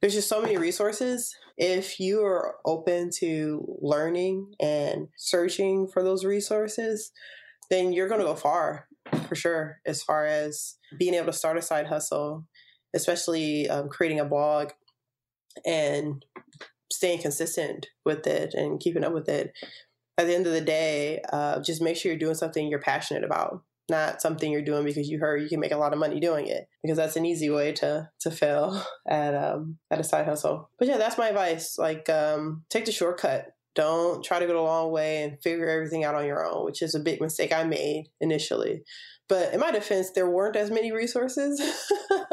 There's 0.00 0.14
just 0.14 0.28
so 0.28 0.40
many 0.40 0.56
resources. 0.56 1.34
If 1.56 1.98
you 2.00 2.24
are 2.24 2.56
open 2.64 3.10
to 3.18 3.78
learning 3.80 4.54
and 4.60 5.08
searching 5.16 5.88
for 5.88 6.02
those 6.02 6.24
resources, 6.24 7.12
then 7.70 7.92
you're 7.92 8.08
going 8.08 8.20
to 8.20 8.26
go 8.26 8.34
far 8.34 8.86
for 9.28 9.34
sure 9.34 9.80
as 9.86 10.02
far 10.02 10.26
as 10.26 10.76
being 10.98 11.14
able 11.14 11.26
to 11.26 11.32
start 11.32 11.56
a 11.56 11.62
side 11.62 11.86
hustle, 11.86 12.44
especially 12.94 13.68
um, 13.68 13.88
creating 13.88 14.20
a 14.20 14.24
blog 14.24 14.70
and 15.64 16.24
staying 16.92 17.20
consistent 17.20 17.86
with 18.04 18.26
it 18.26 18.54
and 18.54 18.80
keeping 18.80 19.04
up 19.04 19.12
with 19.12 19.28
it. 19.28 19.52
At 20.18 20.26
the 20.26 20.34
end 20.34 20.46
of 20.46 20.52
the 20.52 20.60
day, 20.60 21.20
uh, 21.32 21.60
just 21.60 21.82
make 21.82 21.96
sure 21.96 22.10
you're 22.10 22.18
doing 22.18 22.34
something 22.34 22.68
you're 22.68 22.78
passionate 22.78 23.22
about, 23.22 23.62
not 23.90 24.22
something 24.22 24.50
you're 24.50 24.62
doing 24.62 24.84
because 24.84 25.08
you 25.08 25.18
heard 25.18 25.42
you 25.42 25.48
can 25.48 25.60
make 25.60 25.72
a 25.72 25.76
lot 25.76 25.92
of 25.92 25.98
money 25.98 26.20
doing 26.20 26.46
it. 26.46 26.68
Because 26.82 26.96
that's 26.96 27.16
an 27.16 27.26
easy 27.26 27.50
way 27.50 27.72
to 27.72 28.08
to 28.20 28.30
fail 28.30 28.82
at 29.08 29.34
um, 29.34 29.78
at 29.90 30.00
a 30.00 30.04
side 30.04 30.26
hustle. 30.26 30.70
But 30.78 30.88
yeah, 30.88 30.96
that's 30.96 31.18
my 31.18 31.28
advice. 31.28 31.76
Like, 31.78 32.08
um, 32.08 32.64
take 32.70 32.86
the 32.86 32.92
shortcut. 32.92 33.48
Don't 33.74 34.24
try 34.24 34.38
to 34.38 34.46
go 34.46 34.54
the 34.54 34.60
long 34.60 34.90
way 34.90 35.22
and 35.22 35.42
figure 35.42 35.68
everything 35.68 36.02
out 36.02 36.14
on 36.14 36.24
your 36.24 36.46
own, 36.46 36.64
which 36.64 36.80
is 36.80 36.94
a 36.94 37.00
big 37.00 37.20
mistake 37.20 37.52
I 37.52 37.64
made 37.64 38.06
initially. 38.22 38.82
But 39.28 39.52
in 39.52 39.60
my 39.60 39.70
defense, 39.70 40.12
there 40.12 40.30
weren't 40.30 40.56
as 40.56 40.70
many 40.70 40.92
resources. 40.92 41.60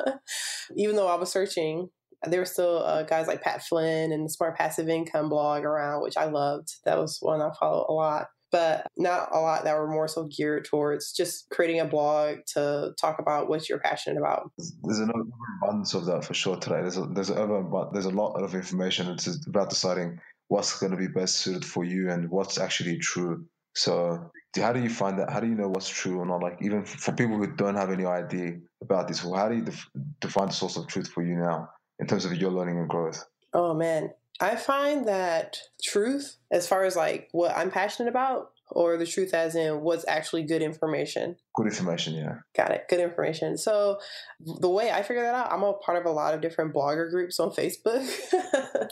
Even 0.77 0.95
though 0.95 1.07
I 1.07 1.15
was 1.15 1.31
searching 1.31 1.89
there 2.27 2.39
were 2.39 2.45
still 2.45 2.83
uh, 2.83 3.03
guys 3.03 3.27
like 3.27 3.41
Pat 3.41 3.63
Flynn 3.63 4.11
and 4.11 4.25
the 4.25 4.29
Smart 4.29 4.57
Passive 4.57 4.89
Income 4.89 5.29
blog 5.29 5.63
around, 5.63 6.01
which 6.01 6.17
I 6.17 6.25
loved. 6.25 6.75
That 6.85 6.97
was 6.97 7.17
one 7.21 7.41
I 7.41 7.49
followed 7.59 7.87
a 7.89 7.93
lot, 7.93 8.27
but 8.51 8.87
not 8.97 9.29
a 9.33 9.39
lot 9.39 9.63
that 9.63 9.77
were 9.77 9.87
more 9.87 10.07
so 10.07 10.27
geared 10.35 10.65
towards 10.65 11.11
just 11.11 11.49
creating 11.49 11.79
a 11.79 11.85
blog 11.85 12.37
to 12.53 12.93
talk 12.99 13.19
about 13.19 13.49
what 13.49 13.67
you're 13.67 13.79
passionate 13.79 14.19
about. 14.19 14.51
There's 14.83 14.99
an 14.99 15.11
overabundance 15.11 15.93
of 15.93 16.05
that 16.05 16.23
for 16.23 16.33
sure 16.33 16.57
today. 16.57 16.81
There's 16.81 16.97
a, 16.97 17.05
there's 17.05 17.31
over, 17.31 17.89
there's 17.91 18.05
a 18.05 18.11
lot 18.11 18.33
of 18.33 18.55
information. 18.55 19.07
It's 19.07 19.27
about 19.47 19.69
deciding 19.69 20.19
what's 20.47 20.79
going 20.79 20.91
to 20.91 20.97
be 20.97 21.07
best 21.07 21.37
suited 21.37 21.65
for 21.65 21.83
you 21.83 22.09
and 22.09 22.29
what's 22.29 22.57
actually 22.57 22.99
true. 22.99 23.45
So 23.75 24.29
how 24.55 24.71
do 24.71 24.81
you 24.81 24.89
find 24.89 25.17
that? 25.17 25.31
How 25.31 25.39
do 25.39 25.47
you 25.47 25.55
know 25.55 25.67
what's 25.67 25.89
true 25.89 26.19
or 26.19 26.25
not? 26.27 26.43
Like 26.43 26.59
even 26.61 26.85
for 26.85 27.11
people 27.11 27.37
who 27.37 27.47
don't 27.55 27.75
have 27.75 27.91
any 27.91 28.05
idea 28.05 28.59
about 28.83 29.07
this, 29.07 29.19
how 29.19 29.49
do 29.49 29.55
you 29.55 29.63
def- 29.63 29.89
define 30.21 30.47
the 30.47 30.53
source 30.53 30.77
of 30.77 30.87
truth 30.87 31.07
for 31.07 31.23
you 31.23 31.35
now? 31.35 31.69
In 31.99 32.07
terms 32.07 32.25
of 32.25 32.35
your 32.35 32.51
learning 32.51 32.77
and 32.77 32.89
growth? 32.89 33.25
Oh 33.53 33.73
man, 33.73 34.11
I 34.39 34.55
find 34.55 35.07
that 35.07 35.57
truth, 35.81 36.37
as 36.51 36.67
far 36.67 36.83
as 36.85 36.95
like 36.95 37.29
what 37.31 37.55
I'm 37.55 37.71
passionate 37.71 38.09
about, 38.09 38.51
or 38.73 38.97
the 38.97 39.05
truth 39.05 39.33
as 39.33 39.55
in 39.55 39.81
what's 39.81 40.05
actually 40.07 40.43
good 40.43 40.61
information. 40.61 41.35
Good 41.55 41.67
information, 41.67 42.15
yeah. 42.15 42.37
Got 42.55 42.71
it. 42.71 42.85
Good 42.89 42.99
information. 42.99 43.57
So 43.57 43.99
the 44.39 44.69
way 44.69 44.91
I 44.91 45.03
figure 45.03 45.23
that 45.23 45.35
out, 45.35 45.51
I'm 45.51 45.63
a 45.63 45.73
part 45.73 45.97
of 45.97 46.05
a 46.05 46.11
lot 46.11 46.33
of 46.33 46.41
different 46.41 46.73
blogger 46.73 47.09
groups 47.11 47.39
on 47.39 47.51
Facebook. 47.51 48.09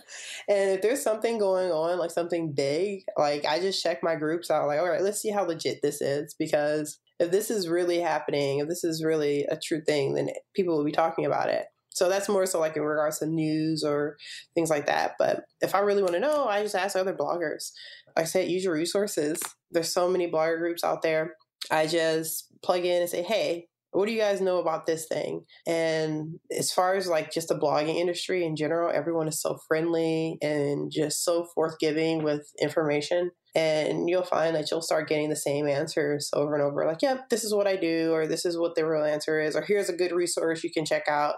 and 0.47 0.71
if 0.71 0.81
there's 0.81 1.01
something 1.01 1.39
going 1.39 1.71
on, 1.71 1.97
like 1.97 2.11
something 2.11 2.51
big, 2.51 3.03
like 3.17 3.45
I 3.45 3.59
just 3.59 3.81
check 3.81 4.03
my 4.03 4.15
groups 4.15 4.51
out, 4.51 4.67
like, 4.67 4.79
all 4.79 4.89
right, 4.89 5.01
let's 5.01 5.19
see 5.19 5.31
how 5.31 5.43
legit 5.43 5.81
this 5.81 6.01
is. 6.01 6.35
Because 6.35 6.99
if 7.19 7.31
this 7.31 7.49
is 7.49 7.67
really 7.67 7.99
happening, 7.99 8.59
if 8.59 8.67
this 8.67 8.83
is 8.83 9.03
really 9.03 9.45
a 9.45 9.57
true 9.57 9.81
thing, 9.81 10.13
then 10.13 10.29
people 10.55 10.77
will 10.77 10.85
be 10.85 10.91
talking 10.91 11.25
about 11.25 11.49
it. 11.49 11.65
So 11.93 12.09
that's 12.09 12.29
more 12.29 12.45
so 12.45 12.59
like 12.59 12.75
in 12.75 12.83
regards 12.83 13.19
to 13.19 13.25
news 13.25 13.83
or 13.83 14.17
things 14.55 14.69
like 14.69 14.85
that. 14.87 15.13
But 15.19 15.43
if 15.61 15.75
I 15.75 15.79
really 15.79 16.01
want 16.01 16.13
to 16.13 16.19
know, 16.19 16.45
I 16.45 16.63
just 16.63 16.75
ask 16.75 16.95
other 16.95 17.13
bloggers. 17.13 17.71
I 18.15 18.23
said, 18.23 18.49
use 18.49 18.63
your 18.63 18.73
resources. 18.73 19.39
There's 19.71 19.93
so 19.93 20.09
many 20.09 20.31
blogger 20.31 20.57
groups 20.57 20.83
out 20.83 21.01
there. 21.01 21.35
I 21.69 21.87
just 21.87 22.47
plug 22.63 22.85
in 22.85 23.01
and 23.01 23.09
say, 23.09 23.23
hey, 23.23 23.67
what 23.91 24.05
do 24.05 24.13
you 24.13 24.19
guys 24.19 24.39
know 24.39 24.59
about 24.59 24.85
this 24.85 25.05
thing? 25.05 25.43
And 25.67 26.39
as 26.57 26.71
far 26.71 26.95
as 26.95 27.07
like 27.07 27.31
just 27.31 27.49
the 27.49 27.59
blogging 27.59 27.95
industry 27.95 28.45
in 28.45 28.55
general, 28.55 28.89
everyone 28.89 29.27
is 29.27 29.41
so 29.41 29.57
friendly 29.67 30.37
and 30.41 30.89
just 30.91 31.25
so 31.25 31.45
forthgiving 31.53 32.23
with 32.23 32.49
information. 32.61 33.31
And 33.53 34.09
you'll 34.09 34.23
find 34.23 34.55
that 34.55 34.71
you'll 34.71 34.81
start 34.81 35.09
getting 35.09 35.29
the 35.29 35.35
same 35.35 35.67
answers 35.67 36.29
over 36.33 36.55
and 36.55 36.63
over 36.63 36.85
like, 36.85 37.01
yep, 37.01 37.29
this 37.29 37.43
is 37.43 37.53
what 37.53 37.67
I 37.67 37.75
do, 37.75 38.13
or 38.13 38.27
this 38.27 38.45
is 38.45 38.57
what 38.57 38.75
the 38.75 38.87
real 38.87 39.03
answer 39.03 39.41
is, 39.41 39.57
or 39.57 39.61
here's 39.61 39.89
a 39.89 39.97
good 39.97 40.13
resource 40.13 40.63
you 40.63 40.71
can 40.71 40.85
check 40.85 41.09
out. 41.09 41.35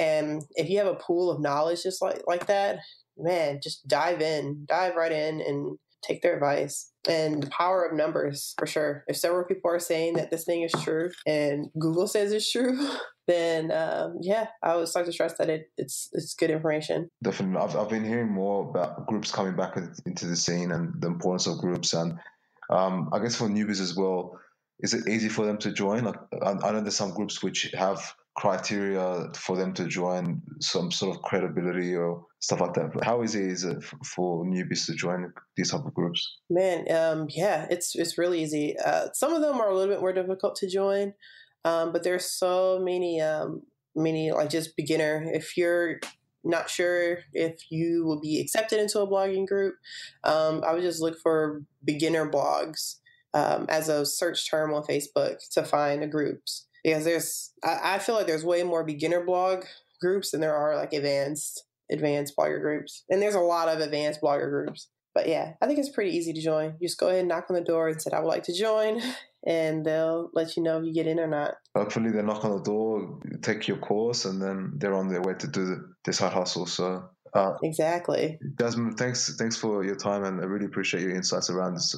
And 0.00 0.42
if 0.54 0.70
you 0.70 0.78
have 0.78 0.86
a 0.86 0.94
pool 0.94 1.30
of 1.30 1.42
knowledge 1.42 1.82
just 1.82 2.00
like, 2.00 2.22
like 2.26 2.46
that, 2.46 2.78
man, 3.18 3.60
just 3.62 3.86
dive 3.86 4.22
in, 4.22 4.64
dive 4.66 4.96
right 4.96 5.12
in 5.12 5.42
and 5.42 5.78
take 6.02 6.22
their 6.22 6.34
advice. 6.34 6.90
And 7.06 7.42
the 7.42 7.50
power 7.50 7.84
of 7.84 7.94
numbers 7.94 8.54
for 8.58 8.66
sure. 8.66 9.04
If 9.08 9.16
several 9.16 9.44
people 9.44 9.70
are 9.70 9.78
saying 9.78 10.14
that 10.14 10.30
this 10.30 10.44
thing 10.44 10.62
is 10.62 10.72
true 10.82 11.10
and 11.26 11.66
Google 11.78 12.06
says 12.06 12.32
it's 12.32 12.50
true, 12.50 12.78
then 13.26 13.70
um, 13.72 14.16
yeah, 14.22 14.46
I 14.62 14.76
would 14.76 14.88
start 14.88 15.04
to 15.04 15.12
trust 15.12 15.36
that 15.36 15.50
it, 15.50 15.66
it's 15.76 16.08
it's 16.12 16.34
good 16.34 16.50
information. 16.50 17.10
Definitely, 17.22 17.58
I've 17.62 17.76
I've 17.76 17.88
been 17.90 18.04
hearing 18.04 18.32
more 18.32 18.70
about 18.70 19.06
groups 19.06 19.30
coming 19.30 19.54
back 19.54 19.76
into 20.06 20.26
the 20.26 20.36
scene 20.36 20.72
and 20.72 21.00
the 21.00 21.08
importance 21.08 21.46
of 21.46 21.58
groups, 21.58 21.92
and 21.92 22.18
um, 22.70 23.10
I 23.12 23.18
guess 23.18 23.36
for 23.36 23.48
newbies 23.48 23.80
as 23.80 23.94
well. 23.94 24.38
Is 24.82 24.94
it 24.94 25.06
easy 25.08 25.28
for 25.28 25.44
them 25.44 25.58
to 25.58 25.72
join? 25.72 26.04
Like 26.04 26.16
I, 26.42 26.52
I 26.52 26.72
know 26.72 26.80
there's 26.80 26.96
some 26.96 27.12
groups 27.12 27.42
which 27.42 27.70
have 27.76 28.14
criteria 28.36 29.26
for 29.34 29.56
them 29.56 29.74
to 29.74 29.86
join 29.86 30.40
some 30.60 30.90
sort 30.90 31.16
of 31.16 31.22
credibility 31.22 31.94
or 31.94 32.24
stuff 32.38 32.60
like 32.60 32.74
that. 32.74 32.92
But 32.94 33.04
how 33.04 33.22
easy 33.22 33.42
is 33.42 33.64
it 33.64 33.82
for 33.82 34.44
newbies 34.44 34.86
to 34.86 34.94
join 34.94 35.32
these 35.56 35.70
type 35.70 35.84
of 35.84 35.94
groups? 35.94 36.38
Man, 36.48 36.90
um, 36.92 37.26
yeah, 37.30 37.66
it's 37.70 37.94
it's 37.94 38.18
really 38.18 38.42
easy. 38.42 38.76
Uh, 38.78 39.08
some 39.14 39.32
of 39.32 39.42
them 39.42 39.60
are 39.60 39.68
a 39.68 39.74
little 39.74 39.92
bit 39.92 40.00
more 40.00 40.12
difficult 40.12 40.56
to 40.56 40.68
join, 40.68 41.14
um, 41.64 41.92
but 41.92 42.02
there's 42.02 42.24
so 42.24 42.80
many 42.82 43.20
um, 43.20 43.62
many 43.94 44.32
like 44.32 44.50
just 44.50 44.76
beginner. 44.76 45.24
If 45.32 45.56
you're 45.56 46.00
not 46.42 46.70
sure 46.70 47.18
if 47.34 47.70
you 47.70 48.04
will 48.04 48.20
be 48.20 48.40
accepted 48.40 48.80
into 48.80 49.00
a 49.00 49.06
blogging 49.06 49.46
group, 49.46 49.74
um, 50.24 50.62
I 50.66 50.72
would 50.72 50.82
just 50.82 51.02
look 51.02 51.18
for 51.18 51.62
beginner 51.84 52.30
blogs 52.30 52.96
um, 53.34 53.66
as 53.68 53.88
a 53.88 54.06
search 54.06 54.48
term 54.48 54.72
on 54.72 54.84
Facebook 54.84 55.36
to 55.52 55.62
find 55.64 56.02
the 56.02 56.06
groups 56.06 56.66
because 56.84 57.04
there's 57.04 57.52
I, 57.64 57.94
I 57.94 57.98
feel 57.98 58.14
like 58.14 58.26
there's 58.26 58.44
way 58.44 58.62
more 58.62 58.84
beginner 58.84 59.24
blog 59.24 59.64
groups 60.00 60.30
than 60.30 60.40
there 60.40 60.54
are 60.54 60.76
like 60.76 60.92
advanced 60.92 61.64
advanced 61.90 62.36
blogger 62.36 62.60
groups, 62.60 63.04
and 63.10 63.20
there's 63.20 63.34
a 63.34 63.40
lot 63.40 63.68
of 63.68 63.80
advanced 63.80 64.20
blogger 64.20 64.50
groups. 64.50 64.88
But 65.14 65.28
yeah, 65.28 65.54
I 65.60 65.66
think 65.66 65.78
it's 65.78 65.88
pretty 65.88 66.16
easy 66.16 66.32
to 66.32 66.40
join. 66.40 66.76
You 66.78 66.86
just 66.86 66.98
go 66.98 67.08
ahead 67.08 67.20
and 67.20 67.28
knock 67.28 67.46
on 67.50 67.56
the 67.56 67.64
door 67.64 67.88
and 67.88 68.00
said, 68.00 68.14
I 68.14 68.20
would 68.20 68.28
like 68.28 68.44
to 68.44 68.56
join, 68.56 69.00
and 69.46 69.84
they'll 69.84 70.30
let 70.34 70.56
you 70.56 70.62
know 70.62 70.78
if 70.78 70.84
you 70.84 70.94
get 70.94 71.06
in 71.06 71.18
or 71.18 71.26
not. 71.26 71.54
Hopefully, 71.76 72.10
they 72.10 72.22
knock 72.22 72.44
on 72.44 72.52
the 72.52 72.62
door, 72.62 73.20
take 73.42 73.66
your 73.66 73.78
course, 73.78 74.24
and 74.24 74.40
then 74.40 74.74
they're 74.76 74.94
on 74.94 75.08
their 75.08 75.22
way 75.22 75.34
to 75.34 75.48
do 75.48 75.64
the, 75.66 75.94
this 76.04 76.18
side 76.18 76.32
hustle. 76.32 76.66
So, 76.66 77.08
uh, 77.34 77.54
exactly. 77.62 78.38
Desmond, 78.56 78.98
thanks 78.98 79.36
thanks 79.36 79.56
for 79.56 79.84
your 79.84 79.96
time, 79.96 80.24
and 80.24 80.40
I 80.40 80.44
really 80.44 80.66
appreciate 80.66 81.02
your 81.02 81.14
insights 81.14 81.50
around 81.50 81.74
this 81.74 81.94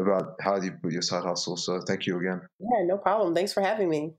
about 0.00 0.36
how 0.40 0.60
you 0.60 0.72
put 0.82 0.92
your 0.92 1.02
side 1.02 1.24
hustle. 1.24 1.56
So, 1.56 1.80
thank 1.86 2.06
you 2.06 2.18
again. 2.18 2.40
Yeah, 2.58 2.84
no 2.84 2.98
problem. 2.98 3.34
Thanks 3.34 3.52
for 3.52 3.62
having 3.62 3.88
me. 3.88 4.14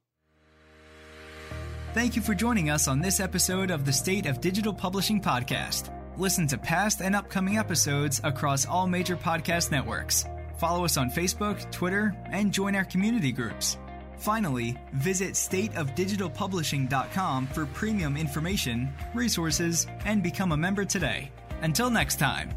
Thank 1.94 2.16
you 2.16 2.22
for 2.22 2.34
joining 2.34 2.70
us 2.70 2.88
on 2.88 3.02
this 3.02 3.20
episode 3.20 3.70
of 3.70 3.86
the 3.86 3.92
State 3.92 4.26
of 4.26 4.40
Digital 4.40 4.74
Publishing 4.74 5.22
podcast. 5.22 5.94
Listen 6.18 6.48
to 6.48 6.58
past 6.58 7.02
and 7.02 7.16
upcoming 7.16 7.58
episodes 7.58 8.22
across 8.24 8.66
all 8.66 8.88
major 8.88 9.18
podcast 9.18 9.72
networks. 9.72 10.26
Follow 10.58 10.86
us 10.86 10.96
on 10.96 11.10
Facebook, 11.10 11.70
Twitter, 11.72 12.16
and 12.28 12.54
join 12.54 12.76
our 12.76 12.86
community 12.86 13.32
groups. 13.32 13.78
Finally, 14.22 14.78
visit 14.94 15.34
stateofdigitalpublishing.com 15.34 17.48
for 17.48 17.66
premium 17.66 18.16
information, 18.16 18.94
resources, 19.16 19.88
and 20.06 20.22
become 20.22 20.52
a 20.52 20.58
member 20.58 20.86
today. 20.86 21.32
Until 21.64 21.90
next 21.90 22.20
time. 22.20 22.52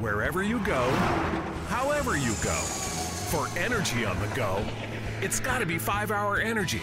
Wherever 0.00 0.42
you 0.42 0.58
go, 0.66 0.90
however 1.68 2.16
you 2.16 2.34
go, 2.42 2.58
for 3.30 3.46
energy 3.56 4.04
on 4.04 4.18
the 4.18 4.26
go, 4.34 4.60
it's 5.20 5.38
got 5.38 5.60
to 5.60 5.66
be 5.66 5.78
5 5.78 6.10
Hour 6.10 6.40
Energy. 6.40 6.82